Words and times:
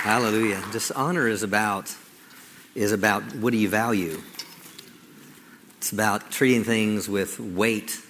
Hallelujah. 0.00 0.64
Dishonor 0.72 1.28
is 1.28 1.42
about 1.42 1.94
is 2.74 2.92
about 2.92 3.22
what 3.34 3.50
do 3.50 3.58
you 3.58 3.68
value? 3.68 4.18
It's 5.76 5.92
about 5.92 6.30
treating 6.30 6.64
things 6.64 7.06
with 7.06 7.38
weight. 7.38 8.00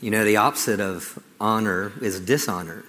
You 0.00 0.10
know, 0.10 0.24
the 0.24 0.38
opposite 0.38 0.80
of 0.80 1.22
honor 1.40 1.92
is 2.00 2.18
dishonor. 2.18 2.82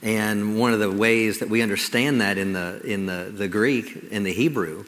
And 0.00 0.56
one 0.56 0.72
of 0.72 0.78
the 0.78 0.92
ways 0.92 1.40
that 1.40 1.50
we 1.50 1.60
understand 1.60 2.20
that 2.20 2.38
in 2.38 2.52
the 2.52 2.80
in 2.84 3.06
the, 3.06 3.32
the 3.34 3.48
Greek, 3.48 4.04
in 4.12 4.22
the 4.22 4.32
Hebrew, 4.32 4.84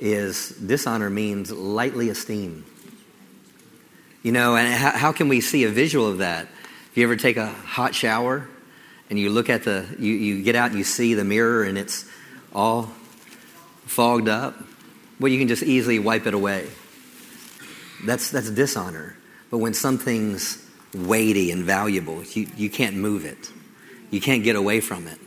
is 0.00 0.48
dishonor 0.48 1.08
means 1.08 1.52
lightly 1.52 2.08
esteemed. 2.08 2.64
You 4.24 4.32
know, 4.32 4.56
and 4.56 4.74
how, 4.74 4.90
how 4.90 5.12
can 5.12 5.28
we 5.28 5.40
see 5.40 5.62
a 5.62 5.68
visual 5.68 6.08
of 6.08 6.18
that? 6.18 6.48
If 6.90 6.96
you 6.96 7.04
ever 7.04 7.14
take 7.14 7.36
a 7.36 7.46
hot 7.46 7.94
shower 7.94 8.48
and 9.08 9.18
you 9.18 9.30
look 9.30 9.48
at 9.48 9.64
the, 9.64 9.86
you, 9.98 10.12
you 10.12 10.42
get 10.42 10.56
out 10.56 10.70
and 10.70 10.78
you 10.78 10.84
see 10.84 11.14
the 11.14 11.24
mirror 11.24 11.62
and 11.62 11.78
it's 11.78 12.04
all 12.52 12.90
fogged 13.84 14.28
up, 14.28 14.56
well, 15.20 15.30
you 15.30 15.38
can 15.38 15.48
just 15.48 15.62
easily 15.62 15.98
wipe 15.98 16.26
it 16.26 16.34
away. 16.34 16.66
That's, 18.04 18.30
that's 18.30 18.50
dishonor. 18.50 19.16
But 19.50 19.58
when 19.58 19.74
something's 19.74 20.64
weighty 20.94 21.50
and 21.50 21.64
valuable, 21.64 22.22
you, 22.24 22.48
you 22.56 22.68
can't 22.68 22.96
move 22.96 23.24
it, 23.24 23.50
you 24.10 24.20
can't 24.20 24.42
get 24.44 24.56
away 24.56 24.80
from 24.80 25.06
it. 25.06 25.18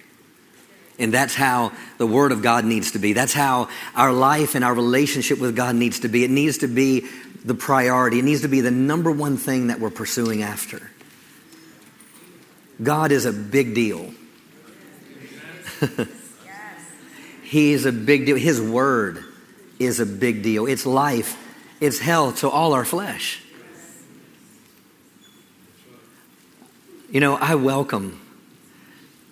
And 1.00 1.14
that's 1.14 1.34
how 1.34 1.72
the 1.98 2.06
Word 2.06 2.34
of 2.34 2.42
God 2.42 2.66
needs 2.66 2.92
to 2.92 3.00
be. 3.00 3.14
That's 3.14 3.34
how 3.34 3.70
our 3.96 4.12
life 4.12 4.56
and 4.56 4.66
our 4.66 4.74
relationship 4.74 5.40
with 5.40 5.56
God 5.56 5.76
needs 5.76 6.02
to 6.02 6.10
be. 6.10 6.26
It 6.26 6.30
needs 6.30 6.58
to 6.58 6.68
be 6.68 7.08
the 7.46 7.56
priority, 7.56 8.20
it 8.20 8.26
needs 8.26 8.42
to 8.42 8.50
be 8.50 8.60
the 8.60 8.72
number 8.72 9.10
one 9.10 9.38
thing 9.38 9.68
that 9.68 9.80
we're 9.80 9.90
pursuing 9.90 10.44
after. 10.44 10.92
God 12.82 13.12
is 13.12 13.26
a 13.26 13.34
big 13.34 13.76
deal. 13.76 14.12
He's 17.44 17.86
a 17.86 17.92
big 17.92 18.26
deal. 18.26 18.36
His 18.36 18.62
Word 18.62 19.24
is 19.80 20.00
a 20.00 20.06
big 20.06 20.44
deal. 20.44 20.66
It's 20.66 20.86
life, 20.86 21.38
it's 21.80 22.00
hell 22.00 22.32
to 22.34 22.50
all 22.50 22.74
our 22.74 22.86
flesh. 22.86 23.42
You 27.10 27.20
know, 27.20 27.36
I 27.36 27.56
welcome 27.56 28.22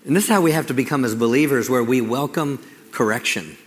and 0.08 0.16
this 0.16 0.24
is 0.24 0.30
how 0.30 0.40
we 0.40 0.54
have 0.54 0.68
to 0.68 0.74
become 0.74 1.04
as 1.04 1.14
believers, 1.14 1.70
where 1.70 1.84
we 1.84 2.00
welcome 2.00 2.66
correction. 2.92 3.58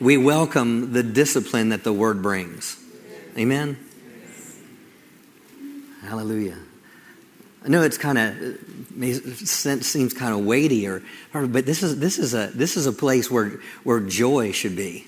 We 0.00 0.16
welcome 0.16 0.92
the 0.92 1.02
discipline 1.02 1.70
that 1.70 1.82
the 1.82 1.92
word 1.92 2.22
brings. 2.22 2.80
Amen? 3.36 3.76
Hallelujah. 6.02 6.58
I 7.64 7.68
know 7.68 7.82
it's 7.82 7.98
kind 7.98 8.18
of 8.18 9.84
seems 9.84 10.14
kind 10.14 10.34
of 10.34 10.44
weighty, 10.44 10.86
or, 10.86 11.02
but 11.32 11.66
this 11.66 11.82
is 11.82 11.98
this 11.98 12.18
is 12.18 12.34
a 12.34 12.50
this 12.54 12.76
is 12.76 12.86
a 12.86 12.92
place 12.92 13.30
where 13.30 13.60
where 13.82 14.00
joy 14.00 14.52
should 14.52 14.76
be, 14.76 15.06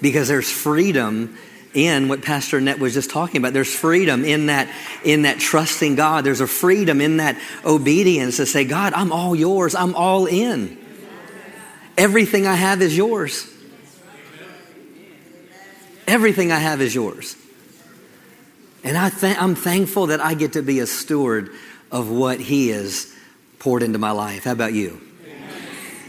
because 0.00 0.28
there's 0.28 0.50
freedom 0.50 1.36
in 1.74 2.08
what 2.08 2.22
Pastor 2.22 2.58
Annette 2.58 2.78
was 2.78 2.94
just 2.94 3.10
talking 3.10 3.36
about. 3.36 3.52
There's 3.52 3.72
freedom 3.72 4.24
in 4.24 4.46
that, 4.46 4.68
in 5.04 5.22
that 5.22 5.38
trusting 5.38 5.94
God. 5.94 6.24
There's 6.24 6.40
a 6.40 6.46
freedom 6.46 7.00
in 7.00 7.18
that 7.18 7.40
obedience 7.64 8.38
to 8.38 8.46
say, 8.46 8.64
God, 8.64 8.92
I'm 8.92 9.12
all 9.12 9.36
yours. 9.36 9.74
I'm 9.74 9.94
all 9.94 10.26
in. 10.26 10.76
Everything 11.96 12.46
I 12.46 12.54
have 12.54 12.82
is 12.82 12.96
yours. 12.96 13.46
Everything 16.06 16.50
I 16.50 16.58
have 16.58 16.80
is 16.80 16.94
yours. 16.94 17.36
And 18.82 18.96
I 18.96 19.10
th- 19.10 19.36
I'm 19.38 19.54
thankful 19.54 20.06
that 20.06 20.20
I 20.20 20.34
get 20.34 20.54
to 20.54 20.62
be 20.62 20.80
a 20.80 20.86
steward 20.86 21.50
of 21.92 22.10
what 22.10 22.40
He 22.40 22.68
has 22.68 23.14
poured 23.58 23.82
into 23.82 23.98
my 23.98 24.10
life. 24.10 24.44
How 24.44 24.52
about 24.52 24.72
you? 24.72 25.00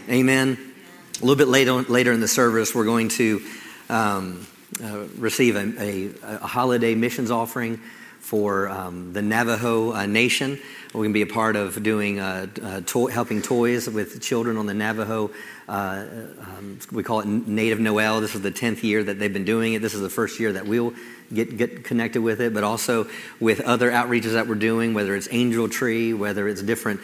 Amen. 0.10 0.58
Amen. 0.58 0.74
A 1.18 1.20
little 1.22 1.36
bit 1.36 1.48
later, 1.48 1.74
later 1.74 2.12
in 2.12 2.22
the 2.22 2.28
service, 2.28 2.74
we're 2.74 2.86
going 2.86 3.10
to 3.10 3.42
um, 3.90 4.48
uh, 4.82 5.06
receive 5.18 5.56
a, 5.56 5.82
a, 5.82 6.12
a, 6.24 6.48
holiday 6.48 6.96
missions 6.96 7.30
offering 7.30 7.80
for 8.22 8.70
um, 8.70 9.12
the 9.14 9.22
Navajo 9.22 9.94
uh, 9.94 10.06
Nation. 10.06 10.60
We're 10.94 11.00
going 11.02 11.10
to 11.10 11.14
be 11.14 11.22
a 11.24 11.34
part 11.34 11.56
of 11.56 11.82
doing 11.84 12.20
uh, 12.20 12.48
uh 12.62 12.82
to- 12.86 13.08
helping 13.08 13.42
toys 13.42 13.90
with 13.90 14.22
children 14.22 14.58
on 14.58 14.68
the 14.68 14.74
Navajo. 14.74 15.32
Uh, 15.68 16.06
um, 16.40 16.80
we 16.92 17.04
call 17.04 17.22
it 17.22 17.28
Native 17.28 17.80
Noel. 17.80 18.22
This 18.22 18.36
is 18.36 18.42
the 18.42 18.52
tenth 18.52 18.84
year 18.84 19.04
that 19.04 19.20
they've 19.20 19.34
been 19.34 19.44
doing 19.44 19.74
it. 19.74 19.82
This 19.82 19.94
is 19.94 20.02
the 20.02 20.10
first 20.10 20.40
year 20.40 20.54
that 20.54 20.66
we'll 20.66 20.94
get 21.34 21.58
get 21.58 21.84
connected 21.84 22.22
with 22.22 22.42
it, 22.42 22.54
but 22.54 22.64
also 22.64 23.08
with 23.40 23.60
other 23.62 23.90
outreaches 23.90 24.34
that 24.34 24.48
we're 24.48 24.56
doing, 24.56 24.94
whether 24.94 25.16
it's 25.16 25.28
Angel 25.32 25.68
Tree, 25.68 26.14
whether 26.14 26.48
it's 26.48 26.62
different 26.62 27.02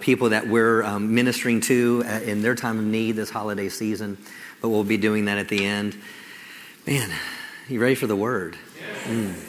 people 0.00 0.30
that 0.30 0.48
we're 0.48 0.82
um, 0.82 1.14
ministering 1.14 1.60
to 1.62 2.02
in 2.24 2.42
their 2.42 2.54
time 2.54 2.78
of 2.78 2.84
need 2.84 3.12
this 3.12 3.30
holiday 3.30 3.68
season. 3.68 4.18
But 4.60 4.70
we'll 4.70 4.84
be 4.84 4.96
doing 4.96 5.26
that 5.26 5.38
at 5.38 5.48
the 5.48 5.64
end. 5.64 5.96
Man, 6.86 7.10
you 7.68 7.80
ready 7.80 7.94
for 7.94 8.06
the 8.06 8.16
word? 8.16 8.56
Mm. 9.04 9.47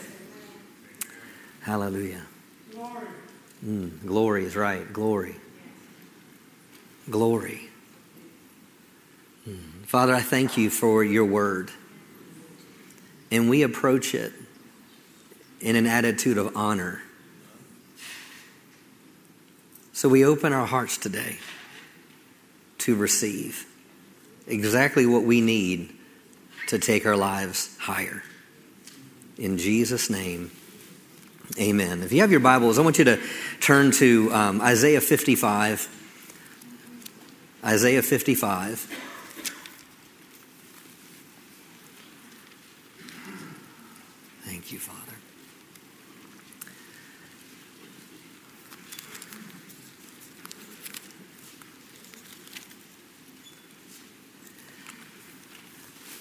Hallelujah. 1.62 2.22
Glory. 2.72 3.08
Mm. 3.66 4.06
Glory 4.06 4.46
is 4.46 4.56
right. 4.56 4.92
Glory. 4.92 5.36
Glory. 7.10 7.70
Mm. 9.48 9.86
Father, 9.86 10.14
I 10.14 10.22
thank 10.22 10.58
you 10.58 10.70
for 10.70 11.04
your 11.04 11.26
word. 11.26 11.72
And 13.32 13.50
we 13.50 13.64
approach 13.64 14.16
it 14.16 14.34
in 15.62 15.76
an 15.76 15.86
attitude 15.86 16.38
of 16.38 16.56
honor. 16.56 17.02
So 19.94 20.08
we 20.08 20.24
open 20.26 20.54
our 20.54 20.66
hearts 20.66 20.98
today 20.98 21.38
to 22.80 22.96
receive 22.96 23.66
exactly 24.48 25.06
what 25.06 25.24
we 25.24 25.42
need 25.42 25.94
to 26.68 26.80
take 26.80 27.06
our 27.06 27.18
lives 27.18 27.78
higher. 27.80 28.24
In 29.38 29.58
Jesus' 29.58 30.10
name, 30.10 30.52
amen. 31.58 32.04
If 32.04 32.12
you 32.12 32.22
have 32.22 32.32
your 32.32 32.40
Bibles, 32.40 32.78
I 32.78 32.82
want 32.82 33.00
you 33.00 33.06
to 33.06 33.20
turn 33.60 33.92
to 33.94 34.32
um, 34.34 34.62
Isaiah 34.62 35.02
55. 35.02 35.96
Isaiah 37.64 38.02
55. 38.02 38.80
Thank 44.44 44.72
you, 44.72 44.80
Father. 44.80 45.00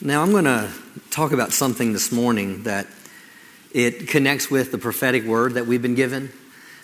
Now, 0.01 0.23
I'm 0.23 0.31
going 0.31 0.45
to 0.45 0.73
talk 1.11 1.33
about 1.33 1.53
something 1.53 1.93
this 1.93 2.13
morning 2.13 2.63
that 2.63 2.87
it 3.73 4.09
connects 4.09 4.51
with 4.51 4.73
the 4.73 4.79
prophetic 4.79 5.25
word 5.25 5.55
that 5.55 5.67
we've 5.67 5.83
been 5.83 5.95
given. 5.95 6.27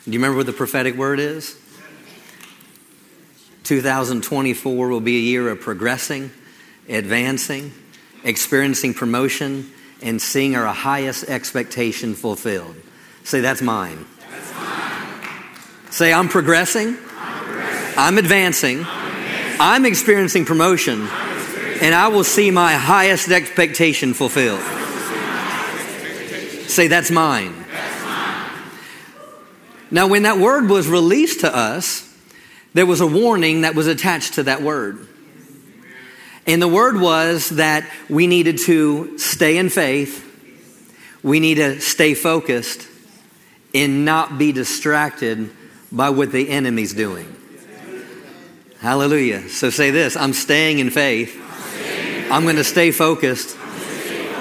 Do 0.05 0.11
you 0.11 0.19
remember 0.19 0.37
what 0.39 0.47
the 0.47 0.53
prophetic 0.53 0.97
word 0.97 1.19
is? 1.19 1.59
2024 3.65 4.89
will 4.89 5.00
be 5.00 5.17
a 5.17 5.21
year 5.21 5.49
of 5.49 5.61
progressing, 5.61 6.31
advancing, 6.89 7.72
experiencing 8.22 8.93
promotion, 8.93 9.71
and 10.03 10.21
seeing 10.21 10.55
our 10.55 10.67
highest 10.67 11.25
expectation 11.25 12.15
fulfilled. 12.15 12.77
Say, 13.22 13.41
that's 13.41 13.62
mine. 13.62 14.05
That's 14.31 14.55
mine. 14.55 15.91
Say, 15.91 16.12
I'm 16.12 16.28
progressing, 16.28 16.89
I'm, 16.89 17.45
progressing. 17.45 17.99
I'm, 17.99 18.19
advancing. 18.19 18.78
I'm 18.81 18.87
advancing, 18.87 19.61
I'm 19.61 19.87
experiencing 19.87 20.45
promotion 20.45 21.09
and 21.81 21.95
I 21.95 22.09
will 22.09 22.25
see 22.25 22.51
my 22.51 22.75
highest 22.75 23.28
expectation 23.28 24.15
fulfilled. 24.15 24.62
Say, 26.69 26.88
that's 26.88 27.10
mine. 27.10 27.54
Now, 29.91 30.08
when 30.08 30.25
that 30.25 30.38
word 30.38 30.69
was 30.69 30.88
released 30.88 31.41
to 31.41 31.54
us, 31.54 32.10
there 32.72 32.86
was 32.86 33.00
a 33.00 33.06
warning 33.06 33.60
that 33.60 33.74
was 33.74 33.86
attached 33.86 34.34
to 34.34 34.44
that 34.44 34.62
word. 34.62 35.06
And 36.47 36.60
the 36.60 36.68
word 36.68 37.00
was 37.00 37.50
that 37.50 37.89
we 38.10 38.27
needed 38.27 38.59
to 38.66 39.18
stay 39.18 39.56
in 39.56 39.68
faith, 39.71 40.22
we 41.22 41.41
need 41.41 41.54
to 41.54 41.80
stay 41.80 42.15
focused, 42.15 42.86
and 43.74 44.04
not 44.04 44.36
be 44.36 44.53
distracted 44.53 45.50
by 45.91 46.10
what 46.10 46.33
the 46.33 46.50
enemy's 46.50 46.92
doing. 46.92 47.34
Hallelujah. 48.80 49.48
So 49.48 49.71
say 49.71 49.91
this 49.91 50.16
I'm 50.16 50.34
staying 50.34 50.78
in 50.78 50.91
faith 50.91 51.41
I'm 52.30 52.42
going 52.42 52.56
to 52.56 52.65
stay 52.65 52.91
focused 52.91 53.56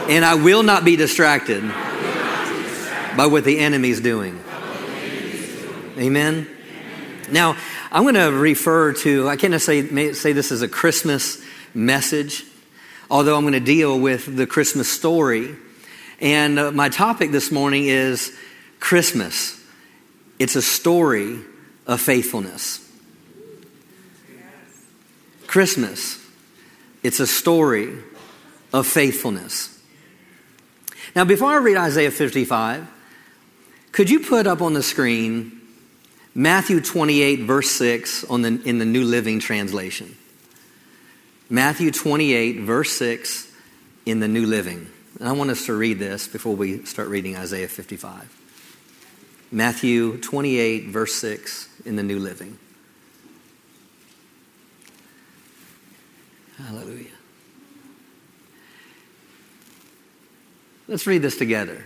and 0.09 0.25
I 0.25 0.35
will 0.35 0.63
not 0.63 0.83
be 0.83 0.95
distracted 0.95 1.63
by 3.15 3.27
what 3.27 3.43
the 3.43 3.59
enemy's 3.59 4.01
doing. 4.01 4.43
Amen. 5.97 6.47
Now, 7.31 7.55
I'm 7.91 8.03
going 8.03 8.15
to 8.15 8.31
refer 8.31 8.93
to, 8.93 9.29
I 9.29 9.35
can't 9.35 9.61
say, 9.61 10.13
say 10.13 10.33
this 10.33 10.51
is 10.51 10.61
a 10.61 10.67
Christmas 10.67 11.41
message, 11.73 12.43
although 13.09 13.35
I'm 13.35 13.43
going 13.43 13.53
to 13.53 13.59
deal 13.59 13.99
with 13.99 14.35
the 14.35 14.47
Christmas 14.47 14.91
story. 14.91 15.55
And 16.19 16.57
uh, 16.57 16.71
my 16.71 16.89
topic 16.89 17.31
this 17.31 17.51
morning 17.51 17.85
is 17.85 18.35
Christmas. 18.79 19.59
It's 20.39 20.55
a 20.55 20.61
story 20.61 21.39
of 21.85 22.01
faithfulness. 22.01 22.79
Christmas, 25.45 26.19
it's 27.03 27.19
a 27.19 27.27
story 27.27 27.93
of 28.73 28.87
faithfulness. 28.87 29.69
Now, 31.15 31.25
before 31.25 31.49
I 31.49 31.57
read 31.57 31.77
Isaiah 31.77 32.09
55, 32.09 32.87
could 33.93 34.09
you 34.09 34.19
put 34.19 34.47
up 34.47 34.61
on 34.61 34.73
the 34.73 34.83
screen 34.83 35.61
Matthew 36.35 36.81
28, 36.81 37.41
verse 37.41 37.69
6 37.71 38.25
on 38.25 38.41
the, 38.41 38.61
in 38.65 38.79
the 38.79 38.85
New 38.85 39.05
Living 39.05 39.39
Translation? 39.39 40.17
Matthew 41.49 41.91
28, 41.91 42.61
verse 42.61 42.91
6 42.93 43.51
in 44.07 44.19
the 44.19 44.27
New 44.27 44.47
Living. 44.47 44.89
And 45.19 45.29
I 45.29 45.31
want 45.33 45.51
us 45.51 45.67
to 45.67 45.73
read 45.73 45.99
this 45.99 46.27
before 46.27 46.55
we 46.55 46.83
start 46.85 47.07
reading 47.07 47.37
Isaiah 47.37 47.67
55. 47.67 48.39
Matthew 49.51 50.17
28, 50.17 50.87
verse 50.87 51.13
6 51.13 51.69
in 51.85 51.95
the 51.95 52.01
New 52.01 52.17
Living. 52.17 52.57
Hallelujah. 56.57 57.05
Let's 60.87 61.05
read 61.05 61.21
this 61.21 61.37
together. 61.37 61.85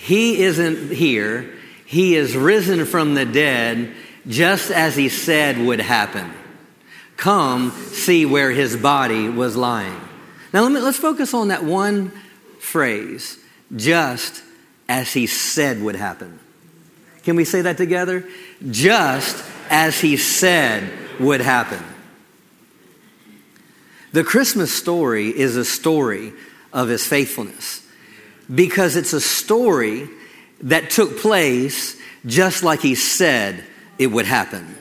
He 0.00 0.44
isn't 0.44 0.92
here, 0.92 1.52
he 1.84 2.16
is 2.16 2.34
risen 2.34 2.86
from 2.86 3.12
the 3.12 3.26
dead, 3.26 3.92
just 4.26 4.70
as 4.70 4.96
he 4.96 5.10
said 5.10 5.58
would 5.58 5.78
happen. 5.78 6.32
Come 7.18 7.70
see 7.72 8.24
where 8.24 8.50
his 8.50 8.78
body 8.78 9.28
was 9.28 9.56
lying. 9.56 10.00
Now 10.54 10.62
let 10.62 10.72
me, 10.72 10.80
let's 10.80 10.96
focus 10.96 11.34
on 11.34 11.48
that 11.48 11.64
one 11.64 12.12
phrase, 12.58 13.38
just 13.76 14.42
as 14.88 15.12
he 15.12 15.26
said 15.26 15.82
would 15.82 15.96
happen. 15.96 16.40
Can 17.22 17.36
we 17.36 17.44
say 17.44 17.60
that 17.60 17.76
together? 17.76 18.26
Just 18.70 19.44
as 19.68 20.00
he 20.00 20.16
said 20.16 20.90
would 21.20 21.42
happen. 21.42 21.84
The 24.12 24.24
Christmas 24.24 24.72
story 24.72 25.28
is 25.28 25.56
a 25.56 25.64
story 25.64 26.32
of 26.72 26.88
his 26.88 27.06
faithfulness 27.06 27.86
because 28.52 28.96
it's 28.96 29.12
a 29.12 29.20
story 29.20 30.08
that 30.62 30.90
took 30.90 31.18
place 31.18 31.96
just 32.26 32.62
like 32.62 32.80
he 32.80 32.94
said 32.94 33.64
it 33.98 34.08
would 34.08 34.26
happen. 34.26 34.76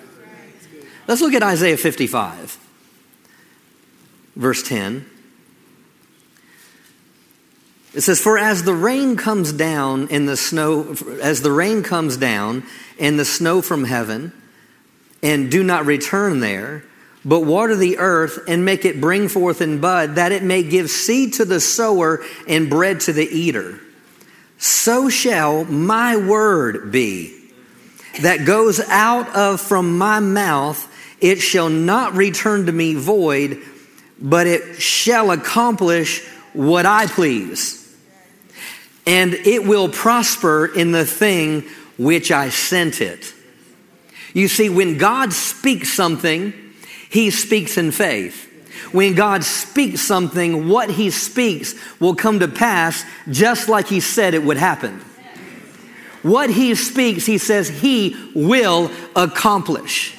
Let's 1.07 1.21
look 1.21 1.33
at 1.33 1.43
Isaiah 1.43 1.77
55, 1.77 2.57
verse 4.35 4.63
10. 4.63 5.05
It 7.93 8.01
says, 8.01 8.21
For 8.21 8.37
as 8.37 8.63
the 8.63 8.73
rain 8.73 9.15
comes 9.15 9.51
down 9.51 10.07
and 10.11 10.29
the 10.29 10.37
snow, 10.37 10.95
as 11.21 11.41
the 11.41 11.51
rain 11.51 11.81
comes 11.81 12.17
down 12.17 12.63
and 12.99 13.19
the 13.19 13.25
snow 13.25 13.61
from 13.61 13.85
heaven, 13.85 14.31
and 15.23 15.49
do 15.49 15.63
not 15.63 15.85
return 15.85 16.39
there, 16.39 16.83
but 17.25 17.41
water 17.41 17.75
the 17.75 17.97
earth 17.97 18.39
and 18.47 18.63
make 18.63 18.85
it 18.85 19.01
bring 19.01 19.27
forth 19.27 19.61
and 19.61 19.81
bud, 19.81 20.15
that 20.15 20.31
it 20.31 20.43
may 20.43 20.63
give 20.63 20.89
seed 20.89 21.33
to 21.33 21.45
the 21.45 21.59
sower 21.59 22.23
and 22.47 22.69
bread 22.69 23.01
to 23.01 23.13
the 23.13 23.27
eater. 23.27 23.79
So 24.57 25.09
shall 25.09 25.65
my 25.65 26.17
word 26.17 26.91
be 26.91 27.35
that 28.21 28.45
goes 28.45 28.79
out 28.79 29.33
of 29.35 29.61
from 29.61 29.97
my 29.97 30.19
mouth. 30.19 30.85
It 31.21 31.39
shall 31.39 31.69
not 31.69 32.13
return 32.13 32.65
to 32.65 32.71
me 32.71 32.95
void, 32.95 33.61
but 34.21 34.47
it 34.47 34.81
shall 34.81 35.31
accomplish 35.31 36.25
what 36.53 36.85
I 36.85 37.07
please. 37.07 37.75
And 39.05 39.33
it 39.33 39.65
will 39.65 39.89
prosper 39.89 40.65
in 40.65 40.91
the 40.91 41.05
thing 41.05 41.63
which 41.97 42.31
I 42.31 42.49
sent 42.49 43.01
it. 43.01 43.33
You 44.33 44.47
see, 44.47 44.69
when 44.69 44.97
God 44.97 45.33
speaks 45.33 45.91
something, 45.91 46.53
he 47.09 47.31
speaks 47.31 47.77
in 47.77 47.91
faith. 47.91 48.45
When 48.91 49.13
God 49.13 49.43
speaks 49.43 50.01
something, 50.01 50.69
what 50.69 50.89
he 50.89 51.09
speaks 51.09 51.75
will 51.99 52.15
come 52.15 52.39
to 52.39 52.47
pass 52.47 53.03
just 53.29 53.67
like 53.67 53.87
he 53.87 53.99
said 53.99 54.33
it 54.33 54.43
would 54.43 54.57
happen. 54.57 55.01
What 56.21 56.49
he 56.49 56.75
speaks, 56.75 57.25
he 57.25 57.37
says 57.37 57.69
he 57.69 58.15
will 58.35 58.91
accomplish. 59.15 60.15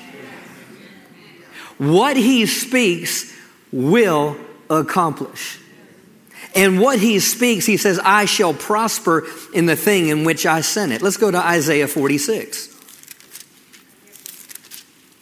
What 1.79 2.17
he 2.17 2.47
speaks 2.47 3.35
will 3.73 4.37
accomplish. 4.69 5.59
And 6.55 6.81
what 6.81 6.99
he 6.99 7.21
speaks, 7.21 7.67
he 7.67 7.77
says, 7.77 8.01
I 8.03 8.25
shall 8.25 8.55
prosper 8.55 9.27
in 9.55 9.67
the 9.67 9.77
thing 9.77 10.09
in 10.09 10.25
which 10.25 10.47
I 10.47 10.63
sent 10.63 10.93
it. 10.93 11.01
Let's 11.01 11.17
go 11.17 11.31
to 11.31 11.39
Isaiah 11.39 11.87
46. 11.87 12.77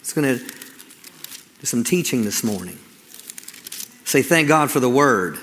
It's 0.01 0.13
going 0.13 0.39
to 0.39 0.58
do 1.61 1.67
some 1.67 1.85
teaching 1.85 2.23
this 2.25 2.45
morning. 2.45 2.79
Say, 4.05 4.23
thank 4.23 4.49
God 4.49 4.71
for 4.71 4.81
the 4.81 4.89
word. 4.89 5.39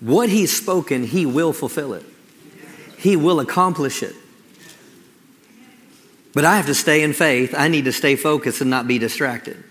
What 0.00 0.28
he's 0.28 0.56
spoken, 0.56 1.02
he 1.04 1.26
will 1.26 1.52
fulfill 1.52 1.94
it. 1.94 2.04
He 2.98 3.16
will 3.16 3.40
accomplish 3.40 4.02
it. 4.02 4.14
But 6.32 6.44
I 6.44 6.56
have 6.56 6.66
to 6.66 6.74
stay 6.74 7.02
in 7.02 7.12
faith. 7.12 7.54
I 7.56 7.68
need 7.68 7.86
to 7.86 7.92
stay 7.92 8.14
focused 8.14 8.60
and 8.60 8.70
not 8.70 8.86
be 8.86 8.98
distracted. 8.98 9.64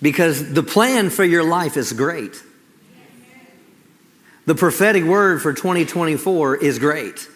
Because 0.00 0.52
the 0.52 0.62
plan 0.62 1.08
for 1.08 1.24
your 1.24 1.42
life 1.42 1.76
is 1.76 1.92
great. 1.92 2.40
The 4.46 4.54
prophetic 4.54 5.04
word 5.04 5.42
for 5.42 5.52
2024 5.52 6.56
is 6.56 6.78
great. 6.78 7.28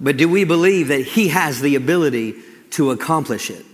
But 0.00 0.16
do 0.16 0.28
we 0.28 0.44
believe 0.44 0.88
that 0.88 1.02
He 1.02 1.28
has 1.28 1.60
the 1.60 1.74
ability 1.74 2.36
to 2.70 2.90
accomplish 2.92 3.50
it? 3.50 3.66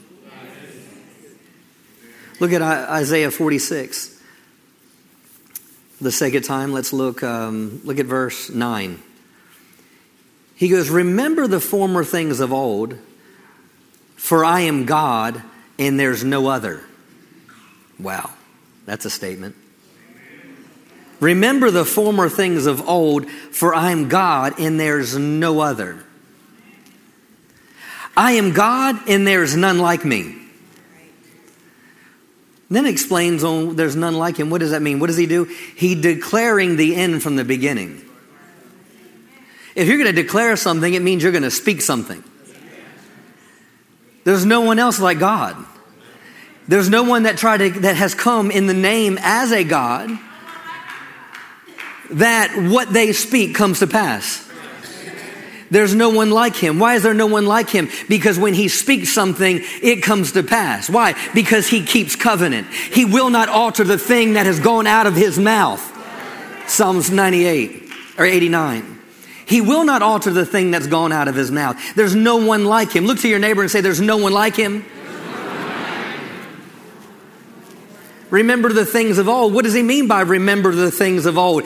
Look 2.40 2.52
at 2.52 2.62
Isaiah 2.62 3.31
46. 3.31 4.14
The 6.00 6.12
second 6.12 6.42
time, 6.42 6.72
let's 6.72 6.92
look, 6.92 7.22
um, 7.22 7.81
look 7.84 7.99
at 7.99 8.06
verse 8.06 8.50
9. 8.50 9.02
He 10.56 10.69
goes, 10.69 10.90
Remember 10.90 11.46
the 11.46 11.60
former 11.60 12.02
things 12.02 12.40
of 12.40 12.52
old, 12.52 12.99
for 14.16 14.44
I 14.44 14.62
am 14.62 14.84
God 14.84 15.42
and 15.78 16.00
there's 16.00 16.25
no 16.25 16.49
other. 16.49 16.82
Wow. 17.99 18.30
That's 18.87 19.05
a 19.05 19.11
statement. 19.11 19.57
Remember 21.21 21.71
the 21.71 21.85
former 21.85 22.28
things 22.28 22.66
of 22.66 22.88
old, 22.88 23.28
for 23.31 23.75
I 23.75 23.90
am 23.90 24.09
God 24.09 24.59
and 24.59 24.78
there's 24.78 25.16
no 25.16 25.61
other. 25.61 26.02
I 28.16 28.33
am 28.33 28.52
God 28.52 28.97
and 29.09 29.26
there's 29.26 29.57
none 29.57 29.78
like 29.78 30.05
me. 30.05 30.37
Then 32.69 32.87
explains 32.87 33.45
on 33.45 33.69
oh, 33.69 33.73
there's 33.73 33.95
none 33.95 34.16
like 34.16 34.38
him. 34.38 34.50
What 34.50 34.59
does 34.59 34.73
that 34.73 34.83
mean? 34.83 34.99
What 34.99 35.07
does 35.07 35.16
he 35.16 35.26
do? 35.26 35.45
He 35.45 36.00
declaring 36.00 36.76
the 36.76 36.97
end 36.97 37.23
from 37.23 37.37
the 37.37 37.45
beginning. 37.45 38.02
If 39.76 39.88
you're 39.88 39.99
going 39.99 40.14
to 40.14 40.23
declare 40.23 40.57
something, 40.57 40.93
it 40.93 41.02
means 41.02 41.23
you're 41.23 41.33
going 41.33 41.43
to 41.43 41.50
speak 41.50 41.83
something. 41.83 42.25
There's 44.25 44.45
no 44.45 44.62
one 44.62 44.78
else 44.78 44.99
like 44.99 45.19
God. 45.19 45.64
There's 46.68 46.88
no 46.88 47.04
one 47.04 47.25
that 47.25 47.37
tried 47.38 47.58
to, 47.58 47.70
that 47.80 47.96
has 47.96 48.14
come 48.14 48.50
in 48.50 48.66
the 48.66 48.75
name 48.75 49.18
as 49.20 49.52
a 49.52 49.64
God 49.64 50.11
that 52.11 52.70
what 52.70 52.92
they 52.92 53.12
speak 53.12 53.54
comes 53.54 53.80
to 53.80 53.87
pass. 53.87 54.42
There's 55.70 55.94
no 55.94 56.11
one 56.11 56.30
like 56.30 56.54
him. 56.54 56.78
Why 56.78 56.94
is 56.94 57.02
there 57.02 57.14
no 57.14 57.26
one 57.26 57.46
like 57.46 57.68
him? 57.68 57.88
Because 58.08 58.38
when 58.38 58.54
he 58.54 58.68
speaks 58.68 59.12
something, 59.12 59.61
it 59.82 60.02
comes 60.02 60.32
to 60.32 60.44
pass. 60.44 60.88
Why? 60.88 61.14
Because 61.35 61.66
he 61.66 61.85
keeps 61.85 62.14
covenant. 62.14 62.68
He 62.68 63.04
will 63.04 63.30
not 63.30 63.49
alter 63.49 63.82
the 63.82 63.99
thing 63.99 64.35
that 64.35 64.46
has 64.46 64.61
gone 64.61 64.87
out 64.87 65.08
of 65.08 65.16
his 65.16 65.38
mouth. 65.38 65.82
Psalms 66.68 67.11
98 67.11 67.90
or 68.18 68.25
89. 68.25 68.92
He 69.46 69.61
will 69.61 69.85
not 69.85 70.02
alter 70.02 70.30
the 70.30 70.46
thing 70.46 70.70
that's 70.70 70.87
gone 70.87 71.12
out 71.12 71.28
of 71.28 71.35
his 71.35 71.50
mouth. 71.50 71.76
There's 71.94 72.14
no 72.14 72.37
one 72.37 72.64
like 72.64 72.92
him. 72.92 73.04
Look 73.04 73.20
to 73.20 73.28
your 73.28 73.38
neighbor 73.38 73.62
and 73.62 73.70
say, 73.70 73.80
There's 73.80 74.00
no 74.00 74.16
one 74.16 74.32
like 74.32 74.56
him. 74.56 74.85
Remember 78.30 78.73
the 78.73 78.87
things 78.87 79.18
of 79.18 79.28
old. 79.28 79.54
What 79.54 79.64
does 79.64 79.75
he 79.75 79.83
mean 79.83 80.09
by 80.09 80.23
remember 80.23 80.73
the 80.73 80.90
things 80.90 81.26
of 81.26 81.38
old? 81.38 81.64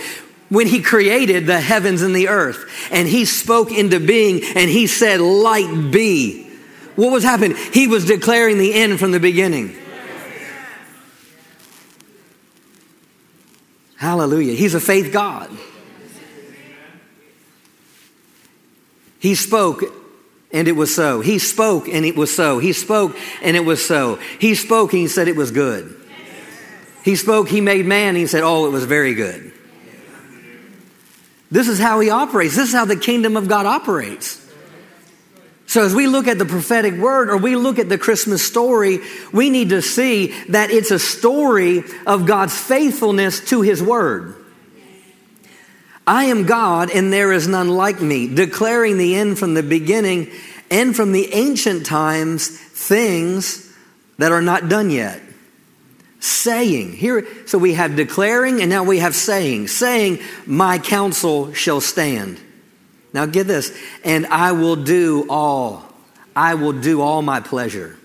When 0.48 0.66
he 0.66 0.82
created 0.82 1.46
the 1.46 1.60
heavens 1.60 2.02
and 2.02 2.14
the 2.14 2.28
earth 2.28 2.68
and 2.90 3.06
he 3.08 3.24
spoke 3.24 3.70
into 3.72 4.00
being 4.00 4.42
and 4.56 4.68
he 4.68 4.86
said, 4.86 5.20
light 5.20 5.90
be. 5.92 6.50
What 6.96 7.12
was 7.12 7.22
happening? 7.22 7.56
He 7.72 7.86
was 7.86 8.04
declaring 8.04 8.58
the 8.58 8.74
end 8.74 8.98
from 8.98 9.12
the 9.12 9.20
beginning. 9.20 9.76
Hallelujah. 13.96 14.54
He's 14.54 14.74
a 14.74 14.80
faith 14.80 15.12
God. 15.12 15.50
He 19.18 19.34
spoke 19.34 19.84
and 20.52 20.66
it 20.66 20.72
was 20.72 20.94
so. 20.94 21.20
He 21.20 21.38
spoke 21.38 21.88
and 21.88 22.04
it 22.04 22.16
was 22.16 22.34
so. 22.34 22.58
He 22.58 22.72
spoke 22.72 23.16
and 23.42 23.56
it 23.56 23.64
was 23.64 23.84
so. 23.84 24.16
He 24.40 24.54
spoke 24.54 24.92
and 24.92 25.02
he 25.02 25.08
said 25.08 25.28
it 25.28 25.36
was 25.36 25.50
good. 25.50 25.99
He 27.02 27.16
spoke, 27.16 27.48
he 27.48 27.60
made 27.60 27.86
man, 27.86 28.14
he 28.14 28.26
said, 28.26 28.42
Oh, 28.42 28.66
it 28.66 28.70
was 28.70 28.84
very 28.84 29.14
good. 29.14 29.52
This 31.50 31.66
is 31.66 31.78
how 31.78 32.00
he 32.00 32.10
operates. 32.10 32.54
This 32.54 32.68
is 32.68 32.74
how 32.74 32.84
the 32.84 32.96
kingdom 32.96 33.36
of 33.36 33.48
God 33.48 33.66
operates. 33.66 34.40
So, 35.66 35.84
as 35.84 35.94
we 35.94 36.08
look 36.08 36.26
at 36.26 36.38
the 36.38 36.44
prophetic 36.44 36.94
word 36.94 37.28
or 37.28 37.36
we 37.36 37.54
look 37.54 37.78
at 37.78 37.88
the 37.88 37.98
Christmas 37.98 38.44
story, 38.44 38.98
we 39.32 39.50
need 39.50 39.70
to 39.70 39.82
see 39.82 40.28
that 40.48 40.70
it's 40.70 40.90
a 40.90 40.98
story 40.98 41.84
of 42.06 42.26
God's 42.26 42.56
faithfulness 42.58 43.40
to 43.50 43.62
his 43.62 43.80
word. 43.80 44.34
I 46.06 46.24
am 46.24 46.44
God 46.44 46.90
and 46.90 47.12
there 47.12 47.32
is 47.32 47.46
none 47.46 47.68
like 47.68 48.00
me, 48.00 48.26
declaring 48.26 48.98
the 48.98 49.14
end 49.14 49.38
from 49.38 49.54
the 49.54 49.62
beginning 49.62 50.32
and 50.72 50.94
from 50.94 51.12
the 51.12 51.32
ancient 51.32 51.86
times 51.86 52.48
things 52.48 53.72
that 54.18 54.32
are 54.32 54.42
not 54.42 54.68
done 54.68 54.90
yet. 54.90 55.22
Saying, 56.20 56.92
here, 56.92 57.26
so 57.46 57.56
we 57.56 57.74
have 57.74 57.96
declaring 57.96 58.60
and 58.60 58.68
now 58.68 58.84
we 58.84 58.98
have 58.98 59.14
saying. 59.14 59.68
Saying, 59.68 60.20
my 60.46 60.78
counsel 60.78 61.52
shall 61.54 61.80
stand. 61.80 62.38
Now 63.12 63.26
get 63.26 63.46
this, 63.46 63.76
and 64.04 64.26
I 64.26 64.52
will 64.52 64.76
do 64.76 65.26
all, 65.28 65.84
I 66.36 66.54
will 66.54 66.74
do 66.74 67.00
all 67.00 67.22
my 67.22 67.40
pleasure. 67.40 67.96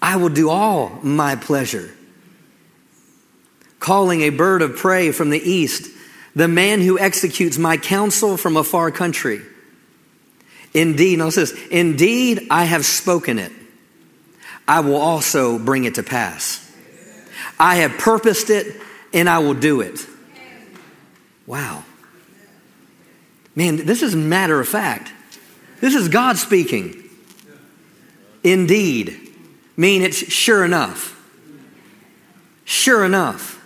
I 0.00 0.16
will 0.16 0.28
do 0.28 0.48
all 0.48 0.98
my 1.02 1.36
pleasure. 1.36 1.90
Calling 3.80 4.22
a 4.22 4.30
bird 4.30 4.62
of 4.62 4.76
prey 4.76 5.12
from 5.12 5.30
the 5.30 5.40
east, 5.40 5.90
the 6.34 6.48
man 6.48 6.80
who 6.80 6.98
executes 6.98 7.58
my 7.58 7.76
counsel 7.76 8.36
from 8.36 8.56
a 8.56 8.64
far 8.64 8.90
country. 8.90 9.40
Indeed, 10.72 11.18
notice 11.18 11.34
this, 11.34 11.66
indeed 11.70 12.46
I 12.50 12.64
have 12.64 12.84
spoken 12.86 13.38
it. 13.38 13.52
I 14.68 14.80
will 14.80 14.96
also 14.96 15.58
bring 15.58 15.84
it 15.84 15.94
to 15.96 16.02
pass. 16.02 16.62
I 17.58 17.76
have 17.76 17.92
purposed 17.98 18.50
it 18.50 18.76
and 19.12 19.28
I 19.28 19.38
will 19.38 19.54
do 19.54 19.80
it. 19.80 20.06
Wow. 21.46 21.84
Man, 23.54 23.76
this 23.86 24.02
is 24.02 24.14
matter 24.14 24.60
of 24.60 24.68
fact. 24.68 25.12
This 25.80 25.94
is 25.94 26.08
God 26.08 26.36
speaking. 26.36 27.02
Indeed. 28.42 29.34
Mean 29.76 30.02
it's 30.02 30.18
sure 30.32 30.64
enough. 30.64 31.12
Sure 32.64 33.04
enough. 33.04 33.62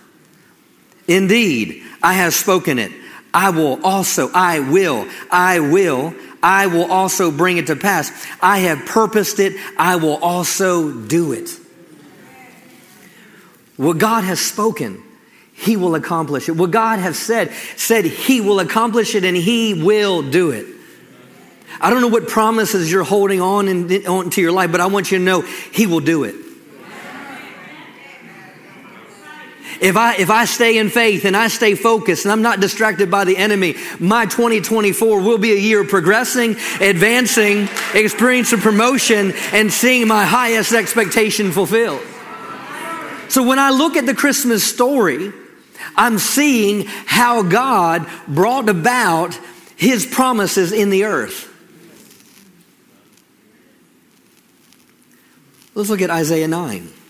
Indeed, 1.07 1.83
I 2.03 2.13
have 2.13 2.33
spoken 2.33 2.79
it. 2.79 2.91
I 3.33 3.49
will 3.49 3.83
also, 3.83 4.29
I 4.33 4.59
will, 4.59 5.07
I 5.31 5.59
will, 5.59 6.13
I 6.43 6.67
will 6.67 6.91
also 6.91 7.31
bring 7.31 7.57
it 7.57 7.67
to 7.67 7.75
pass. 7.75 8.11
I 8.41 8.59
have 8.59 8.85
purposed 8.85 9.39
it. 9.39 9.53
I 9.77 9.97
will 9.97 10.17
also 10.17 10.91
do 10.91 11.33
it. 11.33 11.49
What 13.77 13.97
God 13.97 14.23
has 14.23 14.39
spoken 14.39 15.03
he 15.61 15.77
will 15.77 15.93
accomplish 15.93 16.49
it. 16.49 16.53
What 16.53 16.71
God 16.71 16.97
has 16.97 17.19
said, 17.19 17.51
said 17.77 18.03
He 18.05 18.41
will 18.41 18.59
accomplish 18.59 19.13
it 19.13 19.23
and 19.23 19.37
He 19.37 19.75
will 19.75 20.23
do 20.23 20.49
it. 20.49 20.65
I 21.79 21.91
don't 21.91 22.01
know 22.01 22.07
what 22.07 22.27
promises 22.27 22.91
you're 22.91 23.03
holding 23.03 23.41
on, 23.41 23.67
in, 23.67 24.07
on 24.07 24.31
to 24.31 24.41
your 24.41 24.51
life, 24.51 24.71
but 24.71 24.81
I 24.81 24.87
want 24.87 25.11
you 25.11 25.19
to 25.19 25.23
know 25.23 25.41
He 25.41 25.85
will 25.85 25.99
do 25.99 26.23
it. 26.23 26.33
If 29.81 29.97
I, 29.97 30.15
if 30.17 30.29
I 30.29 30.45
stay 30.45 30.77
in 30.77 30.89
faith 30.89 31.25
and 31.25 31.35
I 31.35 31.47
stay 31.47 31.73
focused 31.73 32.23
and 32.25 32.31
I'm 32.31 32.43
not 32.43 32.59
distracted 32.59 33.09
by 33.09 33.25
the 33.25 33.35
enemy, 33.35 33.75
my 33.99 34.27
2024 34.27 35.21
will 35.21 35.39
be 35.39 35.53
a 35.53 35.57
year 35.57 35.81
of 35.81 35.89
progressing, 35.89 36.51
advancing, 36.79 37.67
experiencing 37.95 38.59
promotion, 38.59 39.33
and 39.51 39.73
seeing 39.73 40.07
my 40.07 40.23
highest 40.23 40.71
expectation 40.71 41.51
fulfilled. 41.51 42.03
So 43.27 43.41
when 43.41 43.57
I 43.57 43.71
look 43.71 43.97
at 43.97 44.05
the 44.05 44.13
Christmas 44.13 44.63
story, 44.63 45.33
I'm 45.95 46.19
seeing 46.19 46.85
how 46.85 47.41
God 47.41 48.07
brought 48.27 48.69
about 48.69 49.39
his 49.77 50.05
promises 50.05 50.71
in 50.71 50.91
the 50.91 51.05
earth. 51.05 51.47
Let's 55.73 55.89
look 55.89 56.03
at 56.03 56.11
Isaiah 56.11 56.47
9. 56.47 57.00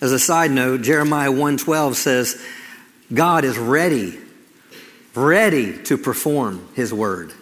As 0.00 0.12
a 0.12 0.18
side 0.18 0.50
note, 0.50 0.82
Jeremiah 0.82 1.30
1:12 1.30 1.94
says 1.96 2.40
God 3.12 3.44
is 3.44 3.58
ready 3.58 4.18
ready 5.14 5.82
to 5.84 5.98
perform 5.98 6.68
his 6.74 6.92
word. 6.94 7.32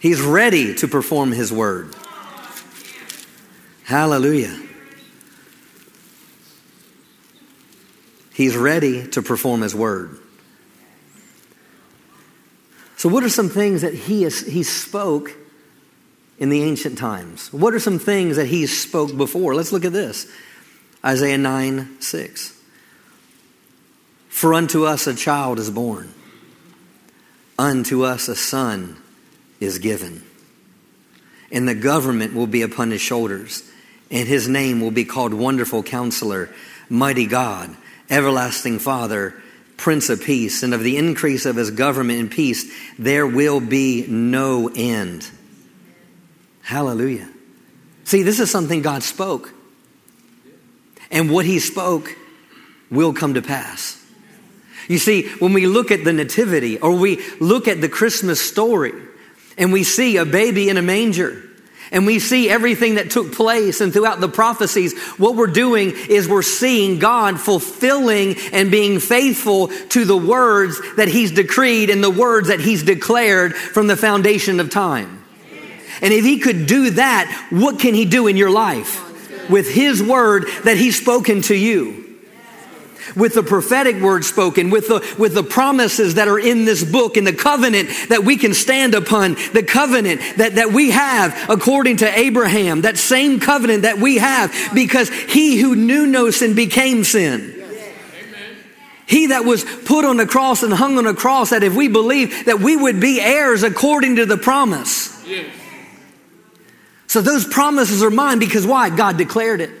He's 0.00 0.20
ready 0.20 0.74
to 0.76 0.88
perform 0.88 1.32
his 1.32 1.52
word. 1.52 1.94
Hallelujah. 3.84 4.56
He's 8.40 8.56
ready 8.56 9.06
to 9.08 9.20
perform 9.20 9.60
His 9.60 9.74
word. 9.74 10.18
So, 12.96 13.08
what 13.08 13.22
are 13.22 13.28
some 13.28 13.50
things 13.50 13.82
that 13.82 13.92
He, 13.92 14.22
has, 14.22 14.40
he 14.40 14.62
spoke 14.62 15.36
in 16.38 16.48
the 16.48 16.62
ancient 16.62 16.96
times? 16.96 17.52
What 17.52 17.74
are 17.74 17.78
some 17.78 17.98
things 17.98 18.36
that 18.36 18.46
He 18.46 18.66
spoke 18.66 19.14
before? 19.14 19.54
Let's 19.54 19.72
look 19.72 19.84
at 19.84 19.92
this 19.92 20.26
Isaiah 21.04 21.38
9 21.38 22.00
6. 22.00 22.56
For 24.28 24.54
unto 24.54 24.84
us 24.84 25.06
a 25.06 25.14
child 25.14 25.58
is 25.58 25.70
born, 25.70 26.12
unto 27.58 28.04
us 28.04 28.28
a 28.28 28.36
son 28.36 28.96
is 29.58 29.78
given, 29.78 30.22
and 31.52 31.68
the 31.68 31.74
government 31.74 32.34
will 32.34 32.46
be 32.46 32.62
upon 32.62 32.90
his 32.90 33.00
shoulders, 33.00 33.68
and 34.10 34.26
his 34.26 34.48
name 34.48 34.80
will 34.80 34.90
be 34.90 35.04
called 35.04 35.34
Wonderful 35.34 35.82
Counselor, 35.82 36.48
Mighty 36.88 37.26
God 37.26 37.76
everlasting 38.10 38.80
Father, 38.80 39.34
Prince 39.76 40.10
of 40.10 40.22
Peace, 40.22 40.62
and 40.62 40.74
of 40.74 40.82
the 40.82 40.98
increase 40.98 41.46
of 41.46 41.56
his 41.56 41.70
government 41.70 42.20
and 42.20 42.30
peace, 42.30 42.70
there 42.98 43.26
will 43.26 43.60
be 43.60 44.04
no 44.08 44.70
end. 44.74 45.30
Hallelujah. 46.62 47.28
See, 48.04 48.22
this 48.22 48.40
is 48.40 48.50
something 48.50 48.82
God 48.82 49.02
spoke. 49.02 49.54
And 51.10 51.30
what 51.30 51.44
he 51.44 51.58
spoke 51.58 52.16
will 52.90 53.12
come 53.12 53.34
to 53.34 53.42
pass. 53.42 53.96
You 54.88 54.98
see, 54.98 55.28
when 55.38 55.52
we 55.52 55.66
look 55.66 55.90
at 55.90 56.04
the 56.04 56.12
Nativity 56.12 56.78
or 56.78 56.92
we 56.92 57.24
look 57.38 57.68
at 57.68 57.80
the 57.80 57.88
Christmas 57.88 58.40
story 58.40 58.92
and 59.56 59.72
we 59.72 59.84
see 59.84 60.16
a 60.16 60.24
baby 60.24 60.68
in 60.68 60.76
a 60.76 60.82
manger, 60.82 61.44
and 61.92 62.06
we 62.06 62.18
see 62.18 62.48
everything 62.48 62.96
that 62.96 63.10
took 63.10 63.32
place 63.32 63.80
and 63.80 63.92
throughout 63.92 64.20
the 64.20 64.28
prophecies, 64.28 64.96
what 65.18 65.34
we're 65.34 65.48
doing 65.48 65.92
is 66.08 66.28
we're 66.28 66.42
seeing 66.42 66.98
God 66.98 67.40
fulfilling 67.40 68.36
and 68.52 68.70
being 68.70 69.00
faithful 69.00 69.68
to 69.68 70.04
the 70.04 70.16
words 70.16 70.80
that 70.96 71.08
He's 71.08 71.32
decreed 71.32 71.90
and 71.90 72.02
the 72.02 72.10
words 72.10 72.48
that 72.48 72.60
He's 72.60 72.82
declared 72.82 73.56
from 73.56 73.88
the 73.88 73.96
foundation 73.96 74.60
of 74.60 74.70
time. 74.70 75.24
And 76.00 76.14
if 76.14 76.24
He 76.24 76.38
could 76.38 76.66
do 76.66 76.90
that, 76.90 77.48
what 77.50 77.80
can 77.80 77.94
He 77.94 78.04
do 78.04 78.28
in 78.28 78.36
your 78.36 78.50
life? 78.50 79.09
With 79.48 79.72
His 79.72 80.02
word 80.02 80.46
that 80.64 80.76
He's 80.76 81.00
spoken 81.00 81.42
to 81.42 81.54
you 81.54 82.10
with 83.16 83.34
the 83.34 83.42
prophetic 83.42 84.00
word 84.00 84.24
spoken, 84.24 84.70
with 84.70 84.88
the, 84.88 85.16
with 85.18 85.34
the 85.34 85.42
promises 85.42 86.14
that 86.14 86.28
are 86.28 86.38
in 86.38 86.64
this 86.64 86.84
book 86.84 87.16
and 87.16 87.26
the 87.26 87.32
covenant 87.32 87.88
that 88.08 88.24
we 88.24 88.36
can 88.36 88.54
stand 88.54 88.94
upon, 88.94 89.34
the 89.52 89.62
covenant 89.66 90.20
that, 90.36 90.56
that 90.56 90.72
we 90.72 90.90
have 90.90 91.48
according 91.48 91.98
to 91.98 92.18
Abraham, 92.18 92.82
that 92.82 92.98
same 92.98 93.40
covenant 93.40 93.82
that 93.82 93.98
we 93.98 94.18
have 94.18 94.54
because 94.74 95.08
he 95.08 95.58
who 95.58 95.74
knew 95.74 96.06
no 96.06 96.30
sin 96.30 96.54
became 96.54 97.04
sin. 97.04 97.56
He 99.06 99.28
that 99.28 99.44
was 99.44 99.64
put 99.64 100.04
on 100.04 100.18
the 100.18 100.26
cross 100.26 100.62
and 100.62 100.72
hung 100.72 100.96
on 100.96 101.02
the 101.02 101.14
cross, 101.14 101.50
that 101.50 101.64
if 101.64 101.74
we 101.74 101.88
believe 101.88 102.44
that 102.44 102.60
we 102.60 102.76
would 102.76 103.00
be 103.00 103.20
heirs 103.20 103.64
according 103.64 104.16
to 104.16 104.26
the 104.26 104.36
promise. 104.36 105.20
So 107.10 107.20
those 107.20 107.44
promises 107.44 108.04
are 108.04 108.10
mine 108.10 108.38
because 108.38 108.64
why? 108.64 108.88
God 108.88 109.18
declared 109.18 109.60
it. 109.60 109.72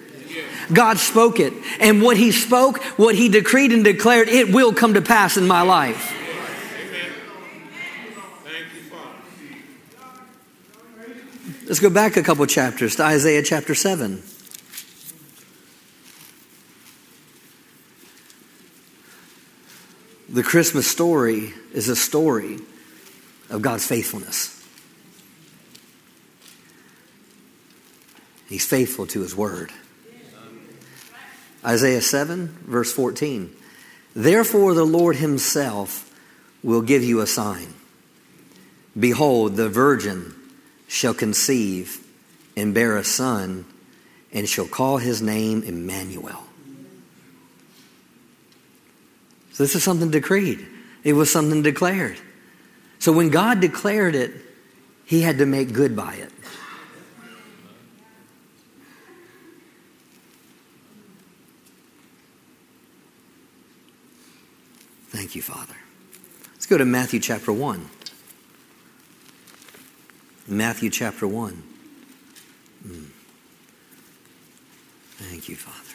God 0.72 0.98
spoke 0.98 1.38
it. 1.38 1.52
And 1.78 2.02
what 2.02 2.16
He 2.16 2.32
spoke, 2.32 2.82
what 2.98 3.14
He 3.14 3.28
decreed 3.28 3.70
and 3.70 3.84
declared, 3.84 4.26
it 4.28 4.52
will 4.52 4.72
come 4.72 4.94
to 4.94 5.00
pass 5.00 5.36
in 5.36 5.46
my 5.46 5.62
life. 5.62 6.12
Let's 11.66 11.78
go 11.78 11.88
back 11.88 12.16
a 12.16 12.22
couple 12.24 12.44
chapters 12.46 12.96
to 12.96 13.04
Isaiah 13.04 13.44
chapter 13.44 13.76
7. 13.76 14.20
The 20.30 20.42
Christmas 20.42 20.88
story 20.88 21.54
is 21.72 21.88
a 21.88 21.94
story 21.94 22.58
of 23.50 23.62
God's 23.62 23.86
faithfulness. 23.86 24.59
He's 28.50 28.66
faithful 28.66 29.06
to 29.06 29.20
his 29.20 29.34
word. 29.34 29.70
Isaiah 31.64 32.02
7, 32.02 32.48
verse 32.66 32.92
14. 32.92 33.54
Therefore, 34.14 34.74
the 34.74 34.84
Lord 34.84 35.16
Himself 35.16 36.12
will 36.62 36.82
give 36.82 37.04
you 37.04 37.20
a 37.20 37.26
sign. 37.26 37.72
Behold, 38.98 39.54
the 39.54 39.68
virgin 39.68 40.34
shall 40.88 41.14
conceive 41.14 42.04
and 42.56 42.74
bear 42.74 42.96
a 42.96 43.04
son, 43.04 43.64
and 44.32 44.48
shall 44.48 44.66
call 44.66 44.98
his 44.98 45.22
name 45.22 45.62
Emmanuel. 45.62 46.42
So 49.52 49.62
this 49.62 49.76
is 49.76 49.84
something 49.84 50.10
decreed. 50.10 50.66
It 51.04 51.12
was 51.12 51.30
something 51.30 51.62
declared. 51.62 52.18
So 52.98 53.12
when 53.12 53.30
God 53.30 53.60
declared 53.60 54.16
it, 54.16 54.32
he 55.04 55.22
had 55.22 55.38
to 55.38 55.46
make 55.46 55.72
good 55.72 55.94
by 55.94 56.14
it. 56.14 56.32
Thank 65.10 65.34
you, 65.34 65.42
Father. 65.42 65.74
Let's 66.52 66.66
go 66.66 66.78
to 66.78 66.84
Matthew 66.84 67.18
chapter 67.18 67.52
1. 67.52 67.90
Matthew 70.46 70.88
chapter 70.88 71.26
1. 71.26 71.62
Mm. 72.86 73.06
Thank 75.18 75.48
you, 75.48 75.56
Father. 75.56 75.90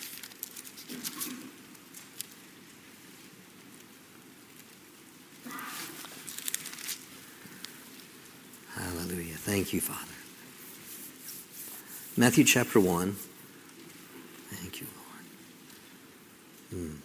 Hallelujah. 8.76 9.36
Thank 9.36 9.72
you, 9.72 9.80
Father. 9.80 10.12
Matthew 12.18 12.44
chapter 12.44 12.82
1. 12.82 13.16
Thank 14.52 14.82
you, 14.82 14.88
Lord. 16.74 16.92
Mm. 16.92 17.05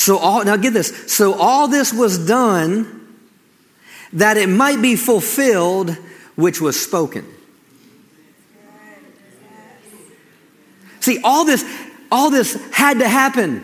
So 0.00 0.16
all, 0.16 0.42
now 0.46 0.56
get 0.56 0.72
this. 0.72 1.12
So 1.14 1.34
all 1.34 1.68
this 1.68 1.92
was 1.92 2.26
done 2.26 3.18
that 4.14 4.38
it 4.38 4.48
might 4.48 4.80
be 4.80 4.96
fulfilled 4.96 5.90
which 6.36 6.58
was 6.58 6.82
spoken. 6.82 7.26
See, 11.00 11.20
all 11.22 11.44
this, 11.44 11.66
all 12.10 12.30
this 12.30 12.54
had 12.72 13.00
to 13.00 13.08
happen. 13.08 13.60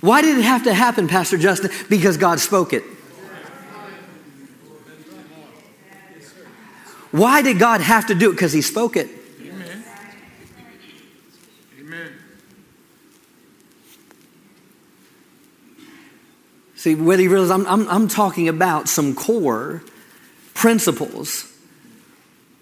Why 0.00 0.22
did 0.22 0.38
it 0.38 0.42
have 0.42 0.62
to 0.62 0.72
happen, 0.72 1.08
Pastor 1.08 1.38
Justin? 1.38 1.72
Because 1.88 2.16
God 2.16 2.38
spoke 2.38 2.72
it. 2.72 2.84
Why 7.10 7.42
did 7.42 7.58
God 7.58 7.80
have 7.80 8.06
to 8.06 8.14
do 8.14 8.30
it? 8.30 8.34
Because 8.34 8.52
He 8.52 8.62
spoke 8.62 8.96
it. 8.96 9.17
See, 16.78 16.94
whether 16.94 17.20
you 17.20 17.28
realize 17.28 17.50
I'm, 17.50 17.66
I'm, 17.66 17.88
I'm 17.88 18.06
talking 18.06 18.46
about 18.46 18.88
some 18.88 19.16
core 19.16 19.82
principles 20.54 21.52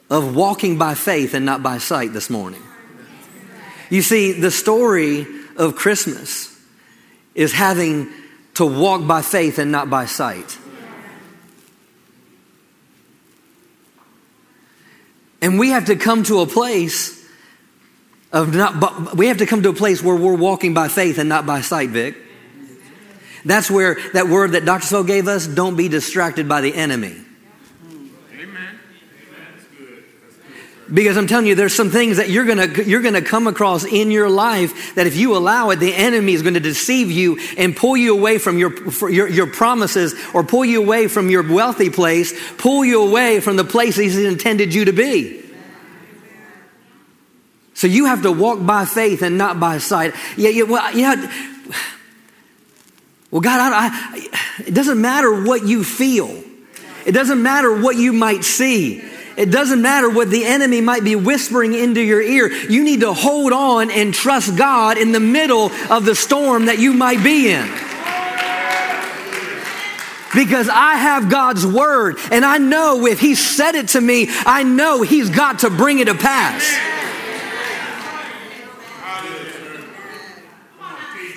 of 0.08 0.34
walking 0.34 0.78
by 0.78 0.94
faith 0.94 1.34
and 1.34 1.44
not 1.44 1.62
by 1.62 1.76
sight 1.76 2.14
this 2.14 2.30
morning. 2.30 2.62
You 3.90 4.00
see, 4.00 4.32
the 4.32 4.50
story 4.50 5.26
of 5.58 5.76
Christmas 5.76 6.58
is 7.34 7.52
having 7.52 8.08
to 8.54 8.64
walk 8.64 9.06
by 9.06 9.20
faith 9.20 9.58
and 9.58 9.70
not 9.70 9.90
by 9.90 10.06
sight. 10.06 10.56
And 15.42 15.58
we 15.58 15.68
have 15.68 15.84
to 15.86 15.96
come 15.96 16.22
to 16.22 16.40
a 16.40 16.46
place 16.46 17.22
of 18.32 18.54
not, 18.54 19.14
we 19.14 19.26
have 19.26 19.36
to 19.36 19.46
come 19.46 19.62
to 19.62 19.68
a 19.68 19.74
place 19.74 20.02
where 20.02 20.16
we're 20.16 20.34
walking 20.34 20.72
by 20.72 20.88
faith 20.88 21.18
and 21.18 21.28
not 21.28 21.44
by 21.44 21.60
sight, 21.60 21.90
Vic. 21.90 22.16
That's 23.46 23.70
where 23.70 23.96
that 24.12 24.28
word 24.28 24.52
that 24.52 24.64
Dr. 24.64 24.84
So 24.84 25.04
gave 25.04 25.28
us, 25.28 25.46
don't 25.46 25.76
be 25.76 25.88
distracted 25.88 26.48
by 26.48 26.60
the 26.60 26.74
enemy. 26.74 27.14
Amen. 28.34 28.80
That's 29.30 29.64
good. 29.66 30.04
Because 30.92 31.16
I'm 31.16 31.28
telling 31.28 31.46
you, 31.46 31.54
there's 31.54 31.74
some 31.74 31.90
things 31.90 32.16
that 32.16 32.28
you're 32.28 32.44
gonna 32.44 32.66
you're 32.82 33.02
gonna 33.02 33.22
come 33.22 33.46
across 33.46 33.84
in 33.84 34.10
your 34.10 34.28
life 34.28 34.96
that 34.96 35.06
if 35.06 35.16
you 35.16 35.36
allow 35.36 35.70
it, 35.70 35.76
the 35.76 35.94
enemy 35.94 36.32
is 36.32 36.42
going 36.42 36.54
to 36.54 36.60
deceive 36.60 37.08
you 37.08 37.38
and 37.56 37.76
pull 37.76 37.96
you 37.96 38.18
away 38.18 38.38
from 38.38 38.58
your, 38.58 38.72
your 39.08 39.28
your 39.28 39.46
promises, 39.46 40.14
or 40.34 40.42
pull 40.42 40.64
you 40.64 40.82
away 40.82 41.06
from 41.06 41.30
your 41.30 41.48
wealthy 41.48 41.88
place, 41.88 42.34
pull 42.56 42.84
you 42.84 43.00
away 43.00 43.38
from 43.38 43.54
the 43.54 43.64
place 43.64 43.94
He's 43.94 44.18
intended 44.18 44.74
you 44.74 44.86
to 44.86 44.92
be. 44.92 45.40
So 47.74 47.86
you 47.86 48.06
have 48.06 48.22
to 48.22 48.32
walk 48.32 48.66
by 48.66 48.86
faith 48.86 49.22
and 49.22 49.38
not 49.38 49.60
by 49.60 49.78
sight. 49.78 50.14
Yeah, 50.36 50.48
yeah, 50.48 50.64
well, 50.64 50.96
yeah. 50.96 51.52
Well, 53.30 53.40
God, 53.40 53.60
I, 53.60 53.88
I, 53.88 54.62
it 54.66 54.74
doesn't 54.74 55.00
matter 55.00 55.44
what 55.44 55.66
you 55.66 55.84
feel. 55.84 56.42
It 57.04 57.12
doesn't 57.12 57.42
matter 57.42 57.80
what 57.80 57.96
you 57.96 58.12
might 58.12 58.44
see. 58.44 59.02
It 59.36 59.50
doesn't 59.50 59.82
matter 59.82 60.08
what 60.08 60.30
the 60.30 60.44
enemy 60.44 60.80
might 60.80 61.04
be 61.04 61.14
whispering 61.14 61.74
into 61.74 62.00
your 62.00 62.22
ear. 62.22 62.50
You 62.50 62.82
need 62.82 63.00
to 63.00 63.12
hold 63.12 63.52
on 63.52 63.90
and 63.90 64.14
trust 64.14 64.56
God 64.56 64.96
in 64.96 65.12
the 65.12 65.20
middle 65.20 65.70
of 65.90 66.04
the 66.04 66.14
storm 66.14 66.66
that 66.66 66.78
you 66.78 66.94
might 66.94 67.22
be 67.22 67.52
in. 67.52 67.68
Because 70.34 70.68
I 70.68 70.96
have 70.96 71.30
God's 71.30 71.66
word 71.66 72.18
and 72.30 72.44
I 72.44 72.58
know 72.58 73.06
if 73.06 73.20
He 73.20 73.34
said 73.34 73.74
it 73.74 73.88
to 73.88 74.00
me, 74.00 74.26
I 74.28 74.62
know 74.62 75.02
He's 75.02 75.30
got 75.30 75.60
to 75.60 75.70
bring 75.70 75.98
it 75.98 76.06
to 76.06 76.14
pass. 76.14 76.95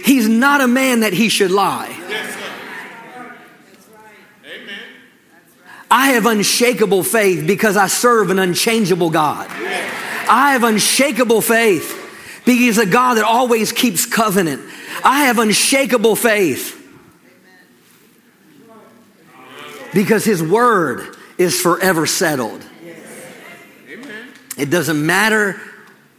He's 0.04 0.28
not 0.28 0.62
a 0.62 0.68
man 0.68 1.02
that 1.02 1.14
he 1.14 1.30
should 1.30 1.52
lie. 1.52 1.96
I 5.92 6.10
have 6.10 6.26
unshakable 6.26 7.04
faith 7.04 7.48
because 7.48 7.76
I 7.76 7.88
serve 7.88 8.30
an 8.30 8.38
unchangeable 8.38 9.10
God. 9.10 9.48
I 9.50 10.52
have 10.52 10.64
unshakable 10.64 11.42
faith 11.42 11.96
because 12.46 12.60
He's 12.60 12.78
a 12.78 12.86
God 12.86 13.16
that 13.16 13.24
always 13.24 13.72
keeps 13.72 14.06
covenant. 14.06 14.62
I 15.04 15.26
have 15.26 15.40
unshakable 15.40 16.16
faith 16.16 16.76
because 19.94 20.24
His 20.24 20.44
word 20.44 21.16
is 21.38 21.60
forever 21.60 22.06
settled. 22.06 22.64
It 24.58 24.70
doesn't 24.70 25.04
matter 25.04 25.60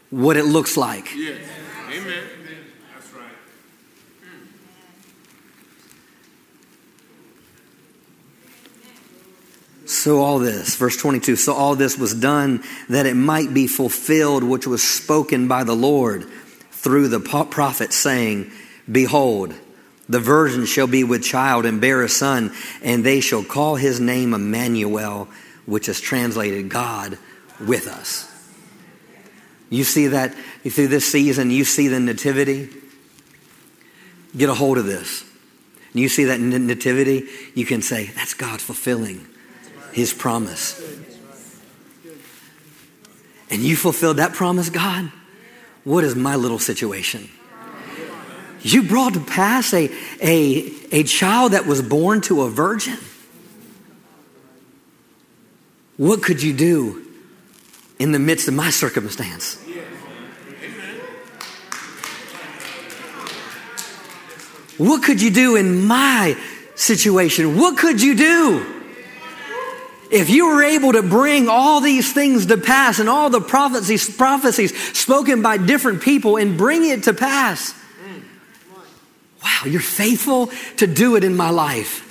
what 0.09 0.37
it 0.37 0.45
looks 0.45 0.77
like. 0.77 1.15
Yes. 1.15 1.47
Amen. 1.93 2.30
So 9.91 10.21
all 10.21 10.39
this, 10.39 10.77
verse 10.77 10.97
22, 10.97 11.35
so 11.35 11.53
all 11.53 11.75
this 11.75 11.99
was 11.99 12.15
done 12.15 12.63
that 12.89 13.07
it 13.07 13.15
might 13.15 13.53
be 13.53 13.67
fulfilled 13.67 14.45
which 14.45 14.65
was 14.65 14.85
spoken 14.85 15.49
by 15.49 15.65
the 15.65 15.75
Lord 15.75 16.27
through 16.71 17.09
the 17.09 17.19
prophet 17.19 17.93
saying, 17.93 18.53
Behold, 18.91 19.53
the 20.09 20.21
virgin 20.21 20.65
shall 20.65 20.87
be 20.87 21.03
with 21.03 21.25
child 21.25 21.67
and 21.67 21.81
bear 21.81 22.05
a 22.05 22.09
son, 22.09 22.53
and 22.85 23.03
they 23.03 23.21
shall 23.21 23.43
call 23.43 23.75
his 23.75 23.99
name 23.99 24.33
Emmanuel, 24.33 25.29
which 25.67 25.89
is 25.89 26.01
translated 26.01 26.69
God 26.69 27.19
with 27.59 27.89
us. 27.89 28.31
You 29.71 29.83
see 29.83 30.07
that 30.07 30.33
through 30.63 30.87
this 30.87 31.11
season, 31.11 31.51
you 31.51 31.65
see 31.65 31.89
the 31.89 31.99
nativity. 31.99 32.69
Get 34.37 34.51
a 34.51 34.55
hold 34.55 34.79
of 34.79 34.87
this. 34.87 35.25
You 35.95 36.09
see 36.09 36.27
that 36.27 36.39
nativity, 36.39 37.27
you 37.57 37.67
can 37.67 37.83
say, 37.83 38.07
that's 38.15 38.35
God 38.35 38.61
fulfilling 38.61 39.27
his 39.93 40.13
promise. 40.13 40.81
And 43.51 43.63
you 43.63 43.77
fulfilled 43.77 44.19
that 44.19 44.33
promise, 44.33 44.71
God? 44.71 45.11
What 45.85 46.05
is 46.05 46.15
my 46.15 46.37
little 46.37 46.59
situation? 46.59 47.29
You 48.63 48.83
brought 48.83 49.15
to 49.15 49.21
pass 49.21 49.73
a, 49.73 49.91
a, 50.21 50.73
a 50.93 51.03
child 51.05 51.53
that 51.53 51.67
was 51.67 51.83
born 51.83 52.21
to 52.23 52.43
a 52.43 52.51
virgin. 52.51 52.99
What 55.97 56.23
could 56.23 56.43
you 56.43 56.53
do 56.53 57.05
in 57.99 58.13
the 58.13 58.19
midst 58.19 58.49
of 58.49 58.55
my 58.55 58.71
circumstance? 58.71 59.59
What 64.79 65.03
could 65.03 65.21
you 65.21 65.31
do 65.31 65.57
in 65.57 65.85
my 65.85 66.39
situation? 66.75 67.59
What 67.59 67.77
could 67.77 68.01
you 68.01 68.15
do? 68.15 68.80
If 70.11 70.29
you 70.29 70.49
were 70.49 70.65
able 70.65 70.93
to 70.93 71.03
bring 71.03 71.49
all 71.49 71.81
these 71.81 72.13
things 72.13 72.47
to 72.47 72.59
pass 72.59 72.99
and 72.99 73.09
all 73.09 73.31
the 73.31 73.41
prophecies, 73.41 74.15
prophecies 74.15 74.77
spoken 74.99 75.41
by 75.41 75.57
different 75.57 76.03
people 76.03 76.37
and 76.37 76.59
bring 76.59 76.85
it 76.85 77.05
to 77.05 77.15
pass, 77.15 77.75
wow, 79.43 79.63
you're 79.67 79.81
faithful 79.81 80.51
to 80.79 80.89
do 80.89 81.15
it 81.15 81.23
in 81.23 81.37
my 81.37 81.51
life. 81.51 82.07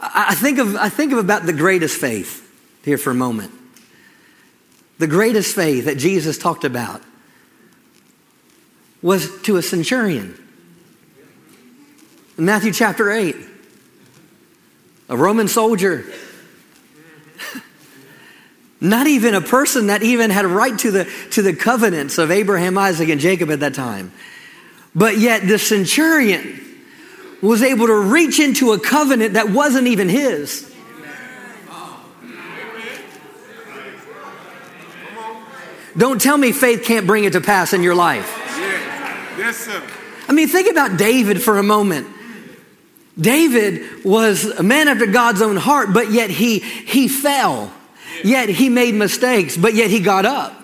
I 0.00 0.34
think 0.34 0.58
of 0.58 0.76
I 0.76 0.88
think 0.88 1.12
of 1.12 1.18
about 1.18 1.44
the 1.44 1.52
greatest 1.52 2.00
faith 2.00 2.44
here 2.84 2.98
for 2.98 3.10
a 3.10 3.14
moment. 3.14 3.52
The 4.98 5.06
greatest 5.06 5.54
faith 5.54 5.86
that 5.86 5.98
Jesus 5.98 6.38
talked 6.38 6.64
about 6.64 7.02
was 9.00 9.40
to 9.42 9.56
a 9.56 9.62
centurion. 9.62 10.47
In 12.38 12.44
Matthew 12.44 12.72
chapter 12.72 13.10
8, 13.10 13.34
a 15.08 15.16
Roman 15.16 15.48
soldier, 15.48 16.04
not 18.80 19.08
even 19.08 19.34
a 19.34 19.40
person 19.40 19.88
that 19.88 20.04
even 20.04 20.30
had 20.30 20.44
a 20.44 20.48
right 20.48 20.78
to 20.78 20.92
the, 20.92 21.12
to 21.32 21.42
the 21.42 21.52
covenants 21.52 22.16
of 22.16 22.30
Abraham, 22.30 22.78
Isaac, 22.78 23.08
and 23.08 23.20
Jacob 23.20 23.50
at 23.50 23.58
that 23.58 23.74
time. 23.74 24.12
But 24.94 25.18
yet 25.18 25.48
the 25.48 25.58
centurion 25.58 26.60
was 27.42 27.60
able 27.60 27.88
to 27.88 27.96
reach 27.96 28.38
into 28.38 28.70
a 28.70 28.78
covenant 28.78 29.34
that 29.34 29.50
wasn't 29.50 29.88
even 29.88 30.08
his. 30.08 30.72
Don't 35.96 36.20
tell 36.20 36.38
me 36.38 36.52
faith 36.52 36.84
can't 36.84 37.08
bring 37.08 37.24
it 37.24 37.32
to 37.32 37.40
pass 37.40 37.72
in 37.72 37.82
your 37.82 37.96
life. 37.96 38.32
Yes, 39.36 39.56
sir. 39.56 39.82
I 40.28 40.32
mean, 40.32 40.46
think 40.46 40.70
about 40.70 40.96
David 40.96 41.42
for 41.42 41.58
a 41.58 41.64
moment. 41.64 42.06
David 43.18 44.04
was 44.04 44.44
a 44.44 44.62
man 44.62 44.88
after 44.88 45.06
God's 45.06 45.42
own 45.42 45.56
heart, 45.56 45.92
but 45.92 46.12
yet 46.12 46.30
he, 46.30 46.60
he 46.60 47.08
fell. 47.08 47.72
Yet 48.24 48.48
he 48.48 48.68
made 48.68 48.94
mistakes, 48.94 49.56
but 49.56 49.74
yet 49.74 49.90
he 49.90 50.00
got 50.00 50.24
up. 50.24 50.54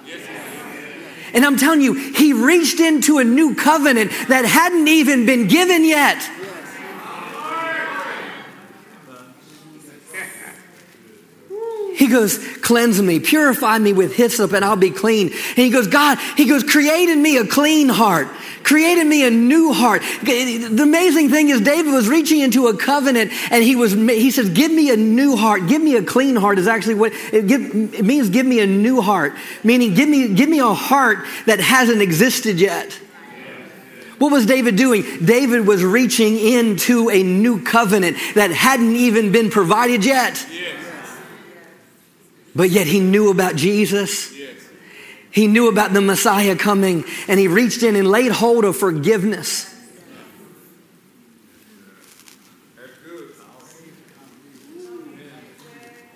And 1.32 1.44
I'm 1.44 1.56
telling 1.56 1.80
you, 1.80 1.94
he 1.94 2.32
reached 2.32 2.78
into 2.78 3.18
a 3.18 3.24
new 3.24 3.56
covenant 3.56 4.12
that 4.28 4.44
hadn't 4.44 4.86
even 4.86 5.26
been 5.26 5.48
given 5.48 5.84
yet. 5.84 6.22
He 11.96 12.08
goes, 12.08 12.38
cleanse 12.58 13.00
me, 13.00 13.20
purify 13.20 13.78
me 13.78 13.92
with 13.92 14.14
hyssop 14.14 14.52
and 14.52 14.64
I'll 14.64 14.76
be 14.76 14.90
clean. 14.90 15.28
And 15.28 15.58
he 15.58 15.70
goes, 15.70 15.86
God, 15.86 16.18
he 16.36 16.46
goes, 16.46 16.62
create 16.64 17.08
in 17.08 17.22
me 17.22 17.38
a 17.38 17.46
clean 17.46 17.88
heart. 17.88 18.28
Create 18.64 18.96
in 18.96 19.08
me 19.08 19.26
a 19.26 19.30
new 19.30 19.72
heart. 19.72 20.02
The 20.22 20.82
amazing 20.82 21.28
thing 21.28 21.50
is 21.50 21.60
David 21.60 21.92
was 21.92 22.08
reaching 22.08 22.40
into 22.40 22.66
a 22.68 22.76
covenant 22.76 23.30
and 23.52 23.62
he 23.62 23.76
was, 23.76 23.92
he 23.92 24.30
says, 24.30 24.48
give 24.48 24.72
me 24.72 24.90
a 24.90 24.96
new 24.96 25.36
heart. 25.36 25.68
Give 25.68 25.82
me 25.82 25.96
a 25.96 26.02
clean 26.02 26.34
heart 26.34 26.58
is 26.58 26.66
actually 26.66 26.94
what 26.94 27.12
it, 27.32 27.46
give, 27.46 27.94
it 27.94 28.04
means. 28.04 28.30
Give 28.30 28.46
me 28.46 28.60
a 28.60 28.66
new 28.66 29.02
heart, 29.02 29.34
meaning 29.62 29.94
give 29.94 30.08
me, 30.08 30.34
give 30.34 30.48
me 30.48 30.60
a 30.60 30.72
heart 30.72 31.18
that 31.46 31.60
hasn't 31.60 32.00
existed 32.00 32.58
yet. 32.58 32.98
What 34.18 34.32
was 34.32 34.46
David 34.46 34.76
doing? 34.76 35.02
David 35.24 35.66
was 35.66 35.84
reaching 35.84 36.38
into 36.38 37.10
a 37.10 37.22
new 37.22 37.62
covenant 37.62 38.16
that 38.34 38.50
hadn't 38.50 38.96
even 38.96 39.30
been 39.30 39.50
provided 39.50 40.04
yet. 40.04 40.46
But 42.56 42.70
yet 42.70 42.86
he 42.86 43.00
knew 43.00 43.30
about 43.30 43.56
Jesus. 43.56 44.33
He 45.34 45.48
knew 45.48 45.68
about 45.68 45.92
the 45.92 46.00
Messiah 46.00 46.54
coming 46.54 47.04
and 47.26 47.40
he 47.40 47.48
reached 47.48 47.82
in 47.82 47.96
and 47.96 48.08
laid 48.08 48.30
hold 48.30 48.64
of 48.64 48.76
forgiveness. 48.76 49.70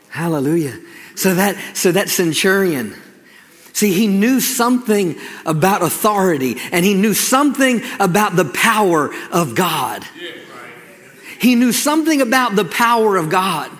Hallelujah. 0.08 0.78
So 1.16 1.34
that 1.34 1.76
so 1.76 1.92
that 1.92 2.08
centurion 2.08 2.94
See, 3.78 3.92
he 3.92 4.08
knew 4.08 4.40
something 4.40 5.14
about 5.46 5.82
authority 5.82 6.56
and 6.72 6.84
he 6.84 6.94
knew 6.94 7.14
something 7.14 7.80
about 8.00 8.34
the 8.34 8.44
power 8.46 9.14
of 9.30 9.54
God. 9.54 10.04
He 11.38 11.54
knew 11.54 11.70
something 11.70 12.20
about 12.20 12.56
the 12.56 12.64
power 12.64 13.16
of 13.16 13.30
God. 13.30 13.70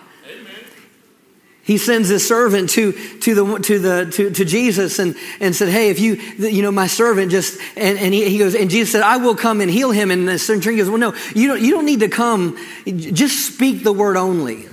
He 1.68 1.76
sends 1.76 2.09
his 2.09 2.26
servant 2.26 2.70
to, 2.70 2.92
to, 2.92 3.35
the, 3.35 3.59
to, 3.59 3.78
the, 3.78 4.11
to, 4.12 4.31
to 4.31 4.44
Jesus 4.46 4.98
and, 4.98 5.14
and 5.38 5.54
said, 5.54 5.68
Hey, 5.68 5.90
if 5.90 6.00
you, 6.00 6.14
you 6.14 6.62
know, 6.62 6.70
my 6.70 6.87
servant 6.87 7.31
just, 7.31 7.61
and, 7.76 7.98
and 7.98 8.14
he, 8.14 8.26
he 8.31 8.38
goes, 8.38 8.54
and 8.54 8.70
Jesus 8.70 8.92
said, 8.92 9.02
I 9.02 9.18
will 9.18 9.37
come 9.37 9.61
and 9.61 9.70
heal 9.70 9.90
him. 9.90 10.11
And 10.11 10.26
the 10.26 10.38
centurion 10.38 10.78
goes, 10.78 10.88
Well, 10.88 10.98
no, 10.98 11.14
you 11.35 11.46
don't, 11.46 11.61
you 11.61 11.70
don't 11.70 11.85
need 11.85 12.00
to 12.00 12.09
come. 12.09 12.57
Just 12.87 13.54
speak 13.54 13.85
the 13.85 13.92
word 13.92 14.16
only. 14.16 14.66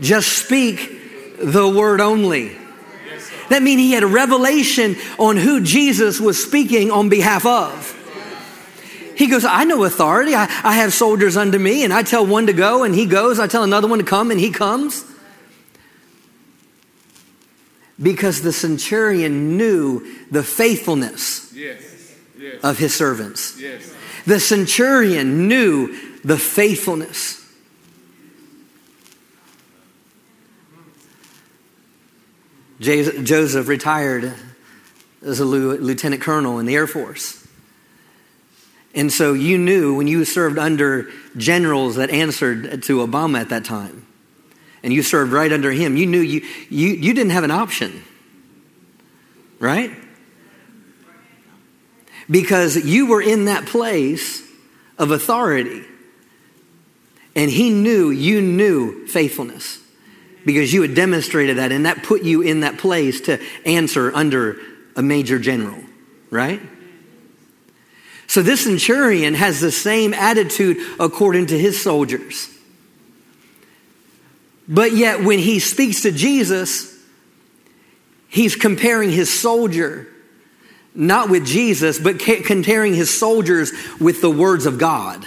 Just 0.00 0.36
speak 0.36 1.38
the 1.42 1.66
word 1.66 2.02
only. 2.02 2.54
That 3.48 3.62
means 3.62 3.80
he 3.80 3.92
had 3.92 4.02
a 4.02 4.06
revelation 4.06 4.96
on 5.18 5.38
who 5.38 5.62
Jesus 5.62 6.20
was 6.20 6.44
speaking 6.44 6.90
on 6.90 7.08
behalf 7.08 7.46
of. 7.46 7.96
He 9.20 9.26
goes, 9.26 9.44
I 9.44 9.64
know 9.64 9.84
authority. 9.84 10.34
I, 10.34 10.44
I 10.64 10.76
have 10.76 10.94
soldiers 10.94 11.36
under 11.36 11.58
me, 11.58 11.84
and 11.84 11.92
I 11.92 12.02
tell 12.02 12.24
one 12.24 12.46
to 12.46 12.54
go, 12.54 12.84
and 12.84 12.94
he 12.94 13.04
goes. 13.04 13.38
I 13.38 13.48
tell 13.48 13.62
another 13.62 13.86
one 13.86 13.98
to 13.98 14.04
come, 14.04 14.30
and 14.30 14.40
he 14.40 14.50
comes. 14.50 15.04
Because 18.00 18.40
the 18.40 18.50
centurion 18.50 19.58
knew 19.58 20.24
the 20.30 20.42
faithfulness 20.42 21.52
yes. 21.54 22.16
Yes. 22.38 22.64
of 22.64 22.78
his 22.78 22.94
servants. 22.94 23.60
Yes. 23.60 23.94
The 24.24 24.40
centurion 24.40 25.48
knew 25.48 25.94
the 26.22 26.38
faithfulness. 26.38 27.46
Joseph 32.80 33.68
retired 33.68 34.32
as 35.20 35.40
a 35.40 35.44
lieutenant 35.44 36.22
colonel 36.22 36.58
in 36.58 36.64
the 36.64 36.74
Air 36.74 36.86
Force. 36.86 37.39
And 38.94 39.12
so 39.12 39.34
you 39.34 39.56
knew 39.56 39.94
when 39.94 40.06
you 40.06 40.24
served 40.24 40.58
under 40.58 41.10
generals 41.36 41.96
that 41.96 42.10
answered 42.10 42.82
to 42.84 43.06
Obama 43.06 43.40
at 43.40 43.50
that 43.50 43.64
time, 43.64 44.06
and 44.82 44.92
you 44.92 45.02
served 45.02 45.32
right 45.32 45.52
under 45.52 45.70
him, 45.70 45.96
you 45.96 46.06
knew 46.06 46.20
you, 46.20 46.46
you, 46.68 46.88
you 46.88 47.14
didn't 47.14 47.30
have 47.30 47.44
an 47.44 47.50
option. 47.50 48.02
Right? 49.58 49.90
Because 52.30 52.76
you 52.76 53.06
were 53.06 53.20
in 53.20 53.44
that 53.44 53.66
place 53.66 54.42
of 54.98 55.10
authority. 55.10 55.84
And 57.36 57.50
he 57.50 57.70
knew 57.70 58.10
you 58.10 58.40
knew 58.40 59.06
faithfulness 59.06 59.78
because 60.44 60.72
you 60.72 60.82
had 60.82 60.94
demonstrated 60.94 61.58
that, 61.58 61.70
and 61.70 61.86
that 61.86 62.02
put 62.02 62.22
you 62.22 62.42
in 62.42 62.60
that 62.60 62.78
place 62.78 63.20
to 63.22 63.40
answer 63.66 64.14
under 64.14 64.56
a 64.96 65.02
major 65.02 65.38
general, 65.38 65.78
right? 66.30 66.60
So 68.30 68.42
this 68.42 68.62
centurion 68.62 69.34
has 69.34 69.58
the 69.58 69.72
same 69.72 70.14
attitude 70.14 70.76
according 71.00 71.46
to 71.46 71.58
his 71.58 71.82
soldiers. 71.82 72.48
But 74.68 74.92
yet, 74.92 75.24
when 75.24 75.40
he 75.40 75.58
speaks 75.58 76.02
to 76.02 76.12
Jesus, 76.12 76.96
he's 78.28 78.54
comparing 78.54 79.10
his 79.10 79.36
soldier 79.36 80.06
not 80.94 81.28
with 81.28 81.44
Jesus, 81.44 81.98
but 81.98 82.20
comparing 82.20 82.94
his 82.94 83.10
soldiers 83.10 83.72
with 83.98 84.20
the 84.20 84.30
words 84.30 84.64
of 84.64 84.78
God. 84.78 85.26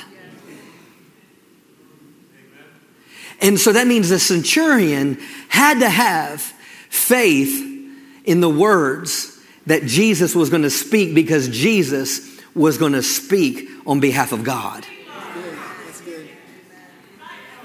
And 3.42 3.60
so 3.60 3.74
that 3.74 3.86
means 3.86 4.08
the 4.08 4.20
centurion 4.20 5.20
had 5.50 5.82
to 5.82 5.89
have 5.89 6.39
faith 6.89 7.92
in 8.24 8.39
the 8.39 8.50
words 8.50 9.38
that 9.66 9.84
Jesus 9.84 10.34
was 10.34 10.50
going 10.50 10.63
to 10.63 10.70
speak 10.70 11.13
because 11.13 11.50
Jesus 11.50 12.33
was 12.56 12.78
going 12.78 12.94
to 12.94 13.04
speak 13.04 13.68
on 13.86 14.00
behalf 14.00 14.32
of 14.32 14.44
God. 14.44 14.86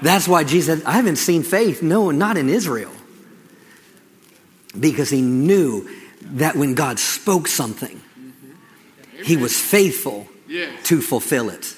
That's 0.01 0.27
why 0.27 0.43
Jesus 0.43 0.79
said, 0.79 0.87
I 0.87 0.93
haven't 0.93 1.17
seen 1.17 1.43
faith, 1.43 1.83
no, 1.83 2.11
not 2.11 2.37
in 2.37 2.49
Israel. 2.49 2.91
Because 4.79 5.09
he 5.09 5.21
knew 5.21 5.89
that 6.21 6.55
when 6.55 6.73
God 6.73 6.99
spoke 6.99 7.47
something, 7.47 8.01
he 9.23 9.35
was 9.35 9.59
faithful 9.59 10.27
to 10.83 11.01
fulfill 11.01 11.49
it. 11.49 11.75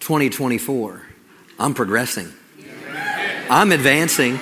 2024, 0.00 1.02
I'm 1.58 1.72
progressing. 1.72 2.32
I'm 3.48 3.72
advancing. 3.72 4.40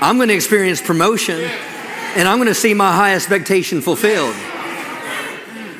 I'm 0.00 0.16
going 0.16 0.28
to 0.28 0.34
experience 0.34 0.82
promotion 0.82 1.48
and 2.16 2.28
I'm 2.28 2.38
going 2.38 2.48
to 2.48 2.54
see 2.54 2.74
my 2.74 2.92
high 2.92 3.14
expectation 3.14 3.80
fulfilled. 3.80 4.34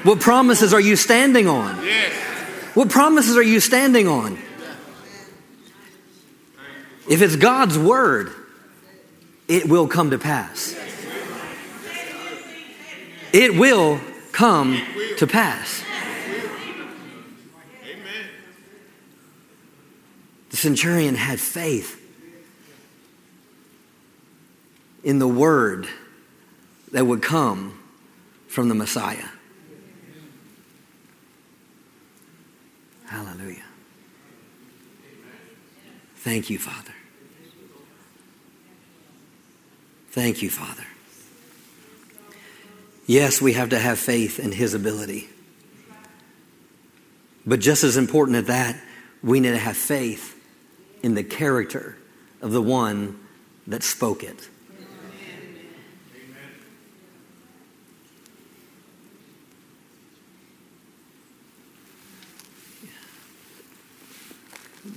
What 0.04 0.20
promises 0.20 0.74
are 0.74 0.80
you 0.80 0.96
standing 0.96 1.46
on? 1.46 1.76
What 2.74 2.90
promises 2.90 3.36
are 3.36 3.42
you 3.42 3.60
standing 3.60 4.08
on? 4.08 4.38
If 7.08 7.22
it's 7.22 7.36
God's 7.36 7.78
word, 7.78 8.32
it 9.46 9.68
will 9.68 9.86
come 9.86 10.10
to 10.10 10.18
pass. 10.18 10.76
It 13.32 13.56
will 13.56 14.00
come 14.32 14.80
to 15.18 15.26
pass. 15.26 15.84
The 20.50 20.56
centurion 20.56 21.14
had 21.14 21.40
faith 21.40 22.00
in 25.02 25.18
the 25.18 25.28
word 25.28 25.88
that 26.94 27.04
would 27.04 27.20
come 27.20 27.76
from 28.46 28.68
the 28.68 28.74
Messiah. 28.74 29.26
Hallelujah. 33.06 33.64
Thank 36.18 36.50
you, 36.50 36.58
Father. 36.60 36.94
Thank 40.12 40.40
you, 40.40 40.50
Father. 40.50 40.86
Yes, 43.06 43.42
we 43.42 43.54
have 43.54 43.70
to 43.70 43.78
have 43.78 43.98
faith 43.98 44.38
in 44.38 44.52
His 44.52 44.72
ability. 44.72 45.28
But 47.44 47.58
just 47.58 47.82
as 47.82 47.96
important 47.96 48.38
as 48.38 48.44
that, 48.44 48.80
we 49.20 49.40
need 49.40 49.50
to 49.50 49.58
have 49.58 49.76
faith 49.76 50.40
in 51.02 51.14
the 51.14 51.24
character 51.24 51.96
of 52.40 52.52
the 52.52 52.62
one 52.62 53.18
that 53.66 53.82
spoke 53.82 54.22
it. 54.22 54.48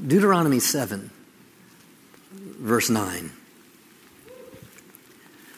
Deuteronomy 0.08 0.60
7, 0.60 1.12
verse 2.32 2.89
9. 2.89 3.32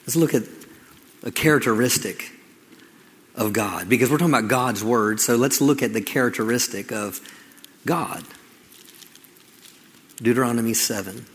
Let's 0.01 0.15
look 0.15 0.33
at 0.33 0.41
a 1.21 1.29
characteristic 1.29 2.31
of 3.35 3.53
God 3.53 3.87
because 3.87 4.09
we're 4.09 4.17
talking 4.17 4.33
about 4.33 4.47
God's 4.47 4.83
word. 4.83 5.19
So 5.19 5.35
let's 5.35 5.61
look 5.61 5.83
at 5.83 5.93
the 5.93 6.01
characteristic 6.01 6.91
of 6.91 7.21
God. 7.85 8.23
Deuteronomy 10.17 10.73
7. 10.73 11.27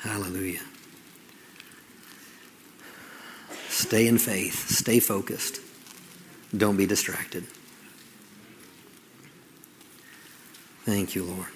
Hallelujah. 0.00 0.60
Stay 3.68 4.08
in 4.08 4.18
faith, 4.18 4.68
stay 4.70 4.98
focused. 4.98 5.63
Don't 6.56 6.76
be 6.76 6.86
distracted. 6.86 7.44
Thank 10.84 11.14
you, 11.14 11.24
Lord. 11.24 11.48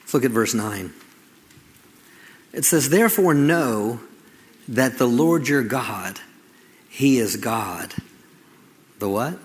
Let's 0.00 0.14
look 0.14 0.24
at 0.24 0.32
verse 0.32 0.54
9. 0.54 0.92
It 2.52 2.64
says, 2.64 2.88
Therefore, 2.88 3.32
know 3.32 4.00
that 4.68 4.98
the 4.98 5.06
Lord 5.06 5.48
your 5.48 5.62
God, 5.62 6.18
He 6.88 7.18
is 7.18 7.36
God. 7.36 7.94
The 8.98 9.08
what? 9.08 9.38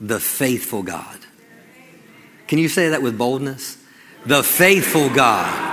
The 0.00 0.18
faithful 0.18 0.82
God. 0.82 1.18
Can 2.48 2.58
you 2.58 2.68
say 2.68 2.88
that 2.88 3.02
with 3.02 3.16
boldness? 3.16 3.76
The 4.26 4.42
faithful 4.42 5.10
God. 5.10 5.70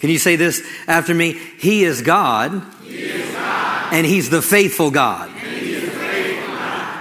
Can 0.00 0.10
you 0.10 0.18
say 0.18 0.36
this 0.36 0.62
after 0.86 1.14
me? 1.14 1.32
He 1.32 1.84
is 1.84 2.02
God, 2.02 2.62
and 2.94 4.06
He's 4.06 4.30
the 4.30 4.42
faithful 4.42 4.90
God. 4.90 5.30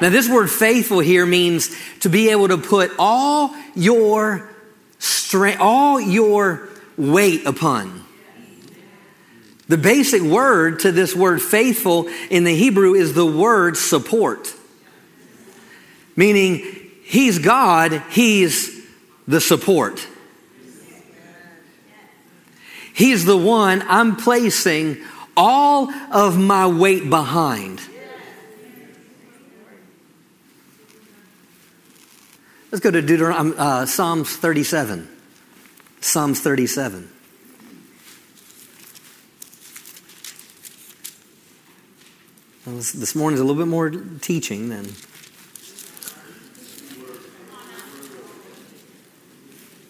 Now, 0.02 0.10
this 0.10 0.28
word 0.28 0.50
faithful 0.50 1.00
here 1.00 1.26
means 1.26 1.76
to 2.02 2.10
be 2.10 2.30
able 2.30 2.50
to 2.50 2.58
put 2.58 2.92
all 3.00 3.56
your 3.74 4.50
strength, 5.00 5.62
all 5.62 6.00
your 6.02 6.68
weight 6.98 7.46
upon. 7.46 8.04
The 9.70 9.78
basic 9.78 10.22
word 10.22 10.80
to 10.80 10.92
this 10.92 11.16
word 11.16 11.42
faithful 11.42 12.10
in 12.30 12.44
the 12.44 12.54
Hebrew 12.54 12.96
is 12.96 13.14
the 13.14 13.26
word 13.26 13.78
support. 13.78 14.54
Meaning, 16.16 16.64
He's 17.04 17.40
God, 17.40 18.04
He's 18.10 18.86
the 19.28 19.40
support. 19.40 20.06
He's 22.94 23.26
the 23.26 23.38
one 23.38 23.84
I'm 23.88 24.18
placing 24.18 24.98
all 25.36 25.92
of 26.12 26.38
my 26.38 26.68
weight 26.68 27.10
behind. 27.10 27.82
Let's 32.72 32.82
go 32.82 32.90
to 32.90 33.02
Deuteronomy, 33.04 33.52
um, 33.52 33.56
uh, 33.60 33.86
Psalms 33.86 34.36
37. 34.36 35.08
Psalms 36.02 36.40
37. 36.42 37.10
Well, 42.66 42.76
this, 42.76 42.92
this 42.94 43.16
morning's 43.16 43.42
a 43.42 43.44
little 43.44 43.62
bit 43.62 43.70
more 43.70 43.90
teaching 43.90 44.70
than. 44.70 44.86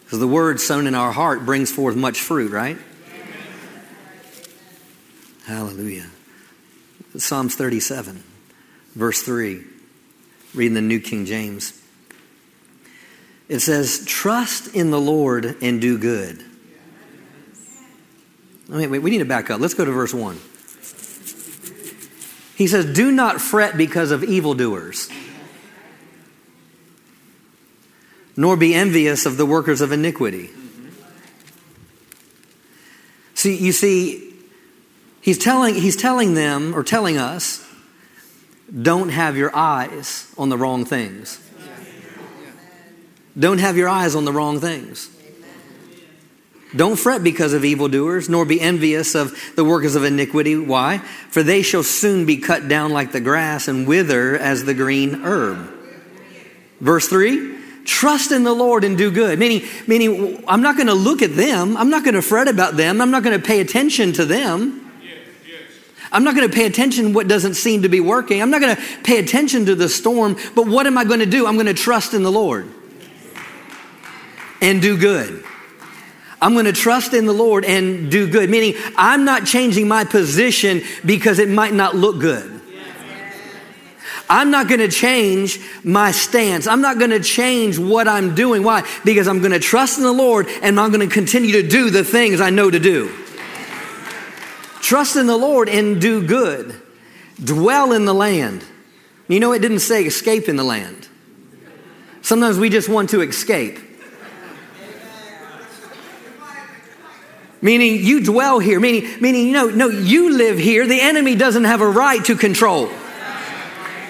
Because 0.03 0.19
the 0.19 0.27
word 0.27 0.59
sown 0.59 0.85
in 0.85 0.93
our 0.93 1.13
heart 1.13 1.45
brings 1.45 1.71
forth 1.71 1.95
much 1.95 2.19
fruit, 2.19 2.51
right? 2.51 2.77
Hallelujah. 5.73 6.05
Psalms 7.17 7.55
37, 7.55 8.23
verse 8.93 9.23
3, 9.23 9.63
reading 10.53 10.75
the 10.75 10.81
New 10.81 10.99
King 10.99 11.25
James. 11.25 11.81
It 13.49 13.59
says, 13.61 14.05
Trust 14.05 14.75
in 14.75 14.91
the 14.91 15.01
Lord 15.01 15.57
and 15.63 15.81
do 15.81 15.97
good. 15.97 16.45
Wait, 18.69 18.85
wait, 18.85 18.99
we 18.99 19.09
need 19.09 19.17
to 19.17 19.25
back 19.25 19.49
up. 19.49 19.59
Let's 19.59 19.73
go 19.73 19.83
to 19.83 19.91
verse 19.91 20.13
1. 20.13 20.35
He 22.55 22.67
says, 22.67 22.93
Do 22.93 23.11
not 23.11 23.41
fret 23.41 23.75
because 23.75 24.11
of 24.11 24.23
evildoers, 24.23 25.09
nor 28.37 28.57
be 28.57 28.75
envious 28.75 29.25
of 29.25 29.37
the 29.37 29.45
workers 29.47 29.81
of 29.81 29.91
iniquity. 29.91 30.51
See, 33.33 33.57
you 33.57 33.71
see, 33.71 34.32
he's 35.23 35.39
telling, 35.39 35.73
he's 35.73 35.95
telling 35.95 36.35
them, 36.35 36.75
or 36.75 36.83
telling 36.83 37.17
us, 37.17 37.67
don't 38.81 39.09
have 39.09 39.35
your 39.35 39.55
eyes 39.55 40.31
on 40.37 40.49
the 40.49 40.57
wrong 40.57 40.85
things. 40.85 41.39
Don't 43.37 43.59
have 43.59 43.77
your 43.77 43.89
eyes 43.89 44.13
on 44.13 44.25
the 44.25 44.31
wrong 44.31 44.59
things. 44.59 45.09
Don't 46.75 46.97
fret 46.97 47.23
because 47.23 47.53
of 47.53 47.63
evildoers, 47.63 48.29
nor 48.29 48.45
be 48.45 48.59
envious 48.59 49.15
of 49.15 49.37
the 49.55 49.63
workers 49.63 49.95
of 49.95 50.03
iniquity. 50.03 50.57
Why? 50.57 50.99
For 51.29 51.43
they 51.43 51.61
shall 51.61 51.83
soon 51.83 52.25
be 52.25 52.37
cut 52.37 52.67
down 52.67 52.91
like 52.91 53.11
the 53.11 53.19
grass 53.19 53.67
and 53.67 53.87
wither 53.87 54.35
as 54.37 54.65
the 54.65 54.73
green 54.73 55.23
herb. 55.23 55.71
Verse 56.79 57.07
3 57.07 57.53
Trust 57.85 58.31
in 58.31 58.43
the 58.43 58.53
Lord 58.53 58.83
and 58.83 58.97
do 58.97 59.11
good. 59.11 59.37
Meaning, 59.37 59.67
meaning 59.87 60.43
I'm 60.47 60.61
not 60.61 60.77
going 60.77 60.87
to 60.87 60.93
look 60.93 61.21
at 61.21 61.35
them. 61.35 61.75
I'm 61.75 61.89
not 61.89 62.03
going 62.03 62.15
to 62.15 62.21
fret 62.21 62.47
about 62.47 62.77
them. 62.77 63.01
I'm 63.01 63.11
not 63.11 63.23
going 63.23 63.39
to 63.39 63.45
pay 63.45 63.59
attention 63.59 64.13
to 64.13 64.25
them. 64.25 64.82
I'm 66.13 66.23
not 66.23 66.35
going 66.35 66.47
to 66.47 66.55
pay 66.55 66.67
attention 66.67 67.05
to 67.05 67.11
what 67.11 67.27
doesn't 67.27 67.55
seem 67.55 67.81
to 67.81 67.89
be 67.89 67.99
working. 67.99 68.41
I'm 68.41 68.51
not 68.51 68.61
going 68.61 68.75
to 68.75 68.81
pay 69.03 69.17
attention 69.17 69.65
to 69.65 69.75
the 69.75 69.89
storm. 69.89 70.37
But 70.53 70.67
what 70.67 70.85
am 70.85 70.95
I 70.97 71.03
going 71.03 71.19
to 71.21 71.25
do? 71.25 71.47
I'm 71.47 71.55
going 71.55 71.65
to 71.65 71.73
trust 71.73 72.13
in 72.13 72.21
the 72.21 72.31
Lord 72.31 72.71
and 74.61 74.79
do 74.79 74.95
good. 74.95 75.43
I'm 76.39 76.53
going 76.53 76.65
to 76.65 76.73
trust 76.73 77.13
in 77.13 77.25
the 77.25 77.33
Lord 77.33 77.65
and 77.65 78.11
do 78.11 78.29
good, 78.29 78.49
meaning 78.49 78.75
I'm 78.95 79.25
not 79.25 79.47
changing 79.47 79.87
my 79.87 80.03
position 80.03 80.83
because 81.03 81.39
it 81.39 81.49
might 81.49 81.73
not 81.73 81.95
look 81.95 82.19
good. 82.19 82.61
I'm 84.29 84.51
not 84.51 84.67
going 84.67 84.79
to 84.81 84.87
change 84.87 85.59
my 85.83 86.11
stance. 86.11 86.67
I'm 86.67 86.81
not 86.81 86.99
going 86.99 87.11
to 87.11 87.19
change 87.19 87.79
what 87.79 88.07
I'm 88.07 88.35
doing. 88.35 88.63
Why? 88.63 88.87
Because 89.03 89.27
I'm 89.27 89.39
going 89.39 89.51
to 89.51 89.59
trust 89.59 89.97
in 89.97 90.03
the 90.03 90.13
Lord 90.13 90.47
and 90.61 90.79
I'm 90.79 90.91
going 90.91 91.07
to 91.07 91.13
continue 91.13 91.53
to 91.53 91.67
do 91.67 91.89
the 91.89 92.03
things 92.03 92.39
I 92.39 92.49
know 92.49 92.69
to 92.69 92.79
do. 92.79 93.11
Trust 94.83 95.15
in 95.15 95.27
the 95.27 95.37
Lord 95.37 95.69
and 95.69 96.01
do 96.01 96.27
good. 96.27 96.75
Dwell 97.41 97.93
in 97.93 98.03
the 98.03 98.13
land. 98.13 98.65
You 99.29 99.39
know, 99.39 99.53
it 99.53 99.59
didn't 99.59 99.79
say 99.79 100.03
escape 100.03 100.49
in 100.49 100.57
the 100.57 100.63
land. 100.63 101.07
Sometimes 102.21 102.59
we 102.59 102.69
just 102.69 102.89
want 102.89 103.09
to 103.11 103.21
escape. 103.21 103.79
Meaning 107.61 108.03
you 108.03 108.25
dwell 108.25 108.59
here, 108.59 108.77
meaning, 108.81 109.09
meaning 109.21 109.47
you 109.47 109.53
know, 109.53 109.69
no, 109.69 109.87
you 109.87 110.35
live 110.35 110.59
here. 110.59 110.85
The 110.85 110.99
enemy 110.99 111.35
doesn't 111.35 111.63
have 111.63 111.79
a 111.79 111.87
right 111.87 112.23
to 112.25 112.35
control. 112.35 112.89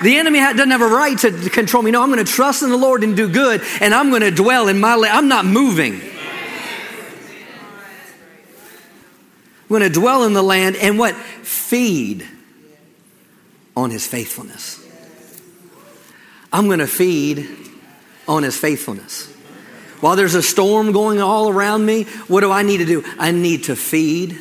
The 0.02 0.18
enemy 0.18 0.40
doesn't 0.40 0.72
have 0.72 0.82
a 0.82 0.88
right 0.88 1.18
to 1.20 1.52
control 1.52 1.84
me. 1.84 1.92
No, 1.92 2.02
I'm 2.02 2.12
going 2.12 2.26
to 2.26 2.30
trust 2.30 2.64
in 2.64 2.72
the 2.72 2.78
Lord 2.78 3.04
and 3.04 3.16
do 3.16 3.30
good, 3.30 3.62
and 3.80 3.94
I'm 3.94 4.10
going 4.10 4.24
to 4.24 4.32
dwell 4.32 4.70
in 4.70 4.80
my 4.80 4.96
land. 4.96 5.16
I'm 5.16 5.28
not 5.28 5.46
moving. 5.46 6.02
Going 9.74 9.92
to 9.92 10.00
dwell 10.00 10.24
in 10.24 10.34
the 10.34 10.44
land 10.44 10.76
and 10.76 10.98
what? 11.00 11.16
Feed 11.16 12.28
on 13.76 13.90
his 13.90 14.06
faithfulness. 14.06 14.80
I'm 16.52 16.68
going 16.68 16.80
to 16.80 16.88
feed 16.88 17.50
on 18.28 18.44
his 18.44 18.56
faithfulness. 18.56 19.32
While 20.00 20.16
there's 20.16 20.36
a 20.36 20.44
storm 20.44 20.92
going 20.92 21.22
all 21.22 21.50
around 21.50 21.86
me, 21.86 22.04
what 22.28 22.42
do 22.42 22.52
I 22.52 22.62
need 22.62 22.78
to 22.78 22.86
do? 22.86 23.04
I 23.18 23.32
need 23.32 23.64
to 23.66 23.76
feed. 23.76 24.38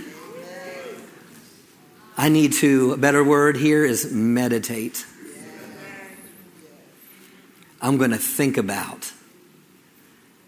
I 2.16 2.28
need 2.28 2.52
to, 2.54 2.92
a 2.92 2.96
better 2.98 3.24
word 3.24 3.56
here 3.56 3.84
is 3.84 4.12
meditate. 4.12 5.06
I'm 7.80 7.96
going 7.96 8.10
to 8.10 8.18
think 8.18 8.58
about 8.58 9.10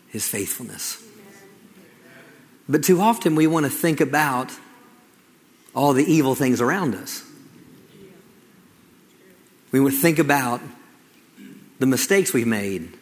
his 0.08 0.28
faithfulness. 0.28 1.02
But 2.68 2.84
too 2.84 3.00
often 3.00 3.34
we 3.34 3.46
want 3.46 3.64
to 3.64 3.70
think 3.70 4.00
about 4.00 4.52
all 5.74 5.92
the 5.92 6.04
evil 6.04 6.34
things 6.34 6.60
around 6.60 6.94
us. 6.94 7.22
We 9.72 9.80
would 9.80 9.94
think 9.94 10.18
about 10.18 10.60
the 11.80 11.86
mistakes 11.86 12.32
we've 12.32 12.46
made. 12.46 12.92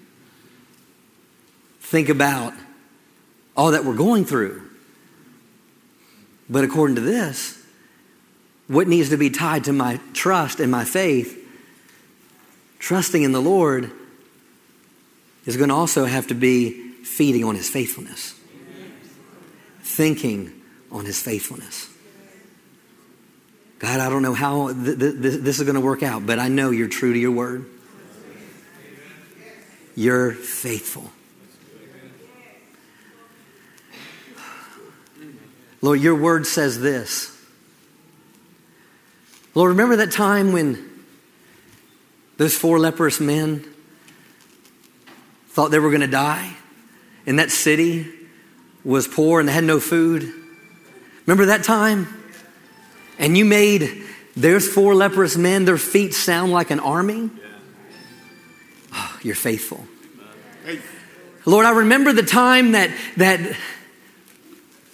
Think 1.81 2.09
about 2.09 2.55
all 3.55 3.73
that 3.73 3.85
we're 3.85 3.95
going 3.95 4.25
through. 4.25 4.63
But 6.49 6.65
according 6.65 6.97
to 6.97 7.03
this, 7.03 7.63
what 8.69 8.89
needs 8.89 9.11
to 9.11 9.19
be 9.19 9.29
tied 9.29 9.65
to 9.65 9.73
my 9.73 10.01
trust 10.15 10.61
and 10.61 10.73
my 10.73 10.85
faith, 10.85 11.39
trusting 12.79 13.23
in 13.23 13.33
the 13.33 13.43
Lord, 13.43 13.91
is 15.45 15.59
going 15.59 15.69
to 15.69 15.75
also 15.75 16.07
have 16.07 16.29
to 16.29 16.35
be 16.35 16.71
feeding 17.03 17.45
on 17.45 17.55
His 17.55 17.69
faithfulness, 17.69 18.35
thinking 19.83 20.53
on 20.91 21.05
His 21.05 21.21
faithfulness. 21.21 21.92
God, 23.83 23.99
I 23.99 24.09
don't 24.09 24.23
know 24.23 24.33
how 24.33 24.73
th- 24.73 24.97
th- 24.97 25.15
this 25.17 25.59
is 25.59 25.65
going 25.65 25.75
to 25.75 25.81
work 25.81 26.05
out, 26.05 26.25
but 26.25 26.39
I 26.39 26.47
know 26.47 26.71
you're 26.71 26.87
true 26.87 27.13
to 27.13 27.19
your 27.19 27.33
word. 27.33 27.67
You're 29.97 30.31
faithful. 30.31 31.11
Lord, 35.81 36.01
your 36.01 36.15
word 36.15 36.47
says 36.47 36.81
this. 36.81 37.37
Lord, 39.57 39.71
remember 39.71 39.97
that 39.97 40.13
time 40.13 40.53
when 40.53 40.89
those 42.37 42.57
four 42.57 42.79
leprous 42.79 43.19
men 43.19 43.65
thought 45.49 45.73
they 45.73 45.81
were 45.81 45.91
going 45.91 46.03
to 46.03 46.07
die? 46.07 46.55
And 47.27 47.41
that 47.41 47.51
city 47.51 48.07
was 48.85 49.09
poor 49.09 49.41
and 49.41 49.49
they 49.49 49.53
had 49.53 49.65
no 49.65 49.81
food. 49.81 50.33
Remember 51.27 51.47
that 51.47 51.65
time? 51.65 52.22
And 53.23 53.39
you 53.39 53.45
made 53.45 54.03
there's 54.35 54.69
four 54.69 54.95
leprous 54.95 55.37
men, 55.37 55.65
their 55.65 55.79
feet 55.79 56.13
sound 56.13 56.53
like 56.53 56.71
an 56.71 56.81
army. 56.81 57.31
Oh, 58.93 59.19
you're 59.23 59.37
faithful. 59.37 59.87
Lord, 61.47 61.65
I 61.67 61.71
remember 61.71 62.13
the 62.13 62.23
time 62.23 62.73
that, 62.73 62.91
that, 63.17 63.57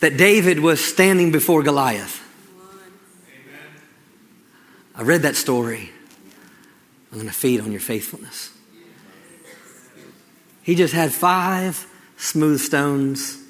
that 0.00 0.16
David 0.16 0.60
was 0.60 0.82
standing 0.82 1.32
before 1.32 1.62
Goliath. 1.62 2.24
I 4.94 5.02
read 5.02 5.22
that 5.22 5.36
story. 5.36 5.90
I'm 7.10 7.18
going 7.18 7.28
to 7.28 7.34
feed 7.34 7.60
on 7.60 7.70
your 7.70 7.80
faithfulness. 7.80 8.50
He 10.62 10.74
just 10.74 10.92
had 10.92 11.12
five 11.12 11.86
smooth 12.16 12.60
stones, 12.60 13.42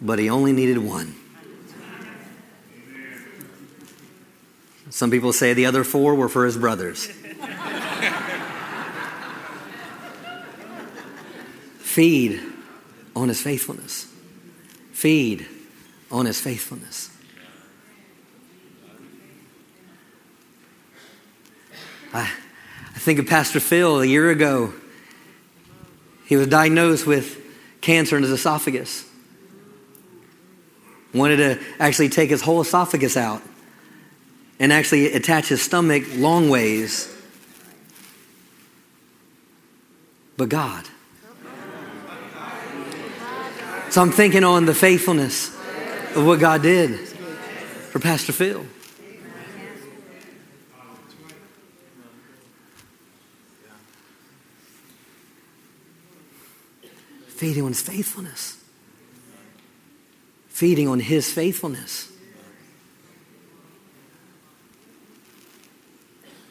but 0.00 0.18
he 0.18 0.30
only 0.30 0.52
needed 0.52 0.78
one. 0.78 1.16
Some 4.92 5.10
people 5.10 5.32
say 5.32 5.54
the 5.54 5.64
other 5.64 5.84
four 5.84 6.14
were 6.14 6.28
for 6.28 6.44
his 6.44 6.58
brothers. 6.58 7.06
Feed 11.78 12.42
on 13.16 13.28
his 13.28 13.40
faithfulness. 13.40 14.06
Feed 14.92 15.46
on 16.10 16.26
his 16.26 16.38
faithfulness. 16.38 17.08
I, 22.12 22.30
I 22.94 22.98
think 22.98 23.18
of 23.18 23.26
Pastor 23.26 23.60
Phil 23.60 24.02
a 24.02 24.06
year 24.06 24.28
ago. 24.28 24.74
He 26.26 26.36
was 26.36 26.48
diagnosed 26.48 27.06
with 27.06 27.38
cancer 27.80 28.18
in 28.18 28.24
his 28.24 28.32
esophagus. 28.32 29.08
Wanted 31.14 31.36
to 31.38 31.58
actually 31.78 32.10
take 32.10 32.28
his 32.28 32.42
whole 32.42 32.60
esophagus 32.60 33.16
out 33.16 33.40
and 34.62 34.72
actually 34.72 35.12
attach 35.12 35.48
his 35.48 35.60
stomach 35.60 36.04
long 36.14 36.48
ways. 36.48 37.12
But 40.36 40.48
God. 40.48 40.84
So 43.90 44.00
I'm 44.00 44.12
thinking 44.12 44.44
on 44.44 44.64
the 44.64 44.72
faithfulness 44.72 45.48
of 46.14 46.24
what 46.24 46.38
God 46.38 46.62
did 46.62 46.96
for 46.96 47.98
Pastor 47.98 48.32
Phil. 48.32 48.64
Feeding 57.26 57.64
on 57.64 57.72
his 57.72 57.82
faithfulness. 57.82 58.62
Feeding 60.50 60.86
on 60.86 61.00
his 61.00 61.32
faithfulness. 61.32 62.11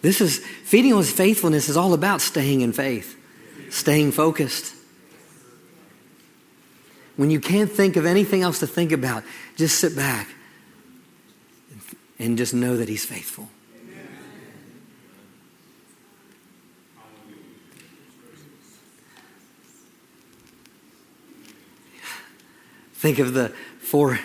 This 0.01 0.19
is 0.19 0.39
feeding 0.39 0.93
on 0.93 0.99
his 0.99 1.11
faithfulness 1.11 1.69
is 1.69 1.77
all 1.77 1.93
about 1.93 2.21
staying 2.21 2.61
in 2.61 2.73
faith, 2.73 3.17
staying 3.69 4.11
focused. 4.11 4.73
When 7.17 7.29
you 7.29 7.39
can't 7.39 7.71
think 7.71 7.97
of 7.97 8.05
anything 8.05 8.41
else 8.41 8.59
to 8.59 8.67
think 8.67 8.91
about, 8.91 9.23
just 9.55 9.79
sit 9.79 9.95
back 9.95 10.27
and 12.17 12.37
just 12.37 12.53
know 12.53 12.77
that 12.77 12.89
he's 12.89 13.05
faithful. 13.05 13.49
Think 22.93 23.17
of 23.17 23.33
the 23.33 23.49
four, 23.79 24.19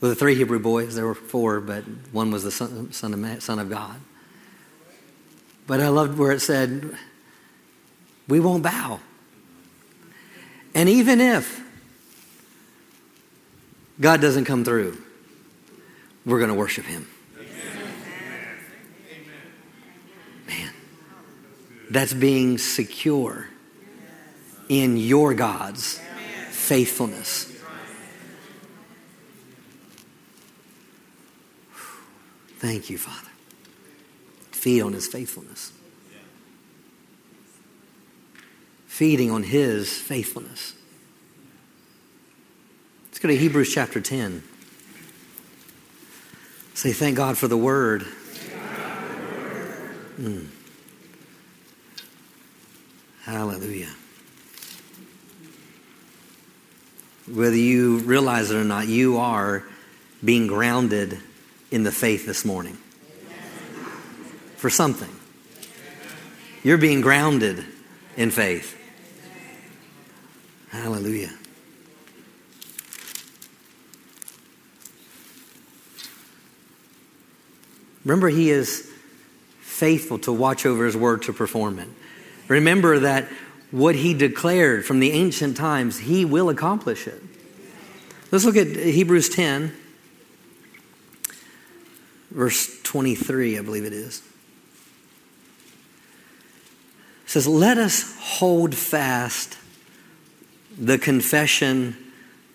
well, 0.00 0.10
the 0.10 0.14
three 0.14 0.36
Hebrew 0.36 0.60
boys. 0.60 0.94
There 0.94 1.06
were 1.06 1.14
four, 1.14 1.60
but 1.60 1.82
one 2.12 2.30
was 2.30 2.44
the 2.44 2.52
son, 2.52 2.92
son, 2.92 3.12
of, 3.12 3.42
son 3.42 3.58
of 3.58 3.68
God. 3.68 3.96
But 5.66 5.80
I 5.80 5.88
loved 5.88 6.18
where 6.18 6.32
it 6.32 6.40
said, 6.40 6.96
We 8.28 8.40
won't 8.40 8.62
bow. 8.62 9.00
And 10.74 10.88
even 10.88 11.20
if 11.20 11.62
God 14.00 14.20
doesn't 14.20 14.44
come 14.44 14.64
through, 14.64 14.98
we're 16.24 16.38
going 16.38 16.50
to 16.50 16.54
worship 16.54 16.84
Him. 16.84 17.08
Man, 20.46 20.70
that's 21.90 22.12
being 22.12 22.58
secure 22.58 23.48
in 24.68 24.96
your 24.96 25.34
God's 25.34 26.00
faithfulness. 26.50 27.52
Thank 32.58 32.90
you, 32.90 32.98
Father 32.98 33.25
feed 34.66 34.82
on 34.82 34.92
his 34.94 35.06
faithfulness. 35.06 35.70
Feeding 38.88 39.30
on 39.30 39.44
his 39.44 39.96
faithfulness. 39.96 40.74
Let's 43.04 43.20
go 43.20 43.28
to 43.28 43.36
Hebrews 43.36 43.72
chapter 43.72 44.00
10. 44.00 44.42
Say, 46.74 46.92
thank 46.92 47.16
God 47.16 47.38
for 47.38 47.46
the 47.46 47.56
word. 47.56 48.08
Mm. 50.18 50.48
Hallelujah. 53.22 53.94
Whether 57.32 57.54
you 57.54 57.98
realize 57.98 58.50
it 58.50 58.56
or 58.56 58.64
not, 58.64 58.88
you 58.88 59.18
are 59.18 59.62
being 60.24 60.48
grounded 60.48 61.20
in 61.70 61.84
the 61.84 61.92
faith 61.92 62.26
this 62.26 62.44
morning 62.44 62.76
for 64.56 64.70
something. 64.70 65.14
You're 66.62 66.78
being 66.78 67.00
grounded 67.00 67.64
in 68.16 68.30
faith. 68.30 68.76
Hallelujah. 70.70 71.32
Remember, 78.04 78.28
He 78.28 78.50
is 78.50 78.90
faithful 79.60 80.18
to 80.20 80.32
watch 80.32 80.64
over 80.64 80.86
His 80.86 80.96
word 80.96 81.22
to 81.22 81.32
perform 81.32 81.78
it. 81.78 81.88
Remember 82.48 83.00
that 83.00 83.28
what 83.70 83.94
He 83.94 84.14
declared 84.14 84.84
from 84.84 85.00
the 85.00 85.12
ancient 85.12 85.56
times, 85.56 85.98
He 85.98 86.24
will 86.24 86.48
accomplish 86.48 87.06
it. 87.06 87.22
Let's 88.32 88.44
look 88.44 88.56
at 88.56 88.68
Hebrews 88.68 89.28
10, 89.28 89.72
verse 92.30 92.80
23, 92.82 93.58
I 93.58 93.62
believe 93.62 93.84
it 93.84 93.92
is. 93.92 94.22
Says, 97.26 97.46
Let 97.46 97.76
us 97.76 98.16
hold 98.18 98.74
fast 98.74 99.58
the 100.78 100.98
confession 100.98 101.96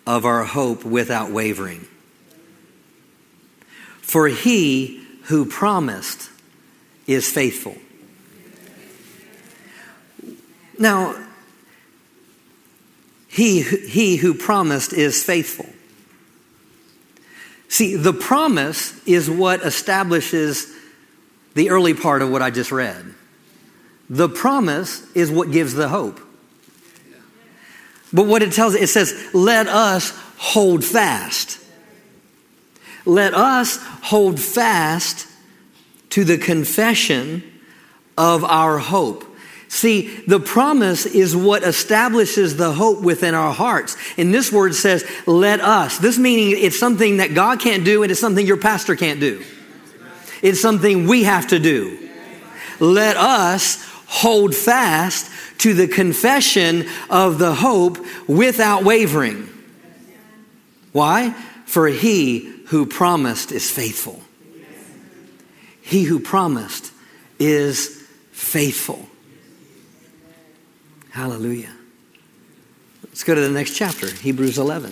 of 0.08 0.26
our 0.26 0.44
hope 0.44 0.84
without 0.84 1.30
wavering. 1.32 1.88
For 4.02 4.28
he 4.28 5.06
who 5.24 5.46
promised 5.46 6.30
is 7.08 7.30
faithful. 7.30 7.76
Now, 10.78 11.16
he, 13.28 13.62
he 13.62 14.18
who 14.18 14.34
promised 14.34 14.92
is 14.94 15.24
faithful. 15.24 15.70
See, 17.70 17.96
the 17.96 18.12
promise 18.12 19.00
is 19.06 19.30
what 19.30 19.62
establishes 19.62 20.68
the 21.54 21.70
early 21.70 21.94
part 21.94 22.22
of 22.22 22.30
what 22.30 22.42
I 22.42 22.50
just 22.50 22.72
read. 22.72 23.14
The 24.12 24.28
promise 24.28 25.10
is 25.16 25.32
what 25.32 25.52
gives 25.52 25.74
the 25.74 25.88
hope. 25.88 26.20
But 28.12 28.26
what 28.26 28.44
it 28.44 28.52
tells, 28.52 28.76
it 28.76 28.90
says, 28.90 29.30
let 29.34 29.68
us 29.68 30.12
hold 30.38 30.84
fast. 30.84 31.64
Let 33.06 33.34
us 33.34 33.78
hold 34.04 34.38
fast 34.38 35.28
to 36.10 36.26
the 36.26 36.38
confession 36.38 37.42
of 38.18 38.44
our 38.44 38.80
hope. 38.80 39.24
See, 39.70 40.14
the 40.28 40.42
promise 40.42 41.06
is 41.06 41.34
what 41.34 41.64
establishes 41.64 42.58
the 42.58 42.74
hope 42.74 43.02
within 43.02 43.34
our 43.34 43.54
hearts. 43.54 43.96
And 44.18 44.34
this 44.34 44.52
word 44.52 44.76
says, 44.76 45.10
let 45.26 45.62
us. 45.62 46.00
This 46.00 46.18
meaning 46.18 46.62
it's 46.62 46.78
something 46.78 47.18
that 47.18 47.34
God 47.34 47.62
can't 47.62 47.86
do 47.86 48.04
and 48.04 48.12
it's 48.12 48.20
something 48.20 48.46
your 48.46 48.58
pastor 48.58 48.98
can't 48.98 49.22
do. 49.22 49.42
It's 50.42 50.62
something 50.62 51.08
we 51.08 51.24
have 51.24 51.48
to 51.48 51.60
do. 51.60 52.10
Let 52.82 53.16
us 53.16 53.88
hold 54.12 54.54
fast 54.54 55.32
to 55.58 55.74
the 55.74 55.88
confession 55.88 56.86
of 57.10 57.40
the 57.40 57.56
hope 57.56 57.98
without 58.28 58.84
wavering. 58.84 59.48
Why? 60.92 61.32
For 61.66 61.88
he 61.88 62.40
who 62.68 62.86
promised 62.86 63.54
is 63.54 63.72
faithful. 63.72 64.22
He 65.82 66.04
who 66.04 66.20
promised 66.20 66.92
is 67.40 68.06
faithful. 68.34 69.08
Hallelujah. 71.12 71.74
Let's 73.06 73.24
go 73.24 73.34
to 73.34 73.42
the 73.42 73.50
next 73.50 73.78
chapter, 73.78 74.14
Hebrews 74.14 74.58
11. 74.58 74.92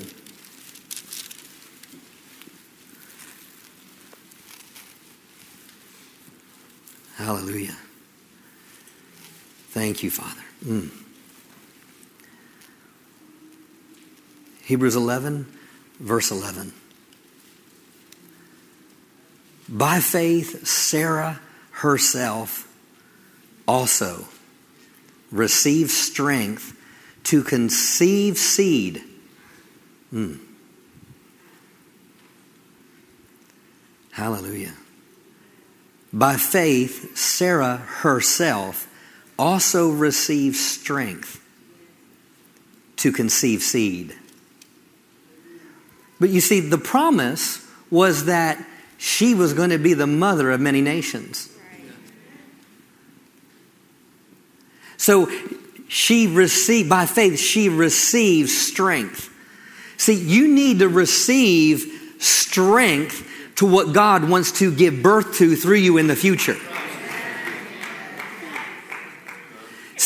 Hallelujah. 7.17 7.75
Thank 9.79 10.03
you, 10.03 10.11
Father. 10.11 10.41
Mm. 10.65 10.89
Hebrews 14.65 14.97
11, 14.97 15.45
verse 16.01 16.31
11. 16.31 16.73
By 19.69 20.01
faith, 20.01 20.67
Sarah 20.67 21.39
herself 21.71 22.67
also 23.69 24.25
received 25.31 25.91
strength 25.91 26.77
to 27.23 27.41
conceive 27.41 28.37
seed. 28.37 29.01
Mm. 30.13 30.39
Hallelujah. 34.11 34.73
By 36.11 36.35
faith, 36.35 37.17
Sarah 37.17 37.77
herself 37.77 38.87
also 39.39 39.89
receive 39.89 40.55
strength 40.57 41.41
to 42.97 43.11
conceive 43.13 43.61
seed. 43.61 44.13
But 46.19 46.29
you 46.29 46.41
see, 46.41 46.59
the 46.59 46.77
promise 46.77 47.65
was 47.89 48.25
that 48.25 48.63
she 48.97 49.33
was 49.33 49.53
going 49.53 49.69
to 49.69 49.77
be 49.77 49.93
the 49.93 50.05
mother 50.05 50.51
of 50.51 50.59
many 50.59 50.81
nations. 50.81 51.49
So 54.97 55.31
she 55.87 56.27
received, 56.27 56.89
by 56.89 57.05
faith, 57.05 57.39
she 57.39 57.69
received 57.69 58.49
strength. 58.49 59.33
See, 59.95 60.15
you 60.15 60.49
need 60.49 60.79
to 60.79 60.89
receive 60.89 62.17
strength 62.19 63.25
to 63.55 63.65
what 63.65 63.93
God 63.93 64.29
wants 64.29 64.59
to 64.59 64.75
give 64.75 65.01
birth 65.01 65.37
to 65.37 65.55
through 65.55 65.77
you 65.77 65.97
in 65.97 66.07
the 66.07 66.15
future. 66.17 66.57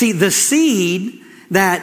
See, 0.03 0.11
the 0.11 0.31
seed 0.31 1.23
that 1.51 1.79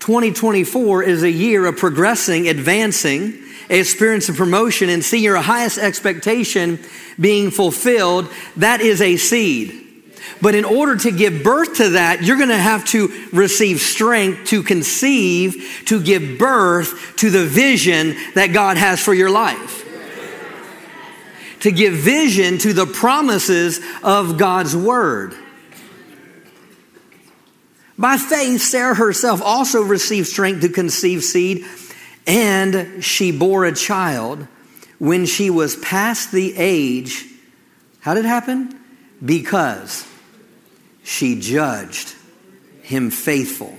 2024 0.00 1.02
is 1.02 1.22
a 1.22 1.30
year 1.30 1.64
of 1.64 1.78
progressing, 1.78 2.46
advancing, 2.46 3.42
experience 3.70 4.28
of 4.28 4.36
promotion, 4.36 4.90
and 4.90 5.02
see 5.02 5.22
your 5.22 5.38
highest 5.38 5.78
expectation 5.78 6.78
being 7.18 7.50
fulfilled, 7.50 8.28
that 8.56 8.82
is 8.82 9.00
a 9.00 9.16
seed. 9.16 10.12
But 10.42 10.54
in 10.54 10.66
order 10.66 10.94
to 10.94 11.10
give 11.10 11.42
birth 11.42 11.76
to 11.76 11.88
that, 11.88 12.22
you're 12.22 12.36
going 12.36 12.50
to 12.50 12.58
have 12.58 12.84
to 12.88 13.08
receive 13.32 13.80
strength 13.80 14.48
to 14.48 14.62
conceive, 14.62 15.84
to 15.86 16.02
give 16.02 16.38
birth 16.38 17.16
to 17.16 17.30
the 17.30 17.46
vision 17.46 18.14
that 18.34 18.48
God 18.48 18.76
has 18.76 19.00
for 19.00 19.14
your 19.14 19.30
life. 19.30 19.88
To 21.60 21.72
give 21.72 21.94
vision 21.94 22.58
to 22.58 22.74
the 22.74 22.84
promises 22.84 23.80
of 24.02 24.36
God's 24.36 24.76
word. 24.76 25.34
By 27.96 28.16
faith, 28.16 28.60
Sarah 28.60 28.94
herself 28.94 29.40
also 29.42 29.82
received 29.82 30.26
strength 30.26 30.62
to 30.62 30.68
conceive 30.68 31.22
seed, 31.22 31.64
and 32.26 33.04
she 33.04 33.30
bore 33.30 33.64
a 33.64 33.72
child 33.72 34.46
when 34.98 35.26
she 35.26 35.50
was 35.50 35.76
past 35.76 36.32
the 36.32 36.54
age. 36.56 37.26
How 38.00 38.14
did 38.14 38.24
it 38.24 38.28
happen? 38.28 38.78
Because 39.24 40.06
she 41.04 41.38
judged 41.38 42.14
him 42.82 43.10
faithful 43.10 43.74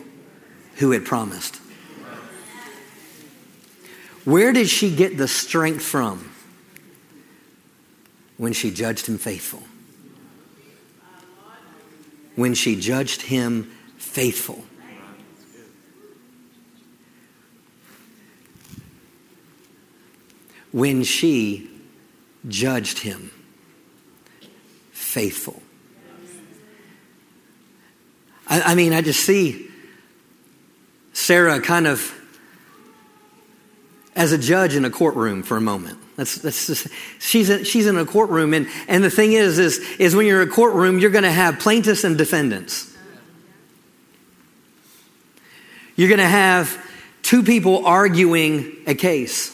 who 0.76 0.92
had 0.92 1.06
promised. 1.06 1.58
Where 4.24 4.54
did 4.54 4.70
she 4.70 4.96
get 4.96 5.18
the 5.18 5.28
strength 5.28 5.84
from? 5.84 6.32
When 8.38 8.54
she 8.54 8.72
judged 8.72 9.06
him 9.08 9.18
faithful. 9.18 9.64
When 12.36 12.54
she 12.54 12.76
judged 12.76 13.22
him 13.22 13.72
faithful. 14.16 14.64
When 20.72 21.04
she 21.04 21.70
judged 22.48 23.00
him 23.00 23.32
faithful. 24.94 25.62
I, 28.48 28.62
I 28.62 28.76
mean, 28.76 28.94
I 28.94 29.02
just 29.02 29.20
see 29.20 29.68
Sarah 31.12 31.60
kind 31.60 31.86
of 31.86 32.14
as 34.16 34.32
a 34.32 34.38
judge 34.38 34.76
in 34.76 34.86
a 34.86 34.90
courtroom 34.90 35.44
for 35.44 35.58
a 35.58 35.62
moment. 35.62 36.00
That's, 36.16 36.36
that's 36.36 36.68
just, 36.68 36.88
she's, 37.20 37.50
a, 37.50 37.66
she's 37.66 37.86
in 37.86 37.98
a 37.98 38.06
courtroom, 38.06 38.54
and, 38.54 38.70
and 38.88 39.04
the 39.04 39.10
thing 39.10 39.34
is, 39.34 39.60
is, 39.60 39.80
is 40.00 40.16
when 40.16 40.26
you're 40.26 40.42
in 40.42 40.48
a 40.48 40.52
courtroom, 40.52 41.00
you're 41.00 41.10
going 41.10 41.26
to 41.26 41.32
have 41.32 41.60
plaintiffs 41.60 42.06
and 42.06 42.18
defendants. 42.18 42.95
You're 45.96 46.10
going 46.10 46.20
to 46.20 46.26
have 46.26 46.78
two 47.22 47.44
people 47.44 47.86
arguing 47.86 48.76
a 48.86 48.96
case. 48.96 49.52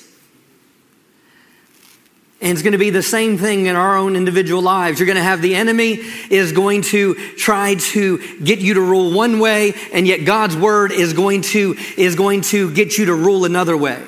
And 2.41 2.53
it's 2.53 2.63
going 2.63 2.71
to 2.71 2.79
be 2.79 2.89
the 2.89 3.03
same 3.03 3.37
thing 3.37 3.67
in 3.67 3.75
our 3.75 3.95
own 3.95 4.15
individual 4.15 4.63
lives. 4.63 4.99
You're 4.99 5.05
going 5.05 5.17
to 5.17 5.23
have 5.23 5.43
the 5.43 5.53
enemy 5.53 5.99
is 6.29 6.51
going 6.51 6.81
to 6.83 7.13
try 7.37 7.75
to 7.75 8.39
get 8.39 8.59
you 8.59 8.73
to 8.73 8.81
rule 8.81 9.13
one 9.13 9.39
way, 9.39 9.75
and 9.93 10.07
yet 10.07 10.25
God's 10.25 10.57
word 10.57 10.91
is 10.91 11.13
going 11.13 11.43
to, 11.43 11.75
is 11.97 12.15
going 12.15 12.41
to 12.41 12.73
get 12.73 12.97
you 12.97 13.05
to 13.05 13.13
rule 13.13 13.45
another 13.45 13.77
way. 13.77 14.03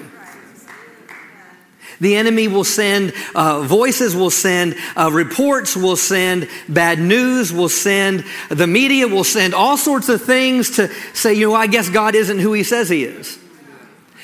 The 2.03 2.17
enemy 2.17 2.49
will 2.49 2.65
send 2.65 3.13
uh, 3.33 3.61
voices, 3.61 4.13
will 4.13 4.29
send 4.29 4.75
uh, 4.97 5.09
reports, 5.09 5.73
will 5.77 5.95
send 5.95 6.49
bad 6.67 6.99
news, 6.99 7.53
will 7.53 7.69
send 7.69 8.25
the 8.49 8.67
media, 8.67 9.07
will 9.07 9.23
send 9.23 9.53
all 9.53 9.77
sorts 9.77 10.09
of 10.09 10.21
things 10.21 10.71
to 10.75 10.89
say, 11.13 11.33
you 11.33 11.47
know, 11.47 11.55
I 11.55 11.67
guess 11.67 11.87
God 11.87 12.13
isn't 12.13 12.39
who 12.39 12.51
he 12.51 12.63
says 12.63 12.89
he 12.89 13.05
is. 13.05 13.39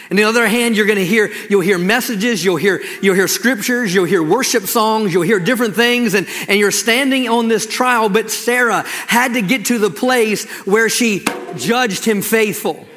And 0.09 0.19
on 0.19 0.23
the 0.23 0.23
other 0.23 0.45
hand, 0.45 0.75
you're 0.75 0.87
going 0.87 0.97
to 0.97 1.05
hear, 1.05 1.31
you'll 1.49 1.61
hear 1.61 1.77
messages, 1.77 2.43
you'll 2.43 2.57
hear, 2.57 2.81
you'll 3.01 3.15
hear 3.15 3.29
scriptures, 3.29 3.93
you'll 3.93 4.03
hear 4.03 4.21
worship 4.21 4.63
songs, 4.63 5.13
you'll 5.13 5.23
hear 5.23 5.39
different 5.39 5.75
things, 5.75 6.15
and, 6.15 6.27
and 6.49 6.59
you're 6.59 6.71
standing 6.71 7.29
on 7.29 7.47
this 7.47 7.65
trial. 7.65 8.09
But 8.09 8.29
Sarah 8.29 8.83
had 9.07 9.35
to 9.35 9.41
get 9.41 9.67
to 9.67 9.77
the 9.77 9.89
place 9.89 10.45
where 10.65 10.89
she 10.89 11.23
judged 11.55 12.03
him 12.03 12.21
faithful. 12.21 12.88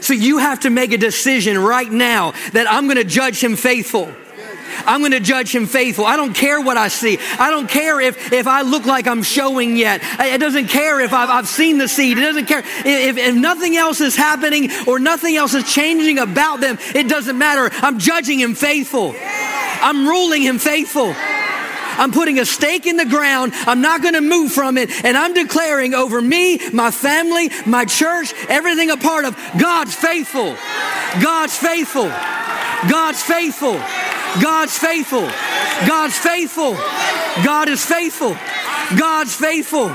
So 0.00 0.12
you 0.14 0.38
have 0.38 0.60
to 0.60 0.70
make 0.70 0.92
a 0.92 0.98
decision 0.98 1.58
right 1.58 1.90
now 1.90 2.32
that 2.52 2.66
I'm 2.70 2.84
going 2.84 2.96
to 2.96 3.04
judge 3.04 3.42
him 3.42 3.56
faithful. 3.56 4.12
I'm 4.86 5.00
going 5.00 5.12
to 5.12 5.20
judge 5.20 5.54
him 5.54 5.66
faithful. 5.66 6.04
I 6.04 6.16
don't 6.16 6.34
care 6.34 6.60
what 6.60 6.76
I 6.76 6.88
see. 6.88 7.18
I 7.38 7.50
don't 7.50 7.68
care 7.68 8.00
if, 8.00 8.32
if 8.32 8.46
I 8.46 8.62
look 8.62 8.86
like 8.86 9.06
I'm 9.06 9.22
showing 9.22 9.76
yet. 9.76 10.00
It 10.20 10.38
doesn't 10.38 10.68
care 10.68 11.00
if 11.00 11.12
I've, 11.12 11.30
I've 11.30 11.48
seen 11.48 11.78
the 11.78 11.88
seed. 11.88 12.18
It 12.18 12.22
doesn't 12.22 12.46
care 12.46 12.60
if, 12.60 13.16
if 13.16 13.34
nothing 13.34 13.76
else 13.76 14.00
is 14.00 14.16
happening 14.16 14.70
or 14.86 14.98
nothing 14.98 15.36
else 15.36 15.54
is 15.54 15.70
changing 15.72 16.18
about 16.18 16.60
them. 16.60 16.78
It 16.94 17.08
doesn't 17.08 17.36
matter. 17.36 17.74
I'm 17.82 17.98
judging 17.98 18.38
him 18.38 18.54
faithful. 18.54 19.14
I'm 19.18 20.06
ruling 20.06 20.42
him 20.42 20.58
faithful. 20.58 21.14
I'm 21.98 22.12
putting 22.12 22.38
a 22.38 22.46
stake 22.46 22.86
in 22.86 22.96
the 22.96 23.04
ground. 23.04 23.52
I'm 23.66 23.80
not 23.80 24.02
going 24.02 24.14
to 24.14 24.20
move 24.20 24.52
from 24.52 24.78
it. 24.78 25.04
And 25.04 25.16
I'm 25.16 25.34
declaring 25.34 25.94
over 25.94 26.22
me, 26.22 26.60
my 26.70 26.90
family, 26.90 27.50
my 27.66 27.84
church, 27.84 28.32
everything 28.48 28.90
a 28.90 28.96
part 28.96 29.24
of 29.24 29.36
God's 29.58 29.94
faithful. 29.94 30.56
God's 31.22 31.56
faithful. 31.56 32.08
God's 32.88 33.22
faithful. 33.22 33.74
God's 34.40 34.78
faithful. 34.78 35.28
God's 35.86 36.18
faithful. 36.18 36.74
God 37.44 37.68
is 37.68 37.84
faithful. 37.84 38.36
God's 38.96 39.34
faithful. 39.34 39.88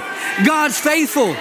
God's 0.46 0.80
faithful. 0.80 1.36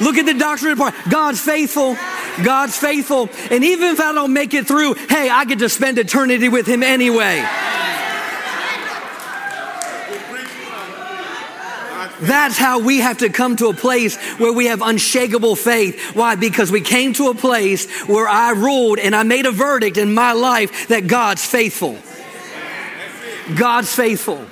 Look 0.00 0.16
at 0.16 0.26
the 0.26 0.34
doctrine 0.34 0.76
part. 0.76 0.94
God's 1.08 1.40
faithful. 1.40 1.96
God's 2.42 2.76
faithful. 2.76 3.28
And 3.50 3.62
even 3.64 3.92
if 3.92 4.00
I 4.00 4.12
don't 4.12 4.32
make 4.32 4.54
it 4.54 4.66
through, 4.66 4.94
hey, 4.94 5.28
I 5.28 5.44
get 5.44 5.58
to 5.60 5.68
spend 5.68 5.98
eternity 5.98 6.48
with 6.48 6.66
Him 6.66 6.82
anyway. 6.82 7.44
That's 12.22 12.56
how 12.56 12.78
we 12.78 12.98
have 12.98 13.18
to 13.18 13.30
come 13.30 13.56
to 13.56 13.66
a 13.66 13.74
place 13.74 14.16
where 14.38 14.52
we 14.52 14.66
have 14.66 14.80
unshakable 14.80 15.56
faith. 15.56 16.14
Why? 16.14 16.36
Because 16.36 16.70
we 16.70 16.80
came 16.80 17.12
to 17.14 17.28
a 17.28 17.34
place 17.34 17.90
where 18.06 18.28
I 18.28 18.52
ruled 18.52 19.00
and 19.00 19.14
I 19.14 19.24
made 19.24 19.44
a 19.44 19.50
verdict 19.50 19.96
in 19.96 20.14
my 20.14 20.32
life 20.32 20.86
that 20.88 21.08
God's 21.08 21.44
faithful. 21.44 21.98
God's 23.56 23.92
faithful. 23.92 24.46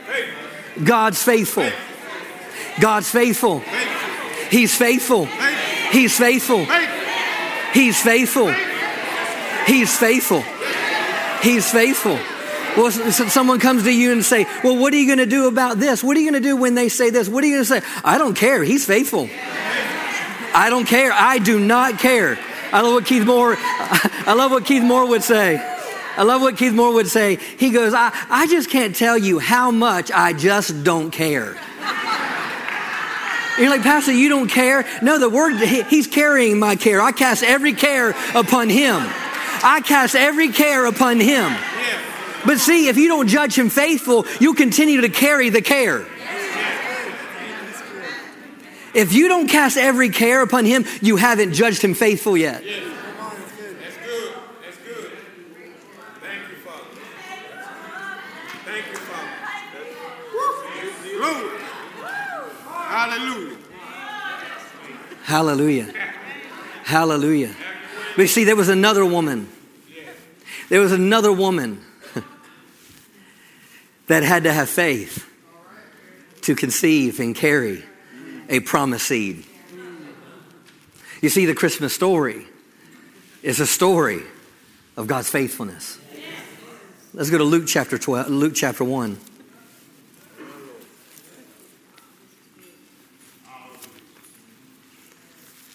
God's 0.83 1.23
faithful. 1.23 1.71
God's 2.81 3.09
faithful. 3.09 3.61
He's 4.51 4.77
faithful. 4.77 5.27
He's 5.93 6.17
faithful. 6.19 6.67
He's 7.73 8.03
faithful. 8.03 8.53
He's 9.67 9.97
faithful. 9.97 10.43
He's 11.41 11.71
faithful. 11.71 12.19
Well, 12.77 12.91
someone 12.91 13.59
comes 13.59 13.83
to 13.83 13.93
you 13.93 14.13
and 14.13 14.25
say, 14.25 14.47
well, 14.63 14.77
what 14.77 14.93
are 14.95 14.97
you 14.97 15.07
going 15.07 15.19
to 15.19 15.27
do 15.27 15.49
about 15.49 15.79
this? 15.79 16.05
What 16.05 16.17
are 16.17 16.21
you 16.21 16.31
going 16.31 16.41
to 16.41 16.49
do 16.49 16.57
when 16.57 16.75
they 16.75 16.89
say 16.89 17.11
this? 17.11 17.29
What 17.29 17.43
are 17.43 17.47
you 17.47 17.57
going 17.57 17.65
to 17.65 17.81
say? 17.81 18.01
I 18.05 18.17
don't 18.17 18.35
care. 18.35 18.63
He's 18.63 18.87
faithful. 18.87 19.29
I 20.55 20.69
don't 20.71 20.87
care. 20.87 21.13
I 21.13 21.39
do 21.39 21.59
not 21.59 21.99
care. 21.99 22.39
I 22.73 22.83
love 22.83 22.95
what 22.95 23.07
Keith 23.07 23.27
Moore, 23.27 23.57
I 23.59 24.35
love 24.37 24.53
what 24.53 24.65
Keith 24.65 24.85
Moore 24.85 25.09
would 25.09 25.25
say. 25.25 25.57
I 26.17 26.23
love 26.23 26.43
what 26.43 26.57
Keith 26.57 26.73
Moore 26.73 26.93
would 26.95 27.09
say. 27.09 27.37
He 27.37 27.71
goes, 27.71 27.95
I, 27.95 28.13
I 28.29 28.47
just 28.47 28.71
can't 28.71 28.95
tell 28.95 29.19
you 29.19 29.39
how 29.39 29.71
much 29.71 30.13
I 30.13 30.33
just 30.33 30.85
don't 30.85 31.11
care. 31.11 31.57
You're 33.59 33.71
like, 33.71 33.83
Pastor, 33.83 34.13
you 34.13 34.29
don't 34.29 34.49
care? 34.49 34.87
No, 35.03 35.19
the 35.19 35.29
word, 35.29 35.57
he's 35.59 36.07
carrying 36.07 36.59
my 36.59 36.77
care. 36.77 37.01
I 37.01 37.13
cast 37.13 37.43
every 37.43 37.75
care 37.75 38.11
upon 38.35 38.71
him. 38.71 38.97
I 39.63 39.83
cast 39.85 40.15
every 40.15 40.49
care 40.49 40.87
upon 40.87 41.21
him. 41.21 41.53
But 42.47 42.59
see, 42.59 42.89
if 42.89 42.97
you 42.97 43.09
don't 43.09 43.29
judge 43.29 43.57
him 43.57 43.69
faithful, 43.69 44.27
you'll 44.41 44.55
continue 44.55 45.03
to 45.03 45.09
carry 45.09 45.51
the 45.51 45.63
care. 45.63 46.07
If 48.93 49.13
you 49.13 49.29
don't 49.29 49.47
cast 49.47 49.77
every 49.77 50.11
care 50.11 50.43
upon 50.43 50.65
him, 50.65 50.85
you 51.01 51.17
haven't 51.17 51.53
judged 51.53 51.83
him 51.83 51.95
faithful 51.95 52.37
yet. 52.37 52.65
That's 52.65 53.97
good. 54.05 54.35
That's 54.65 54.79
good. 54.79 55.13
Thank 56.21 56.51
you, 56.51 56.57
Father. 56.57 56.85
Thank 58.65 58.87
you, 58.91 58.97
Father. 58.97 59.29
Woo! 60.35 60.51
Woo! 61.21 61.51
Hallelujah. 62.89 63.57
Hallelujah. 65.23 65.95
Hallelujah. 66.83 67.55
But 68.17 68.29
see, 68.29 68.43
there 68.43 68.57
was 68.57 68.69
another 68.69 69.05
woman. 69.07 69.49
There 70.69 70.81
was 70.81 70.91
another 70.91 71.33
woman 71.33 71.85
that 74.11 74.25
had 74.25 74.43
to 74.43 74.53
have 74.53 74.69
faith 74.69 75.25
to 76.41 76.57
conceive 76.57 77.21
and 77.21 77.33
carry 77.33 77.85
a 78.49 78.59
promised 78.59 79.07
seed. 79.07 79.45
You 81.23 81.29
see, 81.29 81.47
the 81.47 81.55
Christmas 81.55 81.93
story 81.93 82.45
is 83.45 83.61
a 83.61 83.67
story 83.69 84.23
of 84.97 85.07
God's 85.07 85.31
faithfulness. 85.31 86.01
Let's 87.15 87.31
go 87.31 87.39
to 87.39 87.45
Luke 87.45 87.69
chapter 87.69 87.99
12, 87.99 88.31
Luke 88.31 88.55
chapter 88.57 88.83
1. 88.83 89.17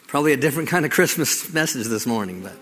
Probably 0.07 0.33
a 0.33 0.37
different 0.37 0.67
kind 0.67 0.83
of 0.83 0.91
Christmas 0.91 1.53
message 1.53 1.87
this 1.87 2.05
morning, 2.05 2.43
but. 2.43 2.57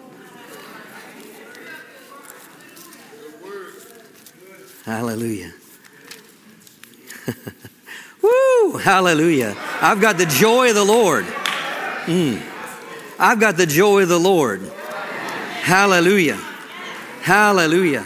Hallelujah. 4.86 5.54
Woo! 8.22 8.78
Hallelujah. 8.78 9.56
I've 9.82 10.02
got 10.02 10.18
the 10.18 10.26
joy 10.26 10.70
of 10.70 10.76
the 10.76 10.84
Lord. 10.84 11.26
Mm. 12.06 12.42
I've 13.20 13.40
got 13.40 13.58
the 13.58 13.66
joy 13.66 14.04
of 14.04 14.10
the 14.10 14.20
Lord. 14.20 14.62
Hallelujah. 14.62 16.40
Hallelujah. 17.22 18.06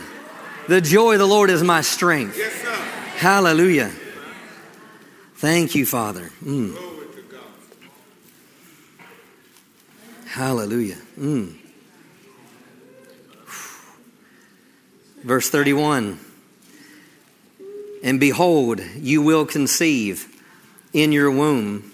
The 0.67 0.81
joy 0.81 1.13
of 1.13 1.19
the 1.19 1.27
Lord 1.27 1.49
is 1.49 1.63
my 1.63 1.81
strength. 1.81 2.37
Yes. 2.37 2.53
Hallelujah. 3.17 3.91
Thank 5.35 5.75
you, 5.75 5.85
Father. 5.85 6.29
Mm. 6.43 6.73
Glory 6.73 7.07
to 7.15 7.21
God. 7.31 7.41
Hallelujah. 10.27 10.97
Mm. 11.17 11.55
Verse 15.23 15.49
31 15.49 16.19
And 18.03 18.19
behold, 18.19 18.81
you 18.95 19.21
will 19.21 19.45
conceive 19.45 20.27
in 20.93 21.11
your 21.11 21.31
womb 21.31 21.91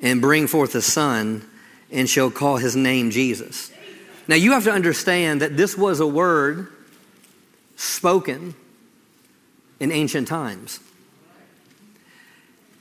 and 0.00 0.20
bring 0.20 0.46
forth 0.46 0.74
a 0.74 0.82
son, 0.82 1.48
and 1.90 2.08
shall 2.08 2.30
call 2.30 2.56
his 2.56 2.74
name 2.74 3.10
Jesus. 3.10 3.70
Now, 4.26 4.34
you 4.34 4.52
have 4.52 4.64
to 4.64 4.72
understand 4.72 5.40
that 5.42 5.56
this 5.56 5.76
was 5.76 6.00
a 6.00 6.06
word 6.06 6.68
spoken 7.76 8.54
in 9.78 9.92
ancient 9.92 10.26
times. 10.26 10.80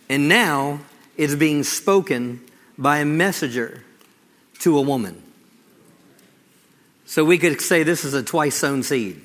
And 0.10 0.28
now 0.28 0.80
it's 1.18 1.36
being 1.36 1.64
spoken 1.64 2.42
by 2.78 3.00
a 3.00 3.06
messenger 3.06 3.84
to 4.60 4.78
a 4.78 4.82
woman. 4.82 5.22
So 7.06 7.26
we 7.26 7.38
could 7.38 7.60
say 7.62 7.84
this 7.84 8.06
is 8.06 8.14
a 8.14 8.24
twice 8.24 8.56
sown 8.56 8.84
seed. 8.84 9.22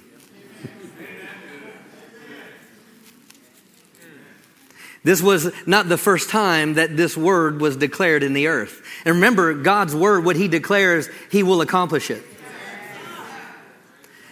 This 5.06 5.22
was 5.22 5.52
not 5.66 5.88
the 5.88 5.96
first 5.96 6.30
time 6.30 6.74
that 6.74 6.96
this 6.96 7.16
word 7.16 7.60
was 7.60 7.76
declared 7.76 8.24
in 8.24 8.32
the 8.32 8.48
earth. 8.48 8.82
And 9.04 9.14
remember, 9.14 9.54
God's 9.54 9.94
word, 9.94 10.24
what 10.24 10.34
he 10.34 10.48
declares, 10.48 11.08
he 11.30 11.44
will 11.44 11.60
accomplish 11.60 12.10
it. 12.10 12.24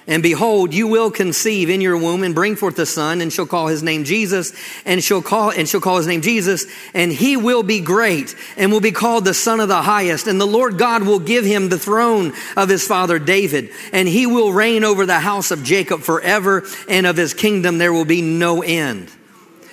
And 0.09 0.21
behold, 0.21 0.75
you 0.75 0.89
will 0.89 1.13
conceive 1.13 1.71
in 1.71 1.81
your 1.81 1.97
womb 1.97 2.25
and 2.25 2.35
bring 2.35 2.57
forth 2.57 2.77
a 2.81 2.87
son, 2.87 3.21
and 3.21 3.33
shall 3.33 3.47
call 3.47 3.69
his 3.69 3.85
name 3.85 4.03
Jesus, 4.03 4.53
and 4.85 5.03
shall 5.03 5.23
call 5.23 5.51
and 5.51 5.69
shall 5.69 5.81
call 5.81 5.99
his 5.99 6.09
name 6.09 6.23
Jesus, 6.23 6.67
and 6.93 7.13
he 7.13 7.37
will 7.37 7.63
be 7.63 7.79
great, 7.79 8.35
and 8.57 8.73
will 8.73 8.81
be 8.81 8.91
called 8.91 9.25
the 9.25 9.33
Son 9.33 9.61
of 9.61 9.69
the 9.69 9.81
Highest. 9.81 10.27
And 10.27 10.41
the 10.41 10.45
Lord 10.45 10.77
God 10.77 11.05
will 11.05 11.21
give 11.21 11.45
him 11.45 11.69
the 11.69 11.79
throne 11.79 12.33
of 12.57 12.69
his 12.69 12.85
father 12.85 13.21
David, 13.21 13.71
and 13.93 14.09
he 14.09 14.27
will 14.27 14.53
reign 14.53 14.83
over 14.83 15.07
the 15.07 15.21
house 15.21 15.53
of 15.53 15.63
Jacob 15.63 16.01
forever, 16.01 16.65
and 16.89 17.07
of 17.07 17.17
his 17.17 17.33
kingdom 17.33 17.79
there 17.79 17.93
will 17.93 18.05
be 18.05 18.23
no 18.23 18.61
end. 18.61 19.09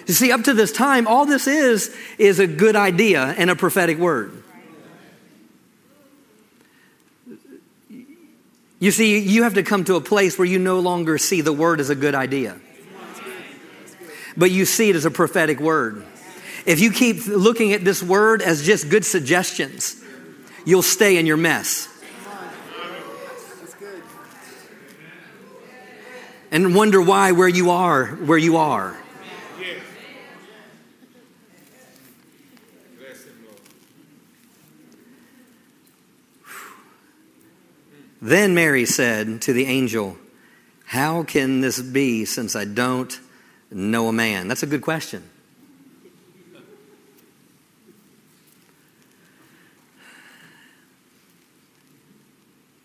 You 0.07 0.13
see, 0.13 0.31
up 0.31 0.43
to 0.43 0.53
this 0.53 0.71
time, 0.71 1.07
all 1.07 1.25
this 1.25 1.47
is 1.47 1.95
is 2.17 2.39
a 2.39 2.47
good 2.47 2.75
idea 2.75 3.23
and 3.37 3.49
a 3.49 3.55
prophetic 3.55 3.97
word. 3.97 4.43
You 8.79 8.89
see, 8.91 9.19
you 9.19 9.43
have 9.43 9.53
to 9.53 9.63
come 9.63 9.83
to 9.85 9.95
a 9.95 10.01
place 10.01 10.39
where 10.39 10.47
you 10.47 10.57
no 10.57 10.79
longer 10.79 11.19
see 11.19 11.41
the 11.41 11.53
word 11.53 11.79
as 11.79 11.91
a 11.91 11.95
good 11.95 12.15
idea, 12.15 12.59
but 14.35 14.49
you 14.49 14.65
see 14.65 14.89
it 14.89 14.95
as 14.95 15.05
a 15.05 15.11
prophetic 15.11 15.59
word. 15.59 16.03
If 16.65 16.79
you 16.79 16.91
keep 16.91 17.27
looking 17.27 17.73
at 17.73 17.85
this 17.85 18.01
word 18.01 18.41
as 18.41 18.65
just 18.65 18.89
good 18.89 19.05
suggestions, 19.05 20.01
you'll 20.65 20.81
stay 20.81 21.17
in 21.17 21.25
your 21.25 21.37
mess. 21.37 21.87
And 26.51 26.75
wonder 26.75 27.01
why 27.01 27.31
where 27.31 27.47
you 27.47 27.69
are, 27.69 28.07
where 28.07 28.37
you 28.37 28.57
are. 28.57 28.97
Yes. 29.57 29.79
Bless 32.99 33.23
him, 33.23 33.45
Lord. 33.45 33.57
Then 38.21 38.53
Mary 38.53 38.85
said 38.85 39.41
to 39.43 39.53
the 39.53 39.65
angel, 39.65 40.15
How 40.85 41.23
can 41.23 41.61
this 41.61 41.81
be 41.81 42.25
since 42.25 42.55
I 42.55 42.65
don't 42.65 43.19
know 43.71 44.09
a 44.09 44.13
man? 44.13 44.47
That's 44.47 44.61
a 44.61 44.67
good 44.67 44.83
question. 44.83 45.27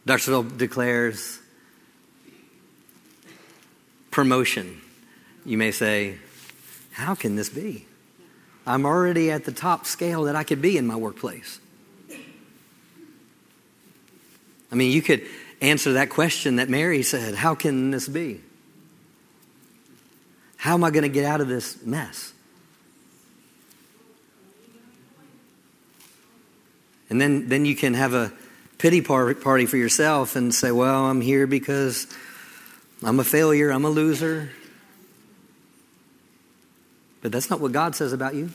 Dr. 0.06 0.44
declares 0.56 1.40
promotion. 4.10 4.80
You 5.44 5.58
may 5.58 5.72
say, 5.72 6.16
How 6.92 7.14
can 7.14 7.36
this 7.36 7.50
be? 7.50 7.86
I'm 8.66 8.86
already 8.86 9.30
at 9.30 9.44
the 9.44 9.52
top 9.52 9.84
scale 9.84 10.24
that 10.24 10.34
I 10.34 10.44
could 10.44 10.62
be 10.62 10.78
in 10.78 10.86
my 10.86 10.96
workplace. 10.96 11.60
I 14.70 14.74
mean, 14.74 14.92
you 14.92 15.02
could 15.02 15.26
answer 15.60 15.94
that 15.94 16.10
question 16.10 16.56
that 16.56 16.68
Mary 16.68 17.02
said 17.02 17.34
How 17.34 17.54
can 17.54 17.90
this 17.90 18.08
be? 18.08 18.40
How 20.56 20.74
am 20.74 20.84
I 20.84 20.90
going 20.90 21.02
to 21.02 21.08
get 21.08 21.24
out 21.24 21.40
of 21.40 21.48
this 21.48 21.84
mess? 21.84 22.32
And 27.08 27.20
then, 27.20 27.48
then 27.48 27.64
you 27.64 27.76
can 27.76 27.94
have 27.94 28.14
a 28.14 28.32
pity 28.78 29.00
party 29.00 29.66
for 29.66 29.76
yourself 29.76 30.36
and 30.36 30.54
say, 30.54 30.72
Well, 30.72 31.06
I'm 31.06 31.20
here 31.20 31.46
because 31.46 32.06
I'm 33.02 33.20
a 33.20 33.24
failure, 33.24 33.70
I'm 33.70 33.84
a 33.84 33.90
loser. 33.90 34.50
But 37.22 37.32
that's 37.32 37.50
not 37.50 37.60
what 37.60 37.72
God 37.72 37.94
says 37.94 38.12
about 38.12 38.34
you. 38.34 38.50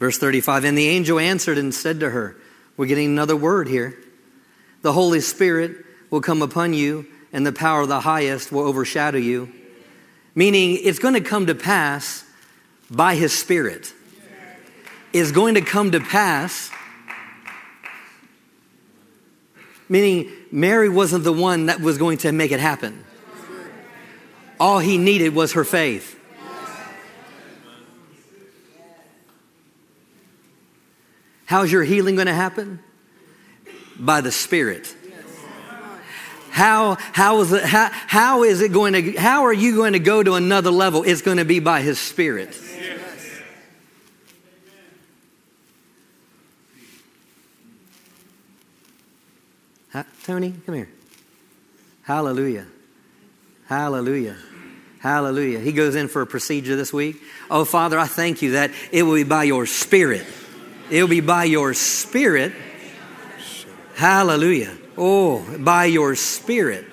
Verse 0.00 0.18
35 0.18 0.64
And 0.64 0.76
the 0.76 0.88
angel 0.88 1.20
answered 1.20 1.58
and 1.58 1.72
said 1.72 2.00
to 2.00 2.10
her, 2.10 2.36
We're 2.76 2.86
getting 2.86 3.06
another 3.06 3.36
word 3.36 3.68
here. 3.68 3.96
The 4.82 4.92
Holy 4.92 5.20
Spirit 5.20 5.84
will 6.08 6.22
come 6.22 6.42
upon 6.42 6.72
you, 6.72 7.06
and 7.32 7.46
the 7.46 7.52
power 7.52 7.82
of 7.82 7.88
the 7.88 8.00
highest 8.00 8.50
will 8.50 8.62
overshadow 8.62 9.18
you. 9.18 9.52
Meaning, 10.34 10.78
it's 10.82 10.98
going 10.98 11.14
to 11.14 11.20
come 11.20 11.46
to 11.46 11.54
pass 11.54 12.24
by 12.90 13.14
His 13.14 13.36
Spirit. 13.36 13.92
Is 15.12 15.32
going 15.32 15.54
to 15.54 15.60
come 15.60 15.90
to 15.92 16.00
pass. 16.00 16.70
Meaning, 19.88 20.30
Mary 20.50 20.88
wasn't 20.88 21.24
the 21.24 21.32
one 21.32 21.66
that 21.66 21.80
was 21.80 21.98
going 21.98 22.18
to 22.18 22.32
make 22.32 22.52
it 22.52 22.60
happen. 22.60 23.04
All 24.58 24.78
he 24.78 24.98
needed 24.98 25.34
was 25.34 25.54
her 25.54 25.64
faith. 25.64 26.19
How's 31.50 31.72
your 31.72 31.82
healing 31.82 32.14
going 32.14 32.28
to 32.28 32.32
happen? 32.32 32.78
By 33.98 34.20
the 34.20 34.30
Spirit. 34.30 34.94
How, 36.50 36.96
how, 37.12 37.40
is 37.40 37.52
it, 37.52 37.64
how, 37.64 37.88
how 37.90 38.42
is 38.44 38.60
it 38.60 38.72
going 38.72 38.92
to, 38.92 39.12
how 39.18 39.46
are 39.46 39.52
you 39.52 39.74
going 39.74 39.94
to 39.94 39.98
go 39.98 40.22
to 40.22 40.34
another 40.34 40.70
level? 40.70 41.02
It's 41.02 41.22
going 41.22 41.38
to 41.38 41.44
be 41.44 41.58
by 41.58 41.80
His 41.80 41.98
Spirit. 41.98 42.56
Tony, 50.22 50.54
come 50.64 50.76
here. 50.76 50.88
Hallelujah. 52.02 52.68
Hallelujah. 53.66 54.36
Hallelujah. 55.00 55.58
He 55.58 55.72
goes 55.72 55.96
in 55.96 56.06
for 56.06 56.22
a 56.22 56.28
procedure 56.28 56.76
this 56.76 56.92
week. 56.92 57.20
Oh, 57.50 57.64
Father, 57.64 57.98
I 57.98 58.06
thank 58.06 58.40
you 58.40 58.52
that 58.52 58.70
it 58.92 59.02
will 59.02 59.16
be 59.16 59.24
by 59.24 59.42
your 59.42 59.66
Spirit 59.66 60.24
It'll 60.90 61.08
be 61.08 61.20
by 61.20 61.44
your 61.44 61.74
spirit. 61.74 62.52
Hallelujah. 63.94 64.76
Oh, 64.96 65.44
by 65.58 65.86
your 65.86 66.14
spirit. 66.14 66.86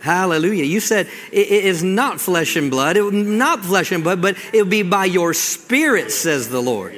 Hallelujah. 0.00 0.64
You 0.64 0.80
said 0.80 1.08
it 1.32 1.48
is 1.48 1.82
not 1.82 2.20
flesh 2.20 2.56
and 2.56 2.70
blood. 2.70 2.96
It 2.96 3.10
not 3.12 3.64
flesh 3.64 3.90
and 3.90 4.04
blood, 4.04 4.20
but 4.20 4.36
it'll 4.52 4.66
be 4.66 4.82
by 4.82 5.06
your 5.06 5.32
spirit, 5.32 6.10
says 6.10 6.48
the 6.50 6.60
Lord. 6.60 6.94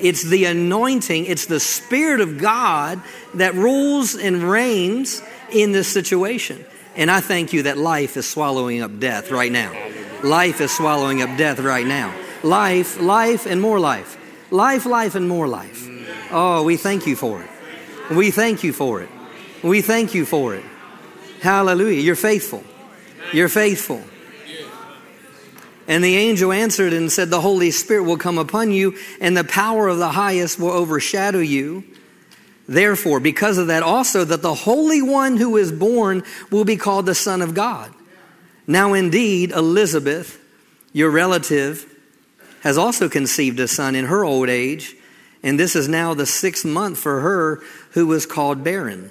It's 0.00 0.22
the 0.22 0.44
anointing, 0.44 1.26
it's 1.26 1.46
the 1.46 1.60
Spirit 1.60 2.20
of 2.20 2.38
God 2.38 3.02
that 3.34 3.54
rules 3.54 4.14
and 4.14 4.42
reigns 4.42 5.20
in 5.50 5.72
this 5.72 5.88
situation. 5.88 6.64
And 6.96 7.10
I 7.10 7.20
thank 7.20 7.52
you 7.52 7.64
that 7.64 7.78
life 7.78 8.16
is 8.16 8.28
swallowing 8.28 8.80
up 8.80 8.98
death 8.98 9.30
right 9.30 9.52
now. 9.52 9.72
Life 10.22 10.60
is 10.60 10.74
swallowing 10.74 11.22
up 11.22 11.36
death 11.36 11.58
right 11.58 11.86
now. 11.86 12.14
Life, 12.42 13.00
life, 13.00 13.46
and 13.46 13.60
more 13.60 13.78
life. 13.78 14.16
Life, 14.50 14.86
life, 14.86 15.14
and 15.14 15.28
more 15.28 15.46
life. 15.46 15.88
Oh, 16.30 16.62
we 16.62 16.76
thank 16.76 17.06
you 17.06 17.16
for 17.16 17.42
it. 17.42 17.50
We 18.10 18.30
thank 18.30 18.64
you 18.64 18.72
for 18.72 19.02
it. 19.02 19.10
We 19.62 19.82
thank 19.82 20.14
you 20.14 20.24
for 20.24 20.54
it. 20.54 20.64
Hallelujah. 21.42 22.00
You're 22.00 22.16
faithful. 22.16 22.64
You're 23.32 23.48
faithful. 23.48 24.02
And 25.86 26.04
the 26.04 26.16
angel 26.16 26.52
answered 26.52 26.92
and 26.92 27.10
said, 27.10 27.30
The 27.30 27.40
Holy 27.40 27.70
Spirit 27.70 28.02
will 28.04 28.18
come 28.18 28.38
upon 28.38 28.72
you, 28.72 28.96
and 29.20 29.36
the 29.36 29.44
power 29.44 29.88
of 29.88 29.98
the 29.98 30.10
highest 30.10 30.58
will 30.58 30.70
overshadow 30.70 31.38
you. 31.38 31.84
Therefore, 32.68 33.20
because 33.20 33.56
of 33.56 33.68
that, 33.68 33.82
also 33.82 34.24
that 34.24 34.42
the 34.42 34.54
Holy 34.54 35.00
One 35.00 35.38
who 35.38 35.56
is 35.56 35.72
born 35.72 36.22
will 36.50 36.66
be 36.66 36.76
called 36.76 37.06
the 37.06 37.14
Son 37.14 37.40
of 37.40 37.54
God. 37.54 37.92
Now, 38.66 38.92
indeed, 38.92 39.50
Elizabeth, 39.50 40.38
your 40.92 41.10
relative, 41.10 41.90
has 42.62 42.78
also 42.78 43.08
conceived 43.08 43.60
a 43.60 43.68
son 43.68 43.94
in 43.94 44.06
her 44.06 44.24
old 44.24 44.48
age, 44.48 44.94
and 45.42 45.58
this 45.58 45.76
is 45.76 45.88
now 45.88 46.14
the 46.14 46.26
sixth 46.26 46.64
month 46.64 46.98
for 46.98 47.20
her 47.20 47.62
who 47.92 48.06
was 48.06 48.26
called 48.26 48.64
barren. 48.64 49.10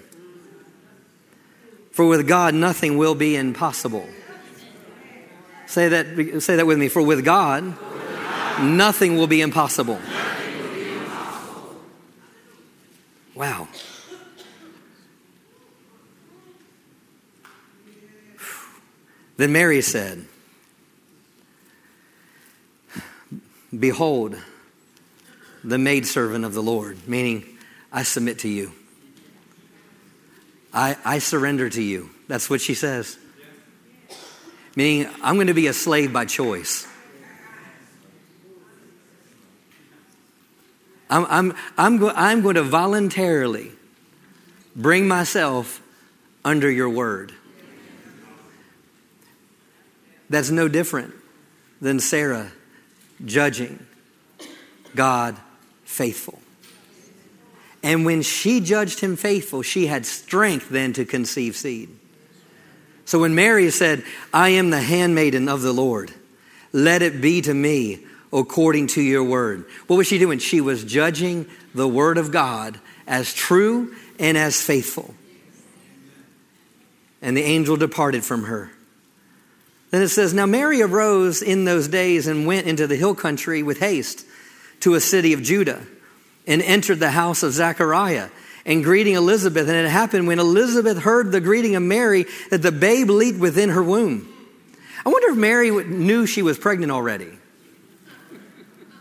For 1.91 2.05
with 2.05 2.27
God 2.27 2.53
nothing 2.53 2.97
will 2.97 3.15
be 3.15 3.35
impossible. 3.35 4.07
Say 5.65 5.89
that, 5.89 6.41
say 6.41 6.55
that 6.55 6.65
with 6.65 6.77
me. 6.77 6.87
For 6.87 7.01
with 7.01 7.25
God, 7.25 7.75
nothing 8.61 9.17
will 9.17 9.27
be 9.27 9.41
impossible. 9.41 9.99
Wow. 13.35 13.67
Then 19.35 19.51
Mary 19.51 19.81
said, 19.81 20.25
Behold, 23.77 24.35
the 25.63 25.77
maidservant 25.77 26.45
of 26.45 26.53
the 26.53 26.63
Lord, 26.63 27.07
meaning, 27.07 27.57
I 27.91 28.03
submit 28.03 28.39
to 28.39 28.49
you. 28.49 28.71
I, 30.73 30.97
I 31.03 31.19
surrender 31.19 31.69
to 31.69 31.81
you. 31.81 32.09
That's 32.27 32.49
what 32.49 32.61
she 32.61 32.73
says. 32.73 33.17
Meaning, 34.75 35.11
I'm 35.23 35.35
going 35.35 35.47
to 35.47 35.53
be 35.53 35.67
a 35.67 35.73
slave 35.73 36.13
by 36.13 36.25
choice. 36.25 36.87
I'm, 41.09 41.25
I'm, 41.29 41.57
I'm, 41.77 41.97
go, 41.97 42.11
I'm 42.15 42.41
going 42.41 42.55
to 42.55 42.63
voluntarily 42.63 43.71
bring 44.75 45.07
myself 45.07 45.81
under 46.43 46.69
your 46.69 46.89
word. 46.89 47.33
That's 50.29 50.49
no 50.49 50.67
different 50.67 51.13
than 51.81 51.99
Sarah 51.99 52.51
judging 53.25 53.85
God 54.95 55.37
faithful. 55.85 56.39
And 57.83 58.05
when 58.05 58.21
she 58.21 58.59
judged 58.59 58.99
him 58.99 59.15
faithful, 59.15 59.61
she 59.61 59.87
had 59.87 60.05
strength 60.05 60.69
then 60.69 60.93
to 60.93 61.05
conceive 61.05 61.55
seed. 61.55 61.89
So 63.05 63.19
when 63.19 63.35
Mary 63.35 63.69
said, 63.71 64.03
I 64.33 64.49
am 64.49 64.69
the 64.69 64.81
handmaiden 64.81 65.47
of 65.47 65.61
the 65.61 65.71
Lord, 65.71 66.11
let 66.73 67.01
it 67.01 67.21
be 67.21 67.41
to 67.41 67.53
me 67.53 68.05
according 68.33 68.87
to 68.87 69.01
your 69.01 69.23
word. 69.23 69.65
What 69.87 69.95
was 69.95 70.07
she 70.07 70.17
doing? 70.17 70.39
She 70.39 70.59
was 70.59 70.83
judging 70.83 71.47
the 71.73 71.87
word 71.87 72.17
of 72.17 72.31
God 72.31 72.79
as 73.07 73.33
true 73.33 73.95
and 74.19 74.37
as 74.37 74.61
faithful. 74.61 75.13
And 77.21 77.37
the 77.37 77.43
angel 77.43 77.77
departed 77.77 78.25
from 78.25 78.43
her. 78.43 78.71
Then 79.89 80.01
it 80.01 80.09
says, 80.09 80.33
Now 80.33 80.45
Mary 80.45 80.81
arose 80.81 81.41
in 81.41 81.65
those 81.65 81.87
days 81.87 82.27
and 82.27 82.45
went 82.45 82.67
into 82.67 82.87
the 82.87 82.95
hill 82.95 83.15
country 83.15 83.63
with 83.63 83.79
haste 83.79 84.25
to 84.81 84.95
a 84.95 84.99
city 84.99 85.33
of 85.33 85.41
Judah 85.41 85.85
and 86.45 86.61
entered 86.61 86.99
the 86.99 87.11
house 87.11 87.43
of 87.43 87.53
Zechariah 87.53 88.29
and 88.65 88.83
greeting 88.83 89.15
Elizabeth. 89.15 89.67
And 89.67 89.77
it 89.77 89.89
happened 89.89 90.27
when 90.27 90.39
Elizabeth 90.39 90.99
heard 90.99 91.31
the 91.31 91.41
greeting 91.41 91.75
of 91.75 91.83
Mary 91.83 92.25
that 92.49 92.61
the 92.61 92.71
babe 92.71 93.09
leaped 93.09 93.39
within 93.39 93.69
her 93.69 93.83
womb. 93.83 94.33
I 95.05 95.09
wonder 95.09 95.29
if 95.29 95.37
Mary 95.37 95.71
knew 95.71 96.25
she 96.25 96.41
was 96.41 96.57
pregnant 96.57 96.91
already. 96.91 97.31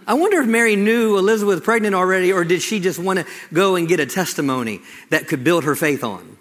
I 0.07 0.15
wonder 0.15 0.41
if 0.41 0.47
Mary 0.47 0.77
knew 0.77 1.19
Elizabeth 1.19 1.57
was 1.57 1.65
pregnant 1.65 1.97
already, 1.97 2.33
or 2.33 2.45
did 2.45 2.63
she 2.63 2.79
just 2.79 3.01
want 3.01 3.19
to 3.19 3.27
go 3.53 3.75
and 3.75 3.89
get 3.89 3.99
a 3.99 4.07
testimony 4.07 4.81
that 5.11 5.27
could 5.27 5.43
build 5.43 5.65
her 5.65 5.75
faith 5.75 6.05
on? 6.05 6.37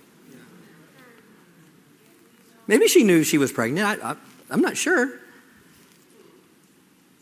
Maybe 2.68 2.88
she 2.88 3.04
knew 3.04 3.24
she 3.24 3.40
was 3.40 3.52
pregnant. 3.52 4.04
I, 4.04 4.12
I, 4.12 4.16
I'm 4.50 4.62
not 4.62 4.78
sure. 4.78 5.20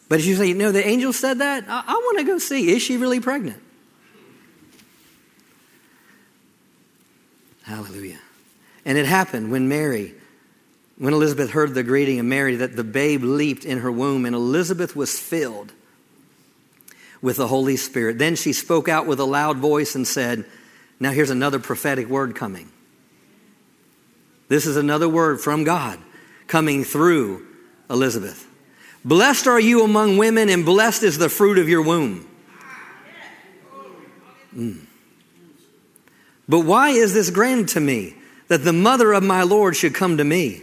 But 0.10 0.20
if 0.20 0.26
you 0.26 0.36
say, 0.36 0.48
you 0.48 0.54
know, 0.54 0.72
the 0.72 0.86
angel 0.86 1.14
said 1.14 1.40
that, 1.40 1.66
I, 1.68 1.84
I 1.88 1.94
want 1.94 2.20
to 2.20 2.24
go 2.24 2.38
see. 2.38 2.70
Is 2.72 2.82
she 2.82 2.98
really 2.98 3.20
pregnant? 3.20 3.62
Hallelujah. 7.64 8.20
And 8.86 8.98
it 8.98 9.06
happened 9.06 9.52
when 9.52 9.70
Mary, 9.70 10.14
when 10.98 11.14
Elizabeth 11.14 11.52
heard 11.52 11.74
the 11.74 11.84
greeting 11.84 12.20
of 12.20 12.26
Mary, 12.26 12.58
that 12.58 12.76
the 12.76 12.84
babe 12.84 13.24
leaped 13.24 13.66
in 13.66 13.80
her 13.80 13.92
womb, 13.92 14.26
and 14.26 14.36
Elizabeth 14.36 14.96
was 14.96 15.18
filled 15.18 15.72
with 17.22 17.38
the 17.38 17.48
Holy 17.48 17.78
Spirit. 17.78 18.20
Then 18.20 18.36
she 18.36 18.52
spoke 18.52 18.90
out 18.90 19.08
with 19.08 19.20
a 19.20 19.26
loud 19.26 19.58
voice 19.58 19.96
and 19.96 20.06
said, 20.06 20.46
Now 21.00 21.12
here's 21.12 21.30
another 21.30 21.58
prophetic 21.58 22.08
word 22.08 22.36
coming. 22.36 22.70
This 24.50 24.66
is 24.66 24.76
another 24.76 25.08
word 25.08 25.40
from 25.40 25.64
God 25.64 25.98
coming 26.48 26.84
through 26.84 27.46
Elizabeth. 27.90 28.48
Blessed 29.06 29.48
are 29.48 29.60
you 29.60 29.84
among 29.84 30.18
women, 30.18 30.50
and 30.50 30.66
blessed 30.66 31.04
is 31.04 31.18
the 31.18 31.30
fruit 31.30 31.58
of 31.58 31.68
your 31.68 31.82
womb. 31.82 32.28
Mm. 34.56 34.86
But 36.48 36.62
why 36.62 36.90
is 36.90 37.14
this 37.14 37.30
granted 37.30 37.70
to 37.70 37.80
me 37.80 38.16
that 38.48 38.64
the 38.64 38.74
mother 38.74 39.14
of 39.14 39.24
my 39.24 39.44
Lord 39.44 39.76
should 39.76 39.94
come 39.94 40.18
to 40.18 40.24
me? 40.24 40.62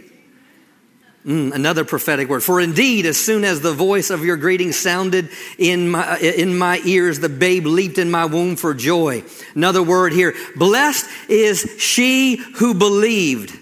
Mm, 1.25 1.53
another 1.53 1.85
prophetic 1.85 2.29
word. 2.29 2.41
For 2.41 2.59
indeed, 2.59 3.05
as 3.05 3.19
soon 3.19 3.43
as 3.43 3.61
the 3.61 3.73
voice 3.73 4.09
of 4.09 4.25
your 4.25 4.37
greeting 4.37 4.71
sounded 4.71 5.29
in 5.59 5.89
my, 5.91 6.17
in 6.17 6.57
my 6.57 6.81
ears, 6.83 7.19
the 7.19 7.29
babe 7.29 7.67
leaped 7.67 7.99
in 7.99 8.09
my 8.09 8.25
womb 8.25 8.55
for 8.55 8.73
joy. 8.73 9.23
Another 9.53 9.83
word 9.83 10.13
here. 10.13 10.33
Blessed 10.55 11.07
is 11.29 11.75
she 11.77 12.37
who 12.55 12.73
believed. 12.73 13.55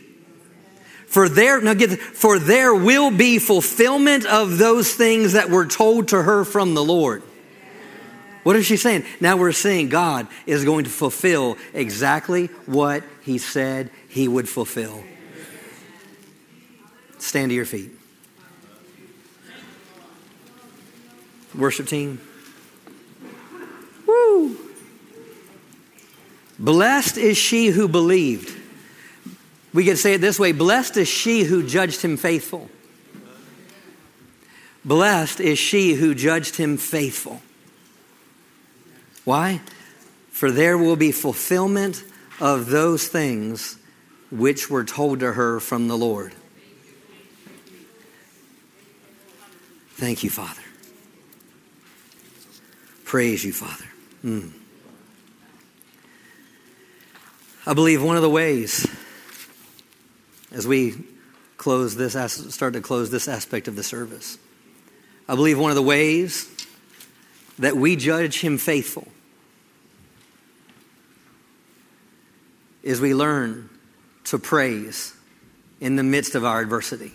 For 1.09 1.27
there, 1.27 1.59
now 1.59 1.73
get, 1.73 1.99
for 1.99 2.37
there 2.37 2.73
will 2.73 3.09
be 3.09 3.39
fulfillment 3.39 4.27
of 4.27 4.59
those 4.59 4.93
things 4.93 5.33
that 5.33 5.49
were 5.49 5.65
told 5.65 6.09
to 6.09 6.21
her 6.21 6.45
from 6.45 6.75
the 6.75 6.83
Lord. 6.83 7.23
What 8.43 8.55
is 8.55 8.67
she 8.67 8.77
saying? 8.77 9.05
Now 9.19 9.35
we're 9.35 9.51
seeing 9.51 9.89
God 9.89 10.27
is 10.45 10.63
going 10.63 10.83
to 10.83 10.91
fulfill 10.91 11.57
exactly 11.73 12.45
what 12.67 13.03
he 13.23 13.39
said 13.39 13.89
he 14.07 14.27
would 14.27 14.47
fulfill. 14.47 15.03
Stand 17.17 17.49
to 17.49 17.55
your 17.55 17.65
feet. 17.65 17.89
Worship 21.57 21.87
team. 21.87 22.21
Woo! 24.05 24.57
Blessed 26.59 27.17
is 27.17 27.35
she 27.35 27.67
who 27.67 27.87
believed. 27.87 28.58
We 29.73 29.85
could 29.85 29.97
say 29.97 30.13
it 30.13 30.21
this 30.21 30.39
way 30.39 30.51
Blessed 30.51 30.97
is 30.97 31.07
she 31.07 31.43
who 31.43 31.65
judged 31.65 32.01
him 32.01 32.17
faithful. 32.17 32.69
Blessed 34.83 35.39
is 35.39 35.59
she 35.59 35.93
who 35.93 36.15
judged 36.15 36.55
him 36.55 36.77
faithful. 36.77 37.41
Why? 39.25 39.61
For 40.31 40.51
there 40.51 40.77
will 40.77 40.95
be 40.95 41.11
fulfillment 41.11 42.03
of 42.39 42.67
those 42.67 43.07
things 43.07 43.77
which 44.31 44.69
were 44.69 44.85
told 44.85 45.19
to 45.19 45.33
her 45.33 45.59
from 45.59 45.87
the 45.87 45.97
Lord. 45.97 46.33
Thank 49.95 50.23
you, 50.23 50.29
Father. 50.29 50.61
Praise 53.03 53.43
you, 53.43 53.51
Father. 53.51 53.85
Mm. 54.23 54.51
I 57.65 57.73
believe 57.73 58.01
one 58.01 58.15
of 58.15 58.21
the 58.21 58.29
ways, 58.29 58.87
as 60.51 60.67
we 60.67 60.95
close 61.57 61.95
this, 61.95 62.13
start 62.53 62.73
to 62.73 62.81
close 62.81 63.09
this 63.09 63.27
aspect 63.27 63.67
of 63.67 63.75
the 63.75 63.83
service, 63.83 64.37
I 65.27 65.35
believe 65.35 65.59
one 65.59 65.71
of 65.71 65.75
the 65.75 65.83
ways 65.83 66.49
that 67.59 67.75
we 67.75 67.95
judge 67.95 68.39
him 68.39 68.57
faithful 68.57 69.07
is 72.81 73.01
we 73.01 73.13
learn 73.13 73.69
to 74.25 74.39
praise 74.39 75.13
in 75.79 75.95
the 75.95 76.03
midst 76.03 76.35
of 76.35 76.45
our 76.45 76.61
adversity. 76.61 77.11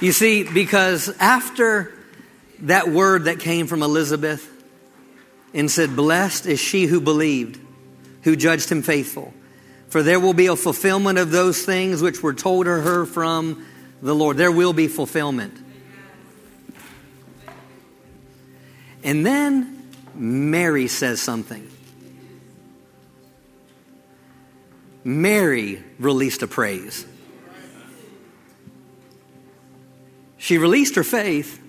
You 0.00 0.12
see, 0.12 0.44
because 0.44 1.08
after 1.18 1.92
that 2.60 2.88
word 2.88 3.24
that 3.24 3.40
came 3.40 3.66
from 3.66 3.82
Elizabeth 3.82 4.46
and 5.54 5.70
said, 5.70 5.96
Blessed 5.96 6.46
is 6.46 6.60
she 6.60 6.84
who 6.84 7.00
believed, 7.00 7.58
who 8.26 8.34
judged 8.34 8.70
him 8.70 8.82
faithful, 8.82 9.32
for 9.88 10.02
there 10.02 10.18
will 10.18 10.34
be 10.34 10.48
a 10.48 10.56
fulfillment 10.56 11.16
of 11.16 11.30
those 11.30 11.64
things 11.64 12.02
which 12.02 12.24
were 12.24 12.34
told 12.34 12.66
to 12.66 12.72
her 12.72 13.06
from 13.06 13.64
the 14.02 14.12
Lord. 14.12 14.36
There 14.36 14.50
will 14.50 14.72
be 14.72 14.88
fulfillment. 14.88 15.56
And 19.04 19.24
then 19.24 19.92
Mary 20.16 20.88
says 20.88 21.22
something. 21.22 21.70
Mary 25.04 25.84
released 26.00 26.42
a 26.42 26.48
praise. 26.48 27.06
She 30.36 30.58
released 30.58 30.96
her 30.96 31.04
faith. 31.04 31.62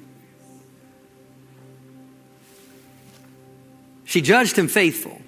She 4.05 4.21
judged 4.21 4.57
him 4.57 4.67
faithful, 4.67 5.21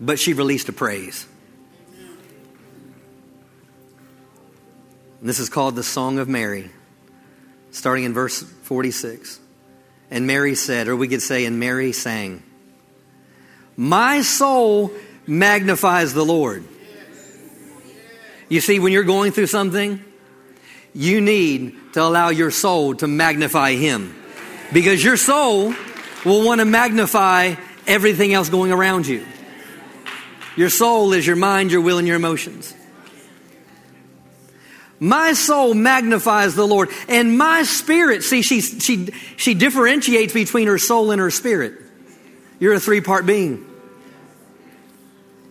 but 0.00 0.18
she 0.18 0.32
released 0.32 0.68
a 0.68 0.72
praise. 0.72 1.26
And 5.20 5.28
this 5.28 5.38
is 5.38 5.50
called 5.50 5.76
the 5.76 5.82
Song 5.82 6.18
of 6.18 6.28
Mary, 6.28 6.70
starting 7.70 8.04
in 8.04 8.14
verse 8.14 8.42
46. 8.42 9.38
And 10.10 10.26
Mary 10.26 10.54
said, 10.54 10.88
or 10.88 10.96
we 10.96 11.08
could 11.08 11.20
say, 11.20 11.44
and 11.44 11.60
Mary 11.60 11.92
sang, 11.92 12.42
My 13.76 14.22
soul 14.22 14.90
magnifies 15.26 16.14
the 16.14 16.24
Lord. 16.24 16.64
You 18.48 18.60
see, 18.60 18.80
when 18.80 18.92
you're 18.92 19.04
going 19.04 19.30
through 19.30 19.46
something, 19.46 20.02
you 20.94 21.20
need 21.20 21.76
to 21.92 22.02
allow 22.02 22.30
your 22.30 22.50
soul 22.50 22.94
to 22.96 23.06
magnify 23.06 23.74
Him. 23.74 24.16
Because 24.72 25.04
your 25.04 25.16
soul 25.16 25.74
will 26.24 26.44
want 26.44 26.60
to 26.60 26.64
magnify 26.64 27.54
everything 27.86 28.32
else 28.32 28.48
going 28.48 28.72
around 28.72 29.06
you. 29.06 29.24
Your 30.60 30.68
soul 30.68 31.14
is 31.14 31.26
your 31.26 31.36
mind, 31.36 31.72
your 31.72 31.80
will, 31.80 31.96
and 31.96 32.06
your 32.06 32.16
emotions. 32.16 32.74
My 34.98 35.32
soul 35.32 35.72
magnifies 35.72 36.54
the 36.54 36.66
Lord, 36.66 36.90
and 37.08 37.38
my 37.38 37.62
spirit, 37.62 38.22
see, 38.22 38.42
she, 38.42 38.60
she, 38.60 39.06
she 39.38 39.54
differentiates 39.54 40.34
between 40.34 40.68
her 40.68 40.76
soul 40.76 41.12
and 41.12 41.18
her 41.18 41.30
spirit. 41.30 41.80
You're 42.58 42.74
a 42.74 42.78
three 42.78 43.00
part 43.00 43.24
being. 43.24 43.64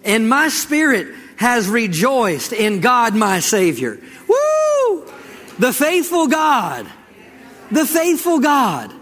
And 0.03 0.29
my 0.29 0.49
spirit 0.49 1.07
has 1.37 1.67
rejoiced 1.67 2.53
in 2.53 2.79
God 2.79 3.15
my 3.15 3.39
Savior. 3.39 3.99
Woo! 4.27 5.11
The 5.57 5.73
faithful 5.73 6.27
God. 6.27 6.85
The 7.71 7.87
faithful 7.87 8.37
God. 8.37 8.93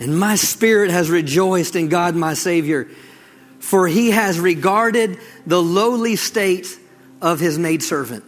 And 0.00 0.18
my 0.18 0.36
spirit 0.36 0.90
has 0.90 1.10
rejoiced 1.10 1.74
in 1.74 1.88
God 1.88 2.14
my 2.14 2.34
Savior, 2.34 2.88
for 3.58 3.88
he 3.88 4.10
has 4.12 4.38
regarded 4.38 5.18
the 5.46 5.60
lowly 5.60 6.16
state 6.16 6.66
of 7.20 7.40
his 7.40 7.58
maidservant. 7.58 8.24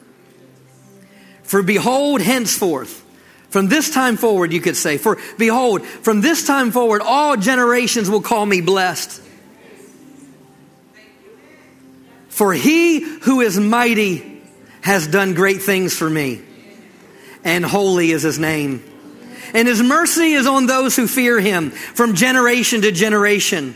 For 1.45 1.63
behold, 1.63 2.21
henceforth, 2.21 3.05
from 3.51 3.69
this 3.69 3.91
time 3.91 4.17
forward, 4.17 4.53
you 4.53 4.61
could 4.61 4.77
say, 4.77 4.99
for 4.99 5.19
behold, 5.39 5.85
from 5.85 6.21
this 6.21 6.47
time 6.47 6.71
forward, 6.71 7.03
all 7.03 7.37
generations 7.37 8.09
will 8.09 8.21
call 8.21 8.47
me 8.47 8.61
blessed. 8.61 9.21
For 12.29 12.53
he 12.53 13.01
who 13.01 13.41
is 13.41 13.59
mighty 13.59 14.43
has 14.83 15.07
done 15.07 15.35
great 15.35 15.63
things 15.63 15.97
for 15.97 16.09
me, 16.09 16.41
and 17.45 17.65
holy 17.65 18.13
is 18.13 18.23
his 18.23 18.39
name. 18.39 18.83
And 19.55 19.67
his 19.67 19.83
mercy 19.83 20.33
is 20.33 20.47
on 20.47 20.67
those 20.67 20.97
who 20.97 21.07
fear 21.07 21.41
him 21.41 21.71
from 21.71 22.15
generation 22.15 22.83
to 22.83 22.93
generation. 22.93 23.75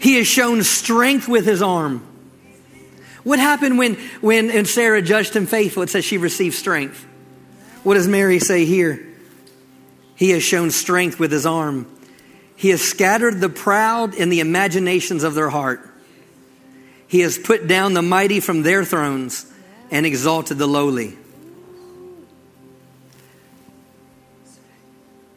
He 0.00 0.16
has 0.16 0.26
shown 0.26 0.62
strength 0.62 1.28
with 1.28 1.46
his 1.46 1.62
arm. 1.62 2.06
What 3.24 3.38
happened 3.38 3.78
when, 3.78 3.94
when 4.20 4.64
Sarah 4.66 5.02
judged 5.02 5.34
him 5.34 5.46
faithful? 5.46 5.82
It 5.82 5.90
says 5.90 6.04
she 6.04 6.18
received 6.18 6.54
strength. 6.54 7.04
What 7.82 7.94
does 7.94 8.06
Mary 8.06 8.38
say 8.38 8.64
here? 8.64 9.04
He 10.14 10.30
has 10.30 10.42
shown 10.42 10.70
strength 10.70 11.18
with 11.18 11.32
his 11.32 11.44
arm. 11.44 11.86
He 12.56 12.70
has 12.70 12.80
scattered 12.80 13.40
the 13.40 13.48
proud 13.48 14.14
in 14.14 14.28
the 14.28 14.40
imaginations 14.40 15.24
of 15.24 15.34
their 15.34 15.50
heart. 15.50 15.88
He 17.06 17.20
has 17.20 17.36
put 17.38 17.66
down 17.66 17.94
the 17.94 18.02
mighty 18.02 18.40
from 18.40 18.62
their 18.62 18.84
thrones 18.84 19.46
and 19.90 20.06
exalted 20.06 20.58
the 20.58 20.66
lowly. 20.66 21.16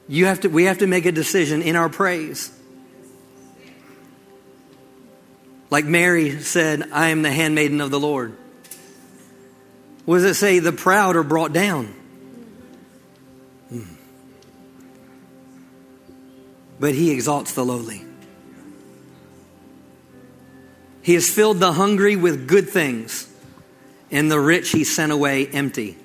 You 0.10 0.26
have 0.26 0.40
to, 0.42 0.48
we 0.48 0.64
have 0.64 0.80
to 0.80 0.88
make 0.88 1.06
a 1.06 1.12
decision 1.12 1.62
in 1.62 1.76
our 1.76 1.88
praise. 1.88 2.52
Like 5.70 5.86
Mary 5.86 6.42
said, 6.42 6.90
I 6.92 7.10
am 7.10 7.22
the 7.22 7.32
handmaiden 7.32 7.80
of 7.80 7.92
the 7.92 8.00
Lord. 8.00 8.36
What 10.06 10.16
does 10.16 10.24
it 10.24 10.34
say? 10.34 10.58
The 10.58 10.72
proud 10.72 11.16
are 11.16 11.24
brought 11.24 11.54
down. 11.54 11.94
Hmm. 13.70 13.84
but 16.80 16.96
he 16.96 17.12
exalts 17.12 17.54
the 17.54 17.64
lowly. 17.64 18.04
He 21.04 21.14
has 21.14 21.30
filled 21.30 21.60
the 21.60 21.74
hungry 21.74 22.16
with 22.16 22.48
good 22.48 22.68
things, 22.68 23.32
and 24.10 24.32
the 24.32 24.40
rich 24.40 24.72
he 24.72 24.84
sent 24.84 25.12
away 25.12 25.46
empty. 25.46 25.98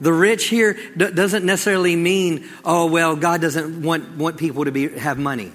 The 0.00 0.12
rich 0.12 0.46
here 0.46 0.78
d- 0.96 1.10
doesn't 1.10 1.44
necessarily 1.44 1.94
mean, 1.94 2.48
oh, 2.64 2.86
well, 2.86 3.16
God 3.16 3.40
doesn't 3.40 3.82
want, 3.82 4.16
want 4.16 4.38
people 4.38 4.64
to 4.64 4.72
be, 4.72 4.88
have 4.88 5.18
money. 5.18 5.52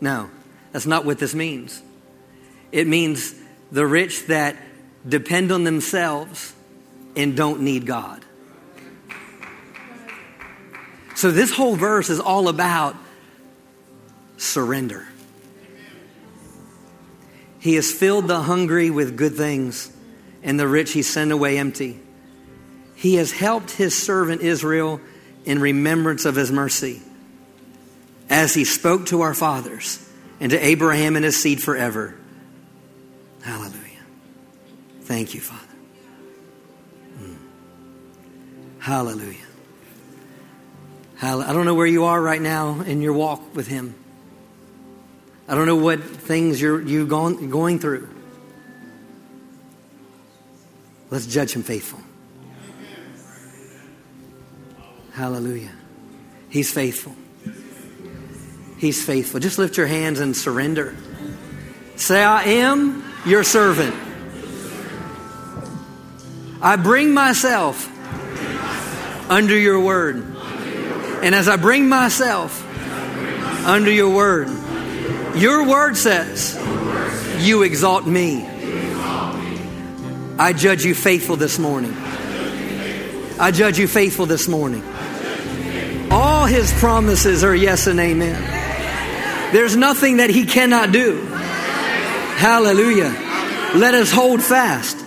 No, 0.00 0.30
that's 0.72 0.86
not 0.86 1.04
what 1.04 1.18
this 1.18 1.34
means. 1.34 1.82
It 2.72 2.86
means 2.86 3.34
the 3.70 3.86
rich 3.86 4.26
that 4.26 4.56
depend 5.06 5.52
on 5.52 5.64
themselves 5.64 6.54
and 7.16 7.36
don't 7.36 7.60
need 7.60 7.86
God. 7.86 8.24
So, 11.14 11.30
this 11.30 11.52
whole 11.52 11.76
verse 11.76 12.08
is 12.08 12.18
all 12.18 12.48
about 12.48 12.96
surrender. 14.38 15.06
He 17.60 17.74
has 17.76 17.92
filled 17.92 18.26
the 18.26 18.40
hungry 18.40 18.90
with 18.90 19.16
good 19.16 19.36
things, 19.36 19.94
and 20.42 20.58
the 20.58 20.66
rich 20.66 20.92
he 20.92 21.02
sent 21.02 21.30
away 21.30 21.58
empty. 21.58 22.01
He 23.02 23.16
has 23.16 23.32
helped 23.32 23.72
his 23.72 24.00
servant 24.00 24.42
Israel 24.42 25.00
in 25.44 25.60
remembrance 25.60 26.24
of 26.24 26.36
his 26.36 26.52
mercy, 26.52 27.02
as 28.30 28.54
he 28.54 28.64
spoke 28.64 29.06
to 29.06 29.22
our 29.22 29.34
fathers 29.34 30.08
and 30.38 30.50
to 30.50 30.64
Abraham 30.64 31.16
and 31.16 31.24
his 31.24 31.36
seed 31.36 31.60
forever. 31.60 32.14
Hallelujah. 33.42 34.04
Thank 35.00 35.34
you, 35.34 35.40
Father. 35.40 35.74
Mm. 37.18 37.36
Hallelujah. 38.78 39.46
I 41.20 41.52
don't 41.52 41.64
know 41.64 41.74
where 41.74 41.88
you 41.88 42.04
are 42.04 42.22
right 42.22 42.40
now 42.40 42.82
in 42.82 43.02
your 43.02 43.14
walk 43.14 43.56
with 43.56 43.66
Him. 43.66 43.96
I 45.48 45.56
don't 45.56 45.66
know 45.66 45.74
what 45.74 46.00
things 46.04 46.60
you're 46.60 46.80
you 46.80 47.04
going, 47.04 47.50
going 47.50 47.80
through. 47.80 48.08
Let's 51.10 51.26
judge 51.26 51.52
Him 51.52 51.64
faithful. 51.64 52.01
Hallelujah. 55.12 55.72
He's 56.48 56.72
faithful. 56.72 57.14
He's 58.78 59.04
faithful. 59.04 59.40
Just 59.40 59.58
lift 59.58 59.76
your 59.76 59.86
hands 59.86 60.20
and 60.20 60.36
surrender. 60.36 60.96
Say, 61.96 62.22
I 62.22 62.42
am 62.44 63.04
your 63.24 63.44
servant. 63.44 63.94
I 66.60 66.76
bring 66.76 67.12
myself 67.12 67.88
under 69.30 69.56
your 69.56 69.80
word. 69.80 70.16
And 71.22 71.34
as 71.34 71.48
I 71.48 71.56
bring 71.56 71.88
myself 71.88 72.66
under 73.66 73.90
your 73.90 74.14
word, 74.14 74.48
your 75.36 75.68
word 75.68 75.96
says, 75.96 76.56
you 77.38 77.62
exalt 77.62 78.06
me. 78.06 78.44
I 80.38 80.52
judge 80.56 80.84
you 80.84 80.94
faithful 80.94 81.36
this 81.36 81.58
morning. 81.58 81.94
I 83.38 83.50
judge 83.52 83.78
you 83.78 83.86
faithful 83.86 84.26
this 84.26 84.48
morning. 84.48 84.82
All 86.12 86.44
his 86.44 86.70
promises 86.74 87.42
are 87.42 87.54
yes 87.54 87.86
and 87.86 87.98
amen. 87.98 88.40
There's 89.52 89.76
nothing 89.76 90.18
that 90.18 90.28
he 90.28 90.44
cannot 90.44 90.92
do. 90.92 91.24
Hallelujah. 92.36 93.14
Let 93.74 93.94
us 93.94 94.12
hold 94.12 94.42
fast 94.42 94.98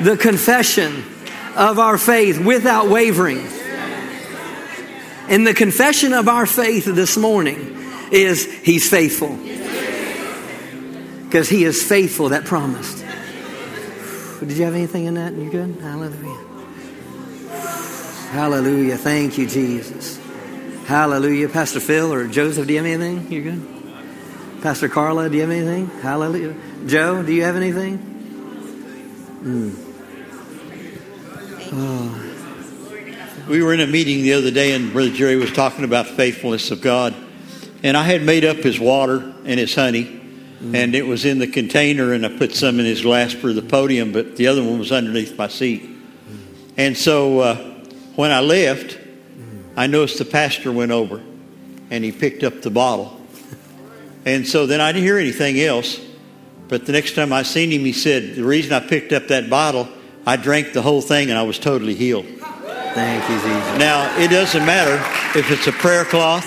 the 0.00 0.16
confession 0.16 1.02
of 1.56 1.80
our 1.80 1.98
faith 1.98 2.38
without 2.38 2.88
wavering. 2.88 3.44
And 5.28 5.44
the 5.44 5.54
confession 5.54 6.12
of 6.12 6.28
our 6.28 6.46
faith 6.46 6.84
this 6.84 7.16
morning 7.16 7.76
is 8.12 8.44
He's 8.44 8.88
faithful. 8.88 9.36
Because 11.24 11.48
He 11.48 11.64
is 11.64 11.82
faithful 11.82 12.28
that 12.28 12.44
promised. 12.44 12.98
Did 14.40 14.52
you 14.52 14.64
have 14.64 14.74
anything 14.74 15.06
in 15.06 15.14
that? 15.14 15.32
You 15.32 15.50
good? 15.50 15.76
Hallelujah. 15.80 16.44
Hallelujah. 18.30 18.96
Thank 18.96 19.38
you, 19.38 19.48
Jesus. 19.48 20.21
Hallelujah. 20.92 21.48
Pastor 21.48 21.80
Phil 21.80 22.12
or 22.12 22.28
Joseph, 22.28 22.66
do 22.66 22.74
you 22.74 22.78
have 22.78 22.84
anything? 22.86 23.32
You're 23.32 23.54
good? 23.54 23.66
Pastor 24.60 24.90
Carla, 24.90 25.30
do 25.30 25.36
you 25.36 25.40
have 25.40 25.50
anything? 25.50 25.86
Hallelujah. 25.86 26.54
Joe, 26.84 27.22
do 27.22 27.32
you 27.32 27.44
have 27.44 27.56
anything? 27.56 27.96
Mm. 29.42 29.74
Oh. 31.72 33.48
We 33.48 33.62
were 33.62 33.72
in 33.72 33.80
a 33.80 33.86
meeting 33.86 34.20
the 34.20 34.34
other 34.34 34.50
day, 34.50 34.74
and 34.74 34.92
Brother 34.92 35.12
Jerry 35.12 35.36
was 35.36 35.50
talking 35.50 35.84
about 35.84 36.08
faithfulness 36.08 36.70
of 36.70 36.82
God. 36.82 37.14
And 37.82 37.96
I 37.96 38.02
had 38.02 38.22
made 38.22 38.44
up 38.44 38.58
his 38.58 38.78
water 38.78 39.32
and 39.46 39.58
his 39.58 39.74
honey, 39.74 40.04
mm. 40.04 40.76
and 40.76 40.94
it 40.94 41.06
was 41.06 41.24
in 41.24 41.38
the 41.38 41.46
container, 41.46 42.12
and 42.12 42.26
I 42.26 42.36
put 42.36 42.54
some 42.54 42.78
in 42.78 42.84
his 42.84 43.00
glass 43.00 43.32
for 43.32 43.54
the 43.54 43.62
podium, 43.62 44.12
but 44.12 44.36
the 44.36 44.48
other 44.48 44.62
one 44.62 44.78
was 44.78 44.92
underneath 44.92 45.38
my 45.38 45.48
seat. 45.48 45.84
Mm. 45.84 46.38
And 46.76 46.98
so 46.98 47.38
uh, 47.38 47.56
when 48.14 48.30
I 48.30 48.40
left, 48.40 48.98
I 49.82 49.88
noticed 49.88 50.18
the 50.18 50.24
pastor 50.24 50.70
went 50.70 50.92
over, 50.92 51.20
and 51.90 52.04
he 52.04 52.12
picked 52.12 52.44
up 52.44 52.62
the 52.62 52.70
bottle. 52.70 53.20
And 54.24 54.46
so 54.46 54.66
then 54.66 54.80
I 54.80 54.92
didn't 54.92 55.04
hear 55.04 55.18
anything 55.18 55.58
else. 55.58 56.00
But 56.68 56.86
the 56.86 56.92
next 56.92 57.16
time 57.16 57.32
I 57.32 57.42
seen 57.42 57.72
him, 57.72 57.80
he 57.80 57.92
said, 57.92 58.36
The 58.36 58.44
reason 58.44 58.72
I 58.72 58.78
picked 58.78 59.12
up 59.12 59.26
that 59.26 59.50
bottle, 59.50 59.88
I 60.24 60.36
drank 60.36 60.72
the 60.72 60.82
whole 60.82 61.00
thing 61.00 61.30
and 61.30 61.36
I 61.36 61.42
was 61.42 61.58
totally 61.58 61.96
healed. 61.96 62.26
Thank 62.26 63.28
you, 63.28 63.34
Jesus. 63.34 63.78
Now, 63.80 64.16
it 64.20 64.28
doesn't 64.28 64.64
matter 64.64 64.94
if 65.36 65.50
it's 65.50 65.66
a 65.66 65.72
prayer 65.72 66.04
cloth 66.04 66.46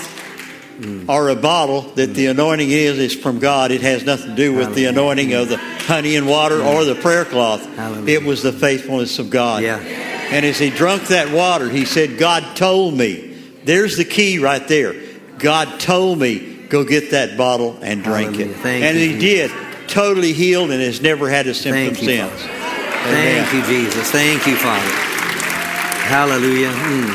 mm. 0.78 1.06
or 1.06 1.28
a 1.28 1.36
bottle 1.36 1.82
that 1.82 2.08
mm. 2.08 2.14
the 2.14 2.26
anointing 2.28 2.70
is, 2.70 2.98
is 2.98 3.14
from 3.14 3.38
God. 3.38 3.70
It 3.70 3.82
has 3.82 4.02
nothing 4.02 4.30
to 4.30 4.34
do 4.34 4.54
with 4.54 4.68
Hallelujah. 4.68 4.92
the 4.92 4.98
anointing 4.98 5.32
of 5.34 5.48
the 5.50 5.58
honey 5.58 6.16
and 6.16 6.26
water 6.26 6.62
or 6.62 6.86
the 6.86 6.94
prayer 6.94 7.26
cloth. 7.26 7.66
Hallelujah. 7.76 8.18
It 8.18 8.24
was 8.24 8.42
the 8.42 8.54
faithfulness 8.54 9.18
of 9.18 9.28
God. 9.28 9.62
Yeah. 9.62 9.76
And 9.78 10.44
as 10.44 10.58
he 10.58 10.70
drunk 10.70 11.08
that 11.08 11.30
water, 11.30 11.68
he 11.68 11.84
said, 11.84 12.18
God 12.18 12.56
told 12.56 12.94
me. 12.94 13.25
There's 13.66 13.96
the 13.96 14.04
key 14.04 14.38
right 14.38 14.66
there. 14.68 14.94
God 15.38 15.80
told 15.80 16.20
me, 16.20 16.66
go 16.68 16.84
get 16.84 17.10
that 17.10 17.36
bottle 17.36 17.76
and 17.82 18.00
drink 18.02 18.36
Hallelujah. 18.36 18.56
it. 18.58 18.66
and 18.66 18.96
you, 18.96 19.08
he 19.08 19.18
Jesus. 19.18 19.50
did. 19.50 19.88
Totally 19.88 20.32
healed 20.32 20.70
and 20.70 20.80
has 20.80 21.02
never 21.02 21.28
had 21.28 21.48
a 21.48 21.54
symptom 21.54 21.94
Thank 21.94 22.30
since. 22.30 22.42
Thank 22.42 23.52
you, 23.52 23.62
Jesus. 23.64 24.08
Thank 24.12 24.46
you, 24.46 24.54
Father. 24.54 24.88
Hallelujah. 26.06 26.70
Mm. 26.70 27.14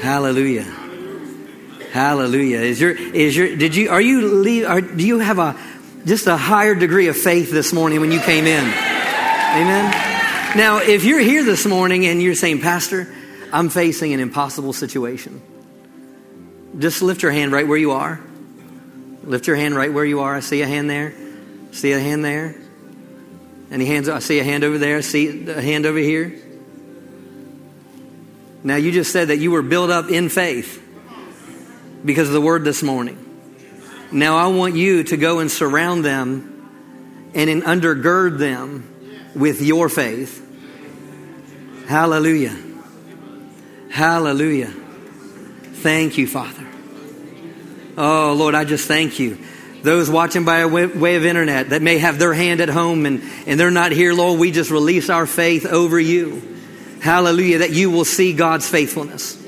Hallelujah. 0.00 0.64
Hallelujah. 1.90 2.58
Is 2.58 2.78
your 2.78 2.90
is 2.90 3.34
your 3.34 3.56
did 3.56 3.74
you 3.74 3.88
are 3.88 4.00
you 4.02 4.34
leave 4.34 4.66
are, 4.66 4.82
do 4.82 5.06
you 5.06 5.18
have 5.18 5.38
a 5.38 5.56
just 6.04 6.26
a 6.26 6.36
higher 6.36 6.74
degree 6.74 7.08
of 7.08 7.16
faith 7.16 7.50
this 7.50 7.72
morning 7.72 8.00
when 8.00 8.12
you 8.12 8.20
came 8.20 8.46
in? 8.46 8.64
Amen. 8.64 9.90
Now, 10.56 10.78
if 10.78 11.04
you're 11.04 11.20
here 11.20 11.42
this 11.42 11.64
morning 11.64 12.04
and 12.04 12.20
you're 12.20 12.34
saying, 12.34 12.60
Pastor, 12.60 13.08
I'm 13.52 13.68
facing 13.68 14.12
an 14.12 14.20
impossible 14.20 14.72
situation, 14.72 15.42
just 16.78 17.02
lift 17.02 17.22
your 17.22 17.32
hand 17.32 17.52
right 17.52 17.68
where 17.68 17.78
you 17.78 17.92
are. 17.92 18.20
Lift 19.24 19.46
your 19.46 19.56
hand 19.56 19.76
right 19.76 19.92
where 19.92 20.04
you 20.04 20.20
are. 20.20 20.34
I 20.34 20.40
see 20.40 20.62
a 20.62 20.66
hand 20.66 20.90
there. 20.90 21.14
See 21.70 21.92
a 21.92 22.00
hand 22.00 22.24
there. 22.24 22.56
Any 23.70 23.84
hands? 23.86 24.08
I 24.08 24.18
see 24.18 24.40
a 24.40 24.44
hand 24.44 24.64
over 24.64 24.78
there. 24.78 24.98
I 24.98 25.00
see 25.00 25.48
a 25.48 25.60
hand 25.60 25.86
over 25.86 25.98
here. 25.98 26.40
Now, 28.64 28.76
you 28.76 28.90
just 28.90 29.12
said 29.12 29.28
that 29.28 29.38
you 29.38 29.50
were 29.50 29.62
built 29.62 29.90
up 29.90 30.10
in 30.10 30.28
faith 30.28 30.82
because 32.04 32.28
of 32.28 32.34
the 32.34 32.40
word 32.40 32.64
this 32.64 32.82
morning. 32.82 33.18
Now, 34.10 34.36
I 34.36 34.48
want 34.48 34.74
you 34.74 35.04
to 35.04 35.16
go 35.16 35.38
and 35.38 35.50
surround 35.50 36.04
them 36.04 37.30
and 37.34 37.62
undergird 37.62 38.38
them 38.38 39.32
with 39.34 39.62
your 39.62 39.88
faith. 39.88 40.38
Hallelujah. 41.86 42.71
Hallelujah. 43.92 44.70
Thank 44.70 46.16
you, 46.16 46.26
Father. 46.26 46.66
Oh, 47.98 48.34
Lord, 48.34 48.54
I 48.54 48.64
just 48.64 48.88
thank 48.88 49.18
you. 49.18 49.36
Those 49.82 50.08
watching 50.08 50.46
by 50.46 50.60
a 50.60 50.68
way 50.68 51.16
of 51.16 51.26
internet 51.26 51.70
that 51.70 51.82
may 51.82 51.98
have 51.98 52.18
their 52.18 52.32
hand 52.32 52.62
at 52.62 52.70
home 52.70 53.04
and, 53.04 53.22
and 53.46 53.60
they're 53.60 53.70
not 53.70 53.92
here, 53.92 54.14
Lord, 54.14 54.40
we 54.40 54.50
just 54.50 54.70
release 54.70 55.10
our 55.10 55.26
faith 55.26 55.66
over 55.66 56.00
you. 56.00 56.40
Hallelujah, 57.02 57.58
that 57.58 57.72
you 57.72 57.90
will 57.90 58.06
see 58.06 58.32
God's 58.32 58.66
faithfulness. 58.66 59.38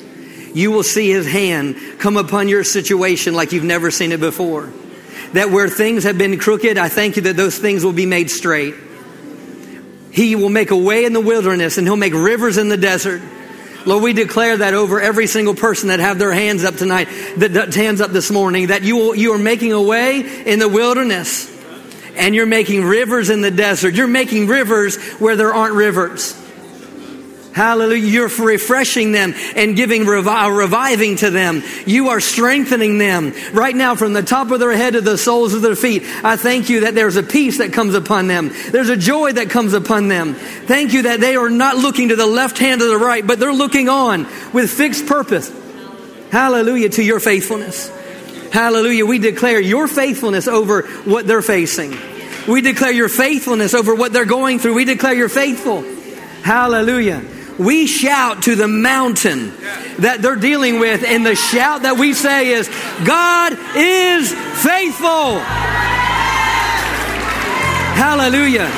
You 0.52 0.72
will 0.72 0.82
see 0.82 1.08
His 1.08 1.26
hand 1.26 1.76
come 1.98 2.18
upon 2.18 2.48
your 2.48 2.64
situation 2.64 3.32
like 3.32 3.52
you've 3.52 3.64
never 3.64 3.90
seen 3.90 4.12
it 4.12 4.20
before. 4.20 4.70
That 5.32 5.50
where 5.50 5.70
things 5.70 6.04
have 6.04 6.18
been 6.18 6.38
crooked, 6.38 6.76
I 6.76 6.90
thank 6.90 7.16
you 7.16 7.22
that 7.22 7.36
those 7.36 7.56
things 7.56 7.82
will 7.82 7.94
be 7.94 8.06
made 8.06 8.30
straight. 8.30 8.74
He 10.12 10.36
will 10.36 10.50
make 10.50 10.70
a 10.70 10.76
way 10.76 11.06
in 11.06 11.14
the 11.14 11.20
wilderness 11.20 11.78
and 11.78 11.86
He'll 11.86 11.96
make 11.96 12.12
rivers 12.12 12.58
in 12.58 12.68
the 12.68 12.76
desert. 12.76 13.22
Lord, 13.86 14.02
we 14.02 14.12
declare 14.12 14.56
that 14.58 14.74
over 14.74 15.00
every 15.00 15.26
single 15.26 15.54
person 15.54 15.88
that 15.88 16.00
have 16.00 16.18
their 16.18 16.32
hands 16.32 16.64
up 16.64 16.76
tonight, 16.76 17.08
that, 17.36 17.52
that 17.52 17.74
hands 17.74 18.00
up 18.00 18.10
this 18.10 18.30
morning, 18.30 18.68
that 18.68 18.82
you, 18.82 18.96
will, 18.96 19.14
you 19.14 19.32
are 19.32 19.38
making 19.38 19.72
a 19.72 19.82
way 19.82 20.20
in 20.44 20.58
the 20.58 20.68
wilderness 20.68 21.50
and 22.16 22.34
you're 22.34 22.46
making 22.46 22.84
rivers 22.84 23.30
in 23.30 23.40
the 23.40 23.50
desert. 23.50 23.94
You're 23.94 24.06
making 24.06 24.46
rivers 24.46 24.96
where 25.14 25.36
there 25.36 25.52
aren't 25.52 25.74
rivers. 25.74 26.40
Hallelujah. 27.54 28.04
You're 28.04 28.28
refreshing 28.28 29.12
them 29.12 29.32
and 29.54 29.76
giving 29.76 30.02
revi- 30.02 30.46
uh, 30.46 30.50
reviving 30.50 31.14
to 31.16 31.30
them. 31.30 31.62
You 31.86 32.08
are 32.08 32.20
strengthening 32.20 32.98
them 32.98 33.32
right 33.52 33.74
now 33.74 33.94
from 33.94 34.12
the 34.12 34.24
top 34.24 34.50
of 34.50 34.58
their 34.58 34.72
head 34.72 34.94
to 34.94 35.00
the 35.00 35.16
soles 35.16 35.54
of 35.54 35.62
their 35.62 35.76
feet. 35.76 36.02
I 36.24 36.36
thank 36.36 36.68
you 36.68 36.80
that 36.80 36.96
there's 36.96 37.14
a 37.14 37.22
peace 37.22 37.58
that 37.58 37.72
comes 37.72 37.94
upon 37.94 38.26
them. 38.26 38.50
There's 38.70 38.88
a 38.88 38.96
joy 38.96 39.34
that 39.34 39.50
comes 39.50 39.72
upon 39.72 40.08
them. 40.08 40.34
Thank 40.34 40.94
you 40.94 41.02
that 41.02 41.20
they 41.20 41.36
are 41.36 41.48
not 41.48 41.76
looking 41.76 42.08
to 42.08 42.16
the 42.16 42.26
left 42.26 42.58
hand 42.58 42.82
or 42.82 42.88
the 42.88 42.98
right, 42.98 43.24
but 43.24 43.38
they're 43.38 43.52
looking 43.52 43.88
on 43.88 44.24
with 44.52 44.68
fixed 44.68 45.06
purpose. 45.06 45.48
Hallelujah 46.32 46.88
to 46.88 47.04
your 47.04 47.20
faithfulness. 47.20 47.88
Hallelujah. 48.52 49.06
We 49.06 49.20
declare 49.20 49.60
your 49.60 49.86
faithfulness 49.86 50.48
over 50.48 50.82
what 51.04 51.28
they're 51.28 51.40
facing. 51.40 51.96
We 52.48 52.62
declare 52.62 52.90
your 52.90 53.08
faithfulness 53.08 53.74
over 53.74 53.94
what 53.94 54.12
they're 54.12 54.24
going 54.24 54.58
through. 54.58 54.74
We 54.74 54.84
declare 54.84 55.14
you're 55.14 55.28
faithful. 55.28 55.82
Hallelujah 56.42 57.22
we 57.58 57.86
shout 57.86 58.44
to 58.44 58.56
the 58.56 58.68
mountain 58.68 59.52
that 59.98 60.18
they're 60.20 60.36
dealing 60.36 60.78
with, 60.80 61.04
and 61.04 61.24
the 61.24 61.36
shout 61.36 61.82
that 61.82 61.98
we 61.98 62.12
say 62.12 62.48
is, 62.48 62.68
God 63.04 63.52
is 63.76 64.32
faithful. 64.62 65.38
Hallelujah. 67.94 68.70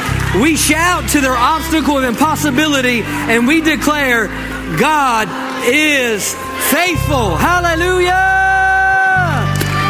We 0.42 0.56
shout 0.56 1.08
to 1.10 1.20
their 1.20 1.36
obstacle 1.36 1.98
of 1.98 2.04
impossibility, 2.04 3.02
and 3.02 3.46
we 3.46 3.60
declare, 3.62 4.26
God 4.78 5.28
is 5.64 6.34
faithful. 6.70 7.36
Hallelujah. 7.36 8.12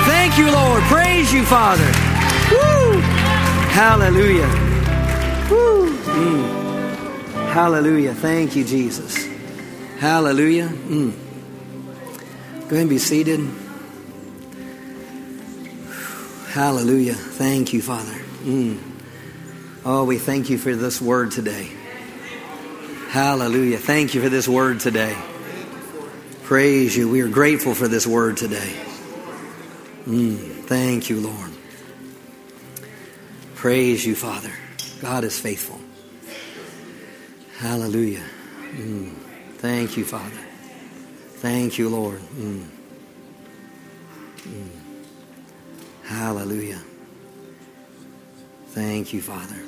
Thank 0.06 0.38
you, 0.38 0.52
Lord. 0.52 0.82
Praise 0.84 1.32
you, 1.32 1.44
Father. 1.44 1.86
Woo. 2.52 3.00
Hallelujah. 3.74 4.65
Hallelujah. 7.56 8.12
Thank 8.12 8.54
you, 8.54 8.64
Jesus. 8.64 9.26
Hallelujah. 9.98 10.68
Mm. 10.68 11.10
Go 12.60 12.66
ahead 12.66 12.80
and 12.80 12.90
be 12.90 12.98
seated. 12.98 13.40
Hallelujah. 16.50 17.14
Thank 17.14 17.72
you, 17.72 17.80
Father. 17.80 18.12
Mm. 18.44 18.78
Oh, 19.86 20.04
we 20.04 20.18
thank 20.18 20.50
you 20.50 20.58
for 20.58 20.76
this 20.76 21.00
word 21.00 21.30
today. 21.30 21.70
Hallelujah. 23.08 23.78
Thank 23.78 24.12
you 24.12 24.20
for 24.20 24.28
this 24.28 24.46
word 24.46 24.80
today. 24.80 25.16
Praise 26.42 26.94
you. 26.94 27.08
We 27.08 27.22
are 27.22 27.28
grateful 27.28 27.72
for 27.72 27.88
this 27.88 28.06
word 28.06 28.36
today. 28.36 28.74
Mm. 30.04 30.36
Thank 30.64 31.08
you, 31.08 31.20
Lord. 31.20 31.52
Praise 33.54 34.04
you, 34.04 34.14
Father. 34.14 34.52
God 35.00 35.24
is 35.24 35.40
faithful. 35.40 35.80
Hallelujah. 37.66 38.22
Mm. 38.76 39.10
Thank 39.58 39.96
you, 39.96 40.04
Father. 40.04 40.38
Thank 41.42 41.78
you, 41.78 41.88
Lord. 41.88 42.20
Mm. 42.20 42.64
Mm. 44.42 44.68
Hallelujah. 46.04 46.80
Thank 48.68 49.12
you, 49.12 49.20
Father. 49.20 49.60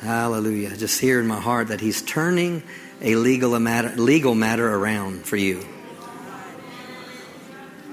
Hallelujah. 0.00 0.74
Just 0.74 0.98
hear 0.98 1.20
in 1.20 1.26
my 1.26 1.38
heart 1.38 1.68
that 1.68 1.82
He's 1.82 2.00
turning 2.00 2.62
a 3.02 3.16
legal 3.16 3.60
matter, 3.60 3.90
legal 3.96 4.34
matter 4.34 4.74
around 4.74 5.26
for 5.26 5.36
you. 5.36 5.62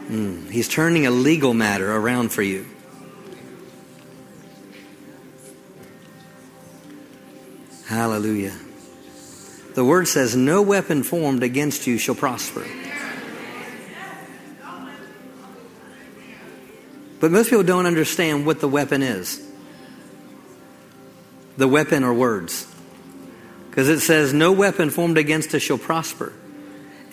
Mm. 0.08 0.50
He's 0.50 0.70
turning 0.70 1.06
a 1.06 1.12
legal 1.12 1.54
matter 1.54 1.94
around 1.94 2.30
for 2.30 2.42
you. 2.42 2.68
Hallelujah. 7.88 8.54
The 9.76 9.86
word 9.86 10.10
says, 10.10 10.36
No 10.36 10.62
weapon 10.62 11.04
formed 11.04 11.42
against 11.42 11.88
you 11.88 11.98
shall 11.98 12.16
prosper. 12.16 12.66
But 17.20 17.32
most 17.32 17.50
people 17.50 17.64
don't 17.64 17.86
understand 17.86 18.46
what 18.46 18.60
the 18.60 18.68
weapon 18.68 19.02
is. 19.02 19.42
The 21.56 21.68
weapon 21.68 22.04
are 22.04 22.14
words. 22.14 22.68
Because 23.70 23.88
it 23.88 24.02
says, 24.02 24.34
No 24.34 24.52
weapon 24.52 24.90
formed 24.90 25.18
against 25.18 25.56
us 25.56 25.62
shall 25.62 25.78
prosper. 25.78 26.34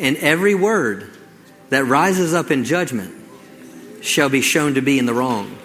And 0.01 0.17
every 0.17 0.57
word 0.57 1.09
that 1.69 1.85
rises 1.85 2.35
up 2.35 2.51
in 2.51 2.65
judgment 2.65 3.15
shall 4.03 4.29
be 4.29 4.41
shown 4.41 4.75
to 4.75 4.83
be 4.83 4.99
in 4.99 5.07
the 5.07 5.15
wrong. 5.15 5.57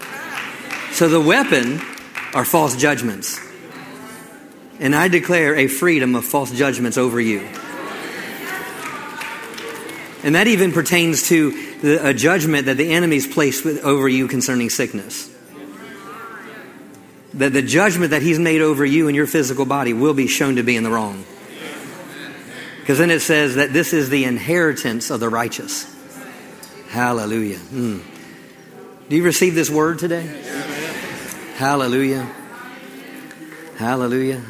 So 0.92 1.10
the 1.10 1.20
weapon 1.20 1.82
are 2.36 2.46
false 2.46 2.76
judgments. 2.76 3.40
And 4.80 4.96
I 4.96 5.10
declare 5.10 5.56
a 5.56 5.68
freedom 5.68 6.16
of 6.16 6.26
false 6.26 6.52
judgments 6.52 6.98
over 6.98 7.20
you. 7.20 7.40
And 10.24 10.36
that 10.36 10.48
even 10.48 10.72
pertains 10.72 11.28
to 11.30 11.52
the, 11.82 12.08
a 12.10 12.14
judgment 12.14 12.66
that 12.66 12.78
the 12.78 12.92
enemy's 12.92 13.28
placed 13.28 13.64
with, 13.64 13.84
over 13.86 14.08
you 14.08 14.28
concerning 14.28 14.70
sickness. 14.70 15.34
That 17.36 17.54
the 17.54 17.62
judgment 17.62 18.12
that 18.12 18.22
he's 18.22 18.40
made 18.40 18.62
over 18.62 18.86
you 18.86 19.08
and 19.08 19.16
your 19.16 19.28
physical 19.28 19.66
body 19.66 19.94
will 19.94 20.14
be 20.14 20.28
shown 20.28 20.56
to 20.56 20.64
be 20.64 20.76
in 20.76 20.84
the 20.84 20.90
wrong. 20.90 21.24
Because 22.80 22.98
then 22.98 23.12
it 23.12 23.22
says 23.22 23.56
that 23.56 23.72
this 23.72 23.94
is 23.94 24.10
the 24.10 24.26
inheritance 24.26 25.10
of 25.10 25.20
the 25.20 25.30
righteous. 25.30 25.86
Hallelujah. 26.90 27.58
Mm. 27.58 28.02
Do 29.10 29.16
you 29.16 29.24
receive 29.24 29.56
this 29.56 29.70
word 29.70 30.00
today? 30.00 30.26
Hallelujah. 31.56 32.28
Hallelujah. 33.78 34.42